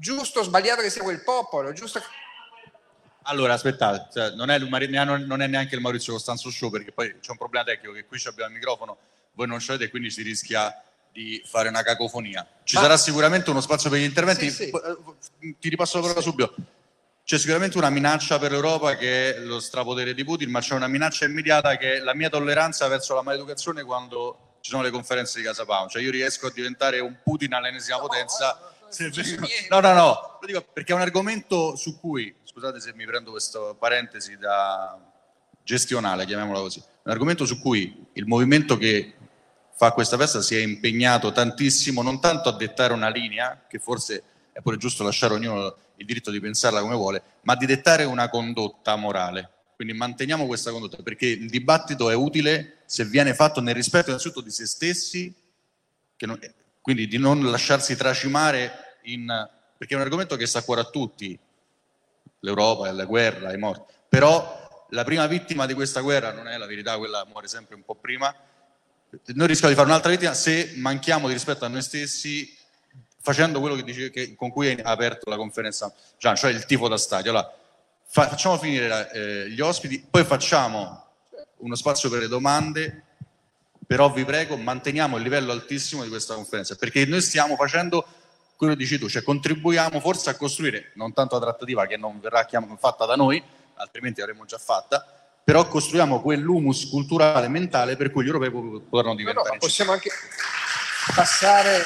[0.00, 2.00] giusto o sbagliato che sia quel popolo, giusto...
[3.24, 7.30] Allora, aspettate, cioè, non, è, non, è, neanche il Maurizio Costanzo Show perché poi c'è
[7.30, 8.96] un problema tecnico che qui abbiamo il microfono,
[9.32, 10.82] voi non ce l'avete e quindi si rischia
[11.12, 12.46] di fare una cacofonia.
[12.64, 12.82] Ci Ma...
[12.82, 14.70] sarà sicuramente uno spazio per gli interventi, sì, sì.
[14.70, 16.28] Eh, ti ripasso la parola sì.
[16.28, 16.54] subito.
[17.24, 20.88] C'è sicuramente una minaccia per l'Europa che è lo strapotere di Putin, ma c'è una
[20.88, 25.38] minaccia immediata che è la mia tolleranza verso la maleducazione quando ci sono le conferenze
[25.38, 25.90] di Casa Pound.
[25.90, 28.70] Cioè io riesco a diventare un Putin all'ennesima potenza
[29.68, 33.30] No, no, no, lo dico perché è un argomento su cui, scusate se mi prendo
[33.30, 34.98] questa parentesi da
[35.62, 39.14] gestionale, chiamiamola così, un argomento su cui il movimento che
[39.80, 44.22] fa questa festa si è impegnato tantissimo, non tanto a dettare una linea, che forse
[44.52, 48.28] è pure giusto lasciare ognuno il diritto di pensarla come vuole, ma di dettare una
[48.28, 49.50] condotta morale.
[49.76, 54.42] Quindi manteniamo questa condotta, perché il dibattito è utile se viene fatto nel rispetto innanzitutto
[54.42, 55.34] di se stessi,
[56.18, 56.38] non,
[56.82, 59.28] quindi di non lasciarsi tracimare in...
[59.78, 61.38] perché è un argomento che sta a cuore a tutti,
[62.40, 66.66] l'Europa, la guerra, i morti, però la prima vittima di questa guerra non è la
[66.66, 68.34] verità, quella muore sempre un po' prima,
[69.34, 72.56] noi rischiamo di fare un'altra vittima se manchiamo di rispetto a noi stessi
[73.22, 76.88] facendo quello che dice, che, con cui hai aperto la conferenza, Gian, cioè il tifo
[76.88, 77.30] da stadio.
[77.30, 77.54] Allora,
[78.06, 81.04] fa, facciamo finire eh, gli ospiti, poi facciamo
[81.58, 83.04] uno spazio per le domande
[83.90, 88.06] però vi prego manteniamo il livello altissimo di questa conferenza, perché noi stiamo facendo
[88.54, 92.20] quello che dici tu, cioè contribuiamo forse a costruire, non tanto la trattativa che non
[92.20, 92.46] verrà
[92.78, 93.42] fatta da noi,
[93.74, 95.19] altrimenti l'avremmo già fatta,
[95.50, 98.50] però costruiamo quell'humus culturale e mentale per cui gli europei
[98.88, 99.48] potranno diventare.
[99.48, 100.08] No, no, possiamo anche
[101.12, 101.82] passare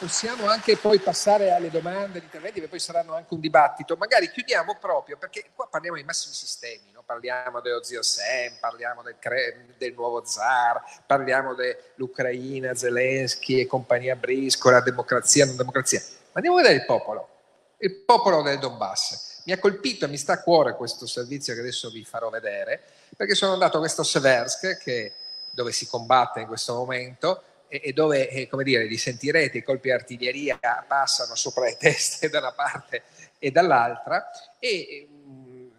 [0.00, 3.94] possiamo anche poi passare alle domande, agli interventi, che poi saranno anche un dibattito.
[3.96, 7.04] Magari chiudiamo proprio, perché qua parliamo di massimi sistemi, no?
[7.06, 9.14] parliamo dello zio Sam, parliamo del,
[9.78, 16.00] del nuovo zar, parliamo dell'Ucraina, Zelensky e compagnia Briscola, democrazia, non democrazia.
[16.00, 17.28] Ma andiamo a vedere il popolo,
[17.78, 19.31] il popolo del Donbass.
[19.44, 22.80] Mi ha colpito e mi sta a cuore questo servizio che adesso vi farò vedere,
[23.16, 25.12] perché sono andato a questo Seversk, che,
[25.50, 29.88] dove si combatte in questo momento, e dove, eh, come dire, li sentirete, i colpi
[29.88, 33.04] di artiglieria passano sopra le teste da una parte
[33.38, 35.08] e dall'altra e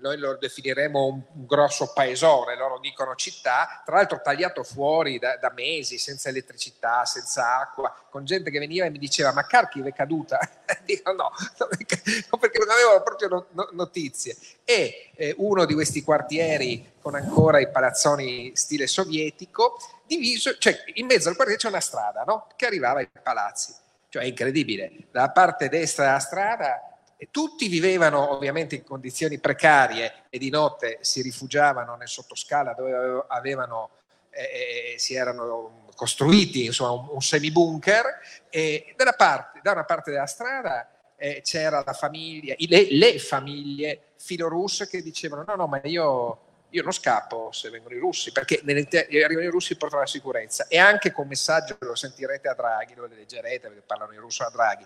[0.03, 5.49] noi lo definiremo un, grosso paesone, loro dicono città, tra l'altro tagliato fuori da, da,
[5.55, 9.93] mesi, senza elettricità, senza acqua, con gente che veniva e mi diceva ma Kharkiv è
[9.93, 10.39] caduta?
[10.83, 11.67] Dico no, no,
[12.37, 14.35] perché non avevano proprio no, no, notizie.
[14.65, 21.05] E eh, uno di questi quartieri con ancora i palazzoni stile sovietico, diviso, cioè in
[21.05, 22.47] mezzo al quartiere c'è una strada no?
[22.57, 23.73] che arrivava ai palazzi.
[24.09, 26.92] Cioè è incredibile, dalla parte destra della strada
[27.31, 33.89] tutti vivevano ovviamente in condizioni precarie e di notte si rifugiavano nel sottoscala dove avevano,
[34.29, 38.19] eh, si erano costruiti insomma, un, un semibunker
[38.49, 44.87] e parte, da una parte della strada eh, c'era la famiglia, le, le, famiglie filorusse
[44.87, 46.39] che dicevano no no ma io,
[46.69, 50.67] io non scappo se vengono i russi perché arrivano i russi portano la sicurezza.
[50.67, 54.49] E anche con messaggio lo sentirete a Draghi, lo leggerete perché parlano in russo a
[54.49, 54.85] Draghi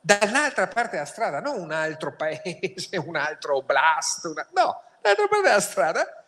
[0.00, 5.48] dall'altra parte della strada, non un altro paese, un altro oblast, una, no, dall'altra parte
[5.48, 6.20] della strada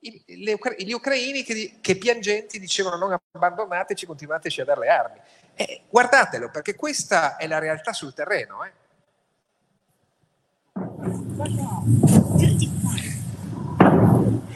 [0.00, 5.20] gli ucraini che, che, piangenti dicevano non abbandonateci, continuateci a dare le armi.
[5.54, 8.64] Eh, guardatelo, perché questa è la realtà sul terreno.
[8.64, 8.72] Eh.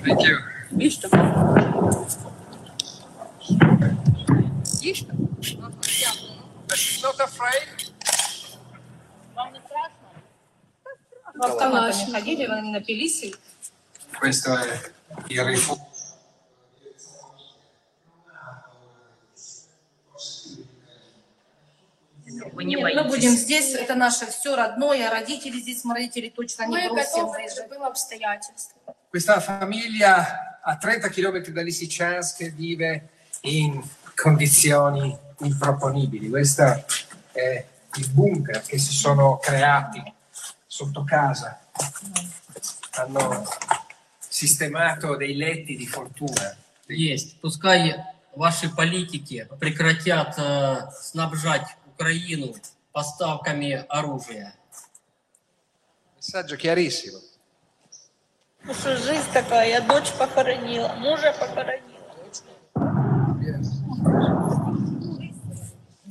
[0.02, 0.38] Thank you.
[0.70, 1.08] Visto?
[4.80, 5.12] Visto?
[7.02, 7.93] Not afraid.
[11.33, 13.23] В автомате ходили, вы напились.
[13.23, 13.35] и-
[14.19, 14.91] Questo è
[15.29, 15.87] il rifugio.
[22.25, 26.89] Нет, мы будем здесь, это наше все родное, родители здесь, мы родителей точно не Мы
[26.89, 27.25] бросим.
[27.25, 28.77] готовы к любым обстоятельствам.
[29.09, 33.09] Questa famiglia a 30 km da Lysychansk che vive
[33.41, 33.81] in
[34.15, 36.29] condizioni improponibili.
[36.29, 36.85] Questo
[37.31, 40.03] è il bunker che si sono creati
[40.74, 41.60] sotto casa.
[42.96, 43.46] Hanno
[44.18, 46.56] sistemato dei letti di fortuna.
[46.88, 47.40] Есть.
[47.40, 52.56] Пускай ваши политики прекратят э, снабжать Украину
[52.90, 54.56] поставками оружия.
[56.16, 57.20] Messaggio chiarissimo.
[58.64, 61.93] Ну что, жизнь такая, я дочь похоронила, мужа похоронила.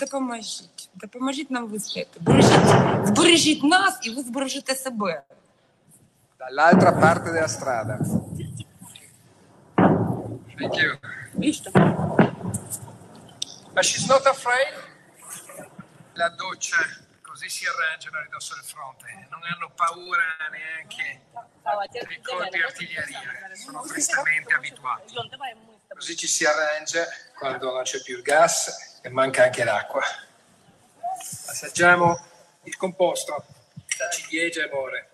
[0.03, 2.21] Допоможіть, допоможіть нам вистояти.
[2.21, 2.61] Бережіть,
[3.05, 5.23] збережіть нас і ви збережете себе.
[6.39, 7.99] Dall'altra parte della strada.
[10.59, 10.91] Thank you.
[11.35, 11.71] Visto?
[13.75, 14.75] But she's not afraid.
[16.15, 16.79] La doccia,
[17.23, 19.07] così si arrangiano a ridosso del fronte.
[19.31, 21.07] Non hanno paura neanche
[22.09, 23.21] dei colpi di artiglieria.
[23.55, 25.15] Sono tristemente abituati.
[25.94, 27.06] Così ci si arrangia
[27.38, 30.02] quando non c'è più il gas e manca anche l'acqua.
[31.46, 32.20] Assaggiamo
[32.64, 33.46] il composto
[33.98, 35.10] da ciliegia e more.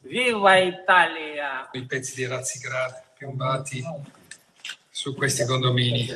[0.00, 1.68] Viva Italia!
[1.72, 3.84] I pezzi di razzigrad piombati
[4.90, 6.06] su questi condomini.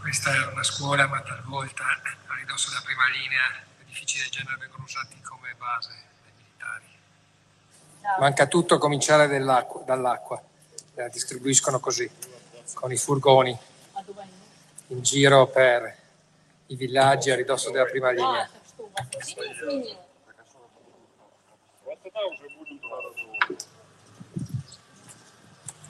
[0.00, 4.84] Questa è una scuola, ma talvolta a ridosso della prima linea edifici del genere vengono
[4.84, 5.90] usati come base
[6.22, 6.84] dei militari.
[8.20, 10.42] Manca tutto a cominciare dall'acqua.
[10.94, 12.08] La distribuiscono così,
[12.74, 13.58] con i furgoni
[14.88, 15.96] in giro per
[16.66, 18.48] i villaggi a ridosso della prima linea.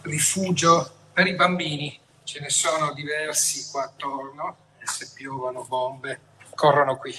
[0.02, 1.98] Rifugio per i bambini.
[2.22, 6.20] Ce ne sono diversi qua attorno e se piovono bombe
[6.54, 7.14] corrono qui.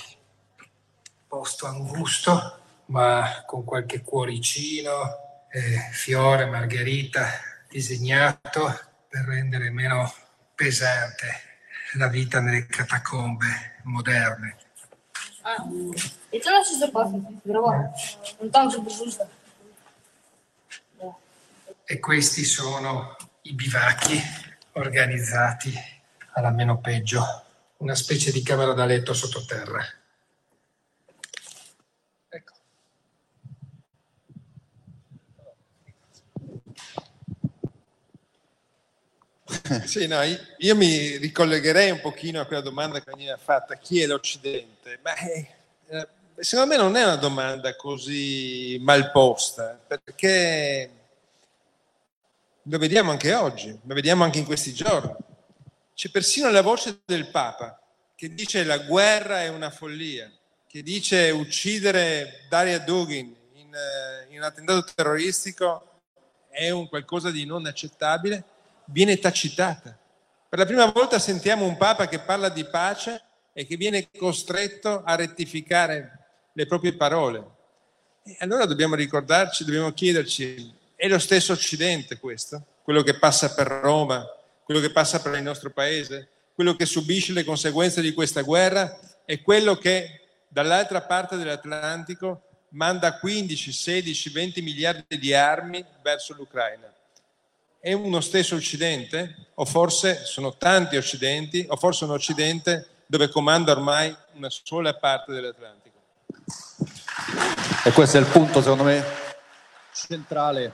[1.28, 10.13] Posto angusto, ma con qualche cuoricino, eh, fiore, margherita disegnato per rendere meno
[10.55, 11.47] pesante
[11.95, 14.57] la vita nelle catacombe moderne.
[15.43, 15.57] А,
[16.31, 17.95] это наша безопасность, дрова.
[18.39, 19.29] Он там же дежурство.
[21.87, 24.21] E questi sono i bivacchi
[24.73, 25.73] organizzati
[26.33, 27.25] alla meno peggio,
[27.79, 29.83] una specie di camera da letto sottoterra.
[39.86, 44.06] Sì, no, io- mi ricollegherei un pochino a quella domanda che veniva fatta, chi è
[44.06, 45.00] l'Occidente?
[45.02, 45.48] Ma eh,
[45.88, 50.92] eh, secondo me non è una domanda così mal posta, perché
[52.64, 55.14] lo vediamo anche oggi, lo vediamo anche in questi giorni.
[55.94, 57.80] C'è persino la voce del Papa
[58.16, 60.32] che dice la guerra è una follia,
[60.68, 65.90] che dice uccidere Daria Dugin in, eh, in un attentato terroristico
[66.50, 68.44] è un qualcosa di non accettabile,
[68.86, 69.98] viene tacitata.
[70.50, 73.22] Per la prima volta sentiamo un Papa che parla di pace
[73.54, 76.20] e che viene costretto a rettificare
[76.54, 77.46] le proprie parole.
[78.24, 82.66] E allora dobbiamo ricordarci, dobbiamo chiederci, è lo stesso Occidente questo?
[82.84, 84.26] Quello che passa per Roma,
[84.64, 89.00] quello che passa per il nostro paese, quello che subisce le conseguenze di questa guerra
[89.26, 96.93] è quello che dall'altra parte dell'Atlantico manda 15, 16, 20 miliardi di armi verso l'Ucraina.
[97.84, 99.48] È uno stesso Occidente?
[99.56, 101.66] O forse sono tanti Occidenti?
[101.68, 105.98] O forse un Occidente dove comanda ormai una sola parte dell'Atlantico?
[107.84, 109.04] E questo è il punto, secondo me,
[109.92, 110.72] centrale.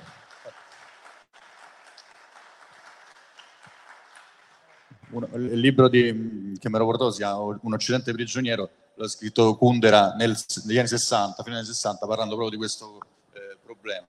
[5.09, 9.57] Un- il libro di, che mi ero portato si chiama Un Occidente prigioniero, l'ha scritto
[9.57, 12.99] Kundera nel- negli anni 60, fine anni 60, parlando proprio di questo
[13.33, 14.05] eh, problema.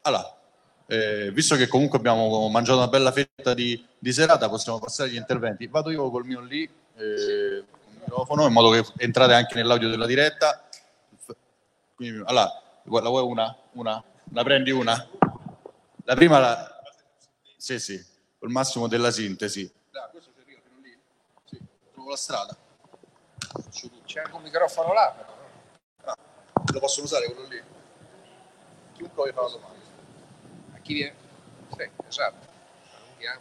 [0.00, 0.41] Allora,
[0.92, 5.16] eh, visto che comunque abbiamo mangiato una bella fetta di, di serata, possiamo passare agli
[5.16, 5.66] interventi.
[5.66, 7.64] Vado io col mio lì, eh,
[7.98, 10.68] microfono, in modo che entrate anche nell'audio della diretta.
[11.94, 13.56] Quindi, allora, la vuoi una?
[13.72, 14.04] Una?
[14.32, 15.08] La prendi una?
[16.04, 16.82] La prima la...
[17.56, 18.04] Sì, sì,
[18.38, 19.72] col massimo della sintesi.
[19.90, 20.98] Dai, questo ci arriva fino lì?
[21.44, 21.58] Sì,
[21.94, 22.54] trovo la strada.
[24.04, 26.12] C'è anche un microfono là, però.
[26.12, 26.16] Ah,
[26.70, 27.62] lo possono usare quello lì?
[28.92, 29.81] Chiunque vuoi fare la domanda.
[30.92, 31.14] Viene?
[31.76, 32.46] Sì, esatto.
[32.96, 33.40] Allunghiamo.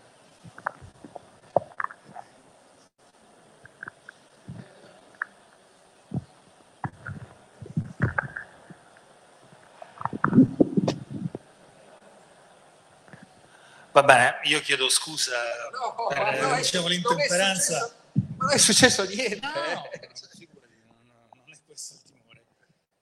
[13.91, 15.36] Va bene, io chiedo scusa
[15.73, 17.94] No, per no, diciamo, l'intemperanza.
[18.14, 19.40] Ma non è successo niente.
[19.41, 20.10] No, eh.
[20.38, 20.95] figurati, non,
[21.34, 22.45] non è questo il timore.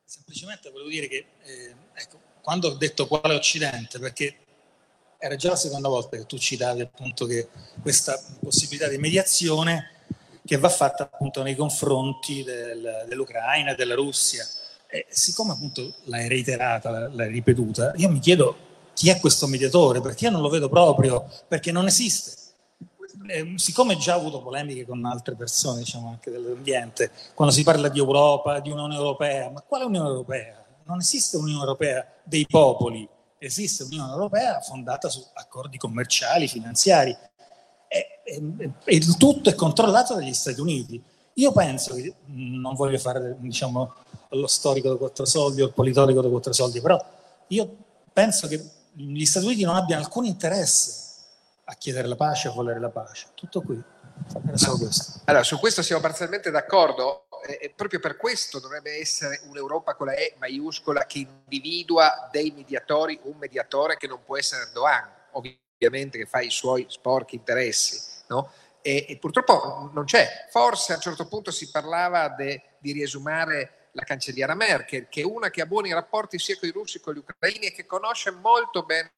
[0.03, 2.19] Semplicemente volevo dire che, eh, ecco,
[2.49, 4.35] quando ho detto quale Occidente, perché
[5.19, 7.47] era già la seconda volta che tu citavi appunto che
[7.79, 9.91] questa possibilità di mediazione
[10.43, 14.43] che va fatta appunto nei confronti del- dell'Ucraina della Russia.
[14.87, 18.57] E siccome appunto l'hai reiterata, l'hai- l'hai ripetuta, io mi chiedo
[18.95, 22.35] chi è questo mediatore, perché io non lo vedo proprio, perché non esiste.
[23.27, 27.89] Eh, siccome già ho avuto polemiche con altre persone, diciamo anche dell'ambiente, quando si parla
[27.89, 30.58] di Europa, di Unione Europea, ma quale Unione Europea?
[30.89, 33.07] Non esiste Unione Europea dei popoli,
[33.37, 37.15] esiste Unione Europea fondata su accordi commerciali, finanziari
[37.87, 40.99] e, e- e il tutto è controllato dagli Stati Uniti.
[41.33, 43.93] Io penso che, non voglio fare diciamo,
[44.29, 46.99] lo storico da quattro soldi o il politologo da quattro soldi, però
[47.49, 47.75] io
[48.11, 48.59] penso che
[48.93, 51.03] gli Stati Uniti non abbiano alcun interesse
[51.65, 53.27] a chiedere la pace a volere la pace.
[53.35, 53.79] Tutto qui.
[55.25, 60.13] Allora, su questo siamo parzialmente d'accordo e proprio per questo dovrebbe essere un'Europa con la
[60.13, 66.25] E maiuscola che individua dei mediatori, un mediatore che non può essere Erdogan, ovviamente che
[66.25, 68.51] fa i suoi sporchi interessi, no?
[68.81, 70.47] E, e purtroppo non c'è.
[70.49, 75.25] Forse a un certo punto si parlava de- di riesumare la cancelliera Merkel, che è
[75.25, 77.85] una che ha buoni rapporti sia con i russi che con gli ucraini e che
[77.85, 79.11] conosce molto bene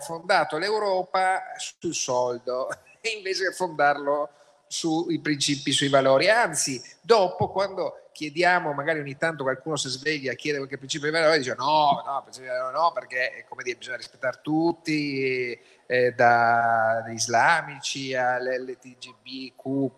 [0.00, 2.68] fondato l'Europa sul soldo
[3.16, 4.30] invece che fondarlo
[4.66, 6.28] sui principi, sui valori.
[6.30, 11.14] Anzi, dopo, quando chiediamo, magari ogni tanto qualcuno si sveglia a chiedere qualche principio di
[11.14, 12.24] valore, dice no, no,
[12.70, 19.90] no, perché come dire, bisogna rispettare tutti, eh, dagli islamici all'LTGBQ+,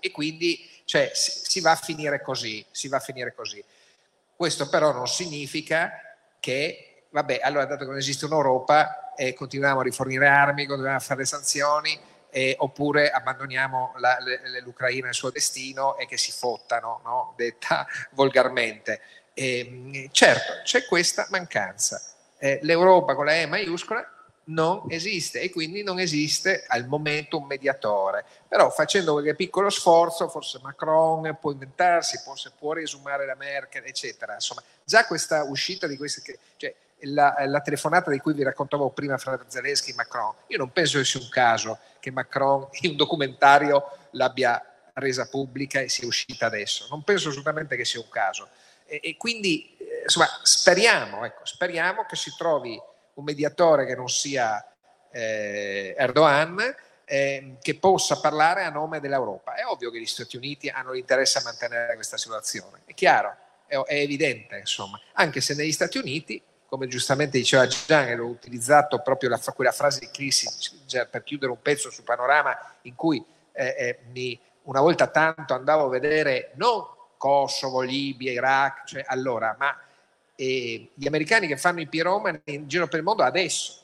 [0.00, 3.64] e quindi cioè, si va a finire così, si va a finire così.
[4.36, 5.92] Questo però non significa
[6.38, 11.00] che, vabbè, allora dato che non esiste un'Europa, eh, continuiamo a rifornire armi, continuiamo a
[11.00, 11.98] fare le sanzioni,
[12.30, 17.34] eh, oppure abbandoniamo la- le- l'Ucraina al suo destino e che si fottano, no?
[17.36, 19.00] detta volgarmente.
[19.34, 22.02] E, certo, c'è questa mancanza.
[22.38, 24.06] Eh, L'Europa con la E maiuscola
[24.44, 28.24] non esiste e quindi non esiste al momento un mediatore.
[28.48, 34.34] Però facendo qualche piccolo sforzo, forse Macron può inventarsi, forse può riesumare la Merkel, eccetera.
[34.34, 36.38] Insomma, già questa uscita di queste...
[36.56, 40.72] Cioè, la, la telefonata di cui vi raccontavo prima fra Zelensky e Macron, io non
[40.72, 44.64] penso che sia un caso che Macron in un documentario l'abbia
[44.94, 46.86] resa pubblica e sia uscita adesso.
[46.90, 48.48] Non penso assolutamente che sia un caso.
[48.86, 52.80] E, e quindi, eh, insomma, speriamo, ecco, speriamo che si trovi
[53.14, 54.64] un mediatore che non sia
[55.10, 56.74] eh, Erdogan,
[57.04, 59.54] eh, che possa parlare a nome dell'Europa.
[59.54, 63.76] È ovvio che gli Stati Uniti hanno l'interesse a mantenere questa situazione, è chiaro, è,
[63.76, 66.42] è evidente, insomma, anche se negli Stati Uniti
[66.72, 71.52] come giustamente diceva Gian, e l'ho utilizzato proprio la, quella frase di Kissinger per chiudere
[71.52, 73.22] un pezzo sul panorama in cui
[73.52, 76.82] eh, eh, mi, una volta tanto andavo a vedere non
[77.18, 79.78] Kosovo, Libia, Iraq, cioè allora, ma
[80.34, 83.78] eh, gli americani che fanno i piromani in giro per il mondo adesso,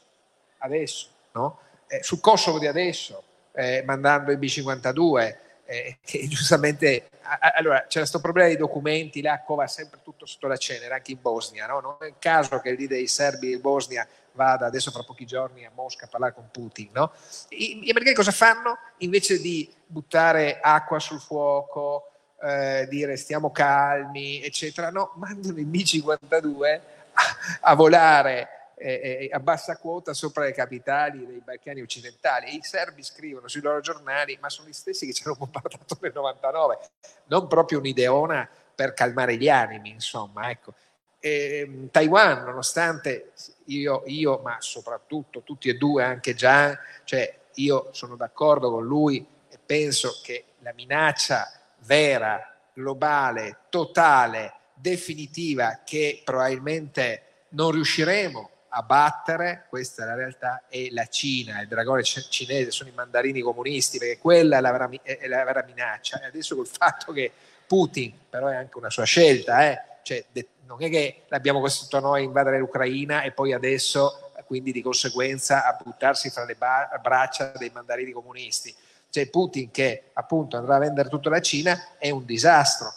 [0.56, 1.59] adesso, no?
[1.89, 5.36] Eh, sul Kosovo di adesso, eh, mandando i B-52,
[5.68, 7.10] eh, che giustamente
[7.54, 11.18] allora c'era questo problema dei documenti, là cova sempre tutto sotto la cenere, anche in
[11.20, 11.80] Bosnia, no?
[11.80, 15.66] non è il caso che leader dei serbi in Bosnia vada adesso fra pochi giorni
[15.66, 16.88] a Mosca a parlare con Putin.
[16.92, 17.12] No?
[17.50, 18.78] I, gli americani cosa fanno?
[18.98, 26.80] Invece di buttare acqua sul fuoco, eh, dire stiamo calmi, eccetera, no, mandano i B-52
[27.12, 27.22] a,
[27.60, 32.55] a volare eh, a bassa quota sopra le capitali dei Balcani occidentali.
[32.55, 36.12] I serbi scrivono sui loro giornali, ma sono gli stessi che ci hanno bombardato nel
[36.14, 36.78] 99,
[37.26, 40.74] non proprio un'ideona per calmare gli animi, insomma, ecco.
[41.20, 43.32] E, Taiwan, nonostante
[43.66, 49.26] io, io, ma soprattutto tutti e due, anche Gian, cioè io sono d'accordo con lui
[49.48, 59.66] e penso che la minaccia vera, globale, totale, definitiva, che probabilmente non riusciremo a battere,
[59.68, 64.18] questa è la realtà, è la Cina, il dragone cinese, sono i mandarini comunisti, perché
[64.18, 66.20] quella è la vera, è la vera minaccia.
[66.20, 67.32] E adesso col fatto che
[67.66, 69.80] Putin, però è anche una sua scelta, eh?
[70.02, 70.24] cioè,
[70.64, 75.66] non è che l'abbiamo costretto noi a invadere l'Ucraina e poi adesso, quindi di conseguenza,
[75.66, 78.74] a buttarsi fra le braccia dei mandarini comunisti.
[79.10, 82.92] C'è Putin che appunto andrà a vendere tutta la Cina, è un disastro.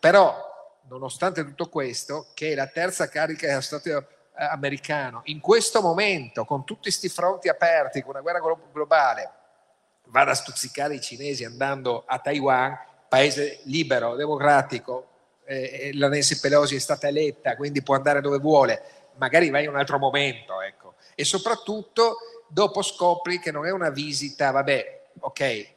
[0.00, 4.06] Però, nonostante tutto questo, che è la terza carica Stato eh,
[4.36, 8.40] americano, in questo momento, con tutti questi fronti aperti, con una guerra
[8.72, 9.30] globale,
[10.06, 12.76] vada a stuzzicare i cinesi andando a Taiwan,
[13.08, 15.08] paese libero, democratico,
[15.44, 18.82] eh, la Nancy Pelosi è stata eletta, quindi può andare dove vuole,
[19.16, 20.94] magari vai in un altro momento, ecco.
[21.14, 22.16] E soprattutto
[22.48, 25.68] dopo scopri che non è una visita, vabbè, ok, eh,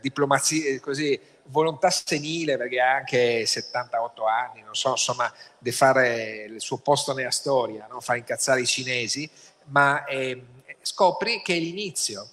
[0.00, 6.46] diplomazia, eh, così, volontà senile perché ha anche 78 anni, non so, insomma, di fare
[6.48, 8.00] il suo posto nella storia, no?
[8.00, 9.28] far incazzare i cinesi,
[9.66, 10.42] ma eh,
[10.80, 12.28] scopri che è l'inizio,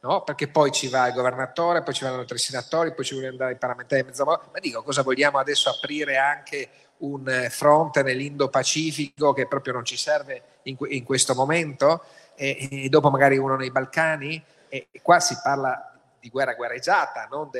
[0.00, 0.22] no?
[0.22, 3.32] perché poi ci va il governatore, poi ci vanno i tre senatori, poi ci vogliono
[3.32, 6.68] andare i parlamentari di mezzanotte, ma dico, cosa vogliamo adesso aprire anche
[6.98, 13.10] un fronte nell'Indo-Pacifico che proprio non ci serve in, in questo momento e, e, dopo
[13.10, 17.58] magari uno nei Balcani e, e qua si parla di guerra guerreggiata, non di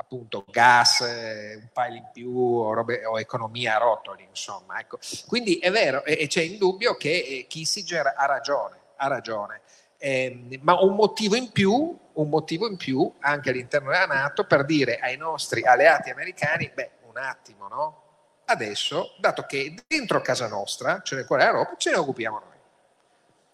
[0.00, 4.78] appunto gas, eh, un paio in più o, robe, o, economia a rotoli, insomma.
[4.78, 4.98] Ecco.
[5.26, 9.60] Quindi è vero e, c'è indubbio che eh, Kissinger ha ragione, ha ragione.
[9.98, 14.64] Eh, ma un motivo in più, un motivo in più anche all'interno della Nato per
[14.64, 18.02] dire ai nostri alleati americani, beh, un attimo, no?
[18.44, 22.56] Adesso, dato che dentro casa nostra, cioè nel cuore dell'Europa, ce ne occupiamo noi.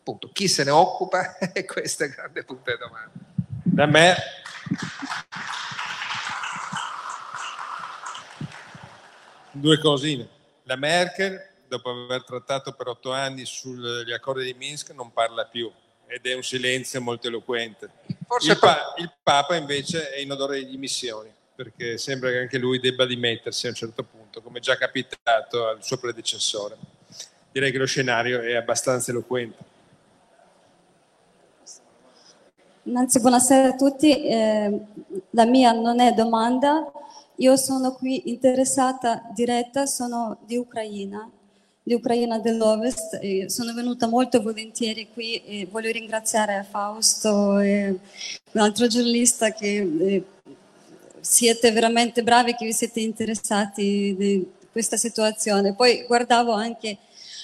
[0.03, 0.29] Punto.
[0.33, 1.37] Chi se ne occupa?
[1.67, 3.33] Questo è il grande punto di domanda.
[3.63, 4.15] Da me
[9.55, 10.29] due cosine.
[10.65, 15.71] La Merkel, dopo aver trattato per otto anni sugli accordi di Minsk, non parla più
[16.07, 17.91] ed è un silenzio molto eloquente.
[18.41, 22.79] Il, pa- il, Papa invece è in odore di dimissioni, perché sembra che anche lui
[22.79, 26.77] debba dimettersi a un certo punto, come già capitato al suo predecessore.
[27.51, 29.73] Direi che lo scenario è abbastanza eloquente.
[32.87, 34.81] Innanzi buonasera a tutti, eh,
[35.31, 36.93] la mia non è domanda,
[37.37, 41.31] io sono qui interessata diretta, sono di Ucraina
[41.87, 43.19] di Ucraina dell'Ovest.
[43.21, 47.89] E sono venuta molto volentieri qui e voglio ringraziare Fausto e
[48.53, 50.25] un altro giornalista che eh,
[51.21, 55.75] siete veramente bravi, che vi siete interessati di questa situazione.
[55.75, 56.97] Poi guardavo anche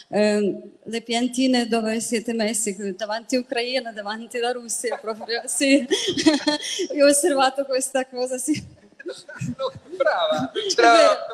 [0.09, 5.87] eh, le piantine dove siete messi davanti all'Ucraina, davanti alla Russia, proprio sì.
[6.97, 8.80] Io ho osservato questa cosa, sì.
[9.97, 11.27] Brava, brava.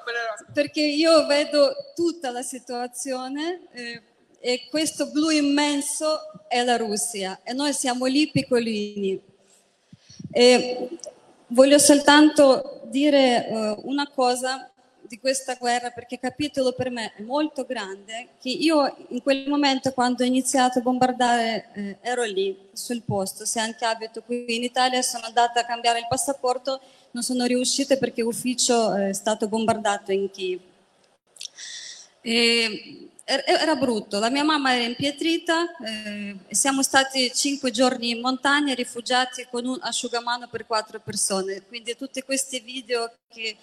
[0.52, 4.02] Perché io vedo tutta la situazione eh,
[4.40, 9.20] e questo blu immenso è la Russia e noi siamo lì piccolini.
[10.30, 10.88] E
[11.48, 14.70] voglio soltanto dire uh, una cosa
[15.06, 19.92] di questa guerra perché capitolo per me è molto grande che io in quel momento
[19.92, 24.64] quando ho iniziato a bombardare eh, ero lì sul posto se anche abito qui in
[24.64, 26.80] Italia sono andata a cambiare il passaporto
[27.16, 30.60] non sono riuscite perché l'ufficio è stato bombardato in Kiev.
[32.20, 38.74] E era brutto, la mia mamma era impietrita, eh, siamo stati cinque giorni in montagna
[38.74, 43.56] rifugiati con un asciugamano per quattro persone, quindi tutti questi video che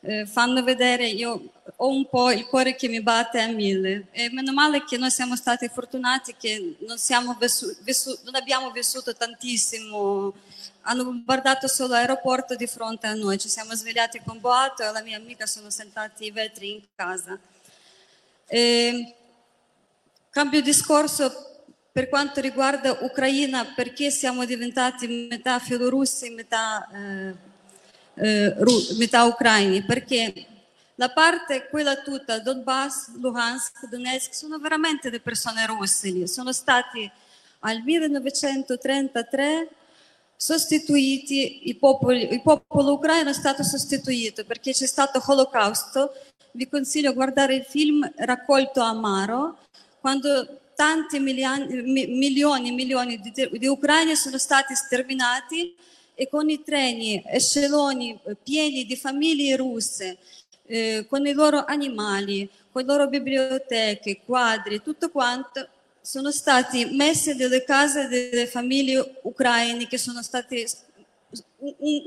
[0.00, 4.06] eh, fanno vedere, io ho un po' il cuore che mi batte a mille.
[4.12, 6.96] E meno male che noi siamo stati fortunati che non,
[7.38, 10.32] vissu- vissu- non abbiamo vissuto tantissimo
[10.84, 13.38] hanno bombardato solo l'aeroporto di fronte a noi.
[13.38, 17.38] Ci siamo svegliati con boato e la mia amica sono sentati i vetri in casa.
[18.46, 19.14] E,
[20.30, 21.52] cambio discorso
[21.90, 27.34] per quanto riguarda Ucraina, perché siamo diventati metà filorussi, metà, eh,
[28.16, 28.56] eh,
[28.98, 29.84] metà ucraini?
[29.84, 30.46] Perché
[30.96, 36.26] la parte, quella tutta, Donbass, Luhansk, Donetsk, sono veramente le persone russe lì.
[36.26, 37.10] Sono stati
[37.60, 39.68] al 1933
[40.36, 46.12] sostituiti, il popolo, il popolo ucraino è stato sostituito perché c'è stato l'olocausto.
[46.52, 49.58] Vi consiglio di guardare il film Raccolto Amaro,
[50.00, 55.74] quando tanti milioni, milioni e milioni di, di ucraini sono stati sterminati
[56.14, 60.18] e con i treni, esceloni pieni di famiglie russe,
[60.66, 65.68] eh, con i loro animali, con le loro biblioteche, quadri, tutto quanto,
[66.04, 70.62] sono stati messi nelle case delle famiglie ucraine che sono stati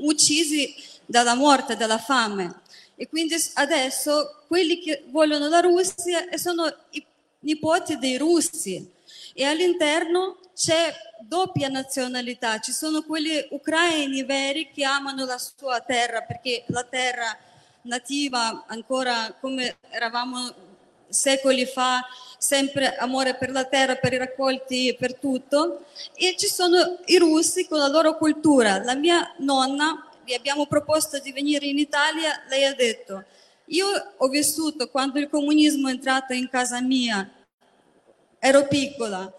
[0.02, 0.72] uccisi
[1.04, 2.60] dalla morte, dalla fame.
[2.94, 7.04] E quindi adesso quelli che vogliono la Russia sono i
[7.40, 8.88] nipoti dei russi
[9.34, 16.22] e all'interno c'è doppia nazionalità, ci sono quelli ucraini veri che amano la sua terra
[16.22, 17.36] perché la terra
[17.82, 20.67] nativa ancora come eravamo
[21.08, 22.04] secoli fa,
[22.38, 25.84] sempre amore per la terra, per i raccolti, per tutto.
[26.14, 28.82] E ci sono i russi con la loro cultura.
[28.82, 33.24] La mia nonna, gli abbiamo proposto di venire in Italia, lei ha detto,
[33.66, 33.86] io
[34.16, 37.30] ho vissuto quando il comunismo è entrato in casa mia,
[38.38, 39.32] ero piccola,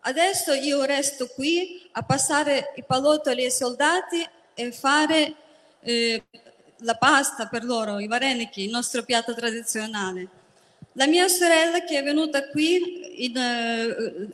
[0.00, 5.34] adesso io resto qui a passare i pallottoli ai soldati e fare
[5.80, 6.24] eh,
[6.78, 10.44] la pasta per loro, i vareniki, il nostro piatto tradizionale.
[10.98, 14.30] La mia sorella che è venuta qui in uh,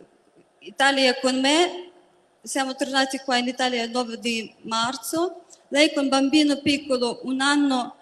[0.61, 1.91] Italia con me,
[2.41, 7.97] siamo tornati qua in Italia il 9 di marzo, lei con bambino piccolo, un anno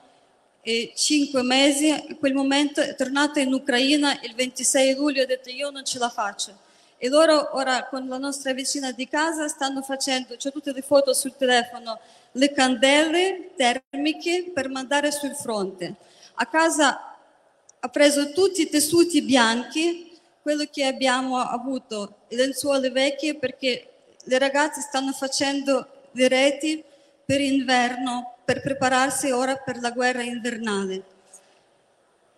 [0.61, 5.49] e cinque mesi, in quel momento è tornata in Ucraina il 26 luglio, ha detto
[5.49, 6.55] io non ce la faccio.
[6.99, 11.15] E loro ora con la nostra vicina di casa stanno facendo, c'ho tutte le foto
[11.15, 11.99] sul telefono,
[12.33, 15.95] le candele termiche per mandare sul fronte.
[16.35, 17.10] A casa
[17.81, 23.89] ha preso tutti i tessuti bianchi, quello che abbiamo avuto, le lenzuola vecchie perché
[24.25, 26.83] le ragazze stanno facendo le reti
[27.25, 31.05] per inverno per prepararsi ora per la guerra invernale.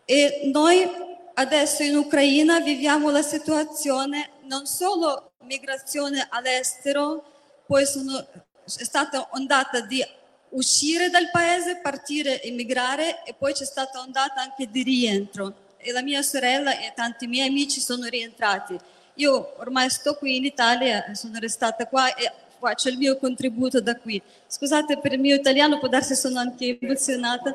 [0.05, 0.89] E noi
[1.35, 7.25] adesso in Ucraina viviamo la situazione non solo migrazione all'estero,
[7.67, 10.05] poi sono, è stata ondata di
[10.53, 16.03] uscire dal paese, partire, emigrare e poi c'è stata ondata anche di rientro e la
[16.03, 18.79] mia sorella e tanti miei amici sono rientrati.
[19.15, 23.97] Io ormai sto qui in Italia, sono restata qua e faccio il mio contributo da
[23.97, 24.23] qui.
[24.47, 27.55] Scusate per il mio italiano, può darsi sono anche emozionata.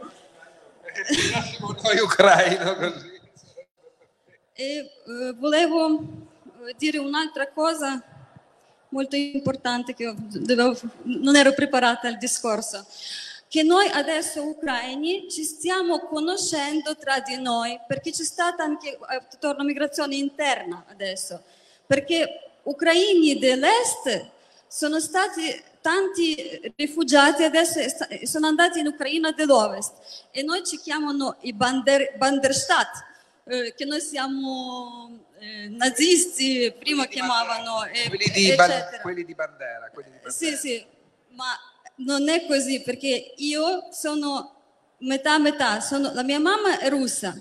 [1.59, 3.15] Noi ucraino così.
[4.53, 6.03] E uh, volevo
[6.75, 8.03] dire un'altra cosa
[8.89, 12.85] molto importante che dovevo, non ero preparata al discorso,
[13.49, 19.59] che noi adesso ucraini ci stiamo conoscendo tra di noi perché c'è stata anche attorno
[19.59, 21.41] alla migrazione interna adesso,
[21.85, 24.29] perché ucraini dell'est
[24.67, 27.79] sono stati tanti rifugiati adesso
[28.23, 33.05] sono andati in Ucraina dell'Ovest e noi ci chiamano i Bander, Banderstadt,
[33.45, 39.35] eh, che noi siamo eh, nazisti, prima quelli chiamavano, eh, quelli, di ban- quelli, di
[39.35, 40.31] Bandera, quelli di Bandera.
[40.31, 40.85] Sì, sì,
[41.29, 41.57] ma
[41.97, 44.53] non è così perché io sono
[44.99, 47.37] metà metà, sono, la mia mamma è russa,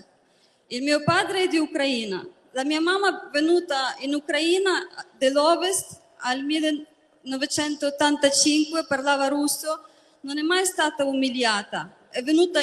[0.68, 4.86] il mio padre è di Ucraina, la mia mamma è venuta in Ucraina
[5.16, 9.86] dell'Ovest al 1985, parlava russo,
[10.20, 12.60] non è mai stata umiliata, è venuta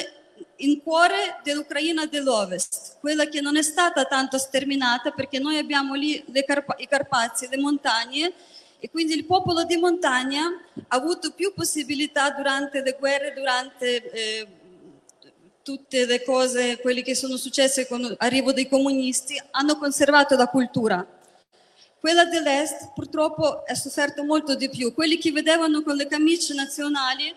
[0.58, 6.24] in cuore dell'Ucraina dell'Ovest, quella che non è stata tanto sterminata perché noi abbiamo lì
[6.46, 8.34] Carpa- i Carpazi, le montagne
[8.80, 14.48] e quindi il popolo di montagna ha avuto più possibilità durante le guerre, durante eh,
[15.64, 21.06] tutte le cose, quelle che sono successe con l'arrivo dei comunisti, hanno conservato la cultura.
[21.98, 24.94] Quella dell'Est purtroppo ha sofferto molto di più.
[24.94, 27.34] Quelli che vedevano con le camicie nazionali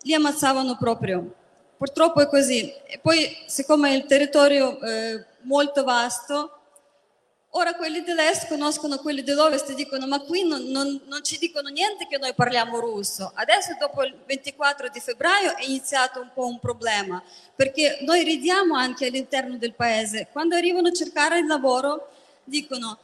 [0.00, 1.34] li ammazzavano proprio.
[1.80, 2.70] Purtroppo è così.
[2.84, 6.58] E poi, siccome il territorio è eh, molto vasto,
[7.52, 11.70] ora quelli dell'est conoscono quelli dell'ovest e dicono ma qui non, non, non, ci dicono
[11.70, 13.32] niente che noi parliamo russo.
[13.34, 17.22] Adesso dopo il 24 di febbraio è iniziato un po' un problema,
[17.56, 20.28] perché noi ridiamo anche all'interno del paese.
[20.30, 22.10] Quando arrivano a cercare il lavoro
[22.44, 22.98] dicono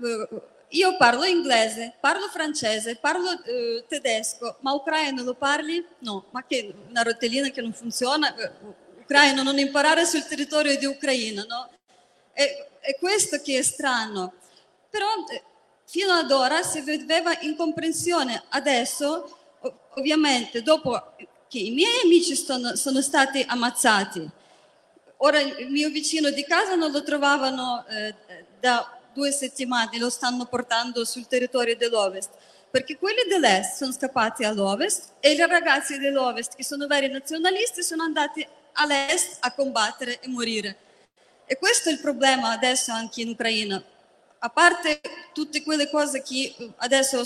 [0.00, 0.28] eh,
[0.72, 5.84] io parlo inglese, parlo francese, parlo eh, tedesco, ma ucraino lo parli?
[5.98, 8.34] No, ma che una rotellina che non funziona?
[8.34, 8.50] Eh,
[9.00, 11.68] ucraino non imparare sul territorio di Ucraina, no?
[12.32, 14.32] È, è questo che è strano.
[14.88, 15.42] Però eh,
[15.84, 18.42] fino ad ora si vedeva incomprensione.
[18.48, 19.38] Adesso,
[19.96, 21.14] ovviamente, dopo
[21.48, 24.26] che i miei amici sono, sono stati ammazzati,
[25.18, 28.14] ora il mio vicino di casa non lo trovavano eh,
[28.58, 32.30] da due settimane lo stanno portando sul territorio dell'Ovest,
[32.70, 38.02] perché quelli dell'Est sono scappati all'Ovest e i ragazzi dell'Ovest, che sono veri nazionalisti, sono
[38.02, 40.76] andati all'Est a combattere e morire.
[41.44, 43.82] E questo è il problema adesso anche in Ucraina.
[44.38, 45.00] A parte
[45.32, 47.22] tutte quelle cose che adesso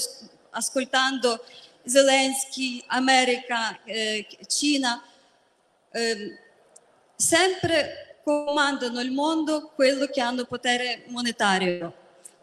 [0.50, 1.44] ascoltando
[1.84, 5.02] Zelensky, America, eh, Cina,
[5.92, 6.38] eh,
[7.14, 11.94] sempre comandano il mondo quello che hanno potere monetario.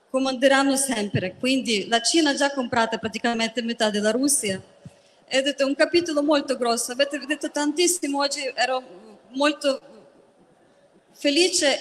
[0.09, 1.35] Comanderanno sempre.
[1.37, 4.61] Quindi la Cina ha già comprato praticamente metà della Russia.
[5.27, 6.93] Ed è un capitolo molto grosso.
[6.93, 8.81] Avete detto tantissimo oggi, ero
[9.31, 9.81] molto
[11.11, 11.77] felice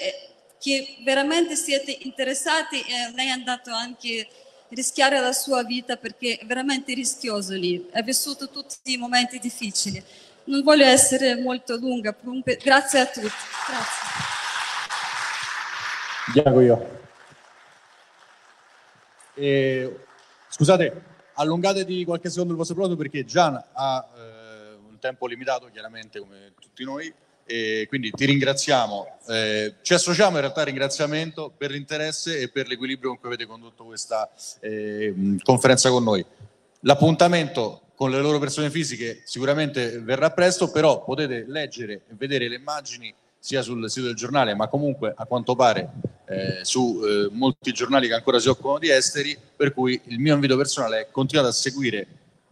[0.59, 6.39] che veramente siete interessati e lei è andato anche a rischiare la sua vita perché
[6.39, 7.89] è veramente rischioso lì.
[7.93, 10.03] Ha vissuto tutti i momenti difficili.
[10.45, 12.15] Non voglio essere molto lunga,
[12.61, 13.29] grazie a tutti.
[13.69, 14.11] Grazie.
[16.33, 17.01] Diago io.
[19.35, 20.05] E,
[20.49, 21.03] scusate,
[21.35, 26.19] allungate di qualche secondo il vostro prodotto perché Gian ha eh, un tempo limitato, chiaramente
[26.19, 27.13] come tutti noi,
[27.45, 29.19] e quindi ti ringraziamo.
[29.29, 33.47] Eh, ci associamo in realtà al ringraziamento per l'interesse e per l'equilibrio con cui avete
[33.47, 36.25] condotto questa eh, conferenza con noi.
[36.81, 42.57] L'appuntamento con le loro persone fisiche sicuramente verrà presto, però potete leggere e vedere le
[42.57, 45.89] immagini sia sul sito del giornale, ma comunque a quanto pare
[46.27, 50.35] eh, su eh, molti giornali che ancora si occupano di esteri, per cui il mio
[50.35, 52.05] invito personale è continuare a seguire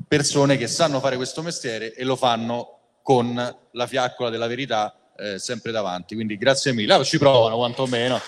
[0.07, 5.41] persone che sanno fare questo mestiere e lo fanno con la fiaccola della verità eh,
[5.41, 6.15] sempre davanti.
[6.15, 6.95] Quindi grazie mille.
[6.95, 8.21] Ah, ci provano quantomeno.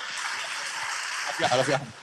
[1.39, 2.01] La fiamma.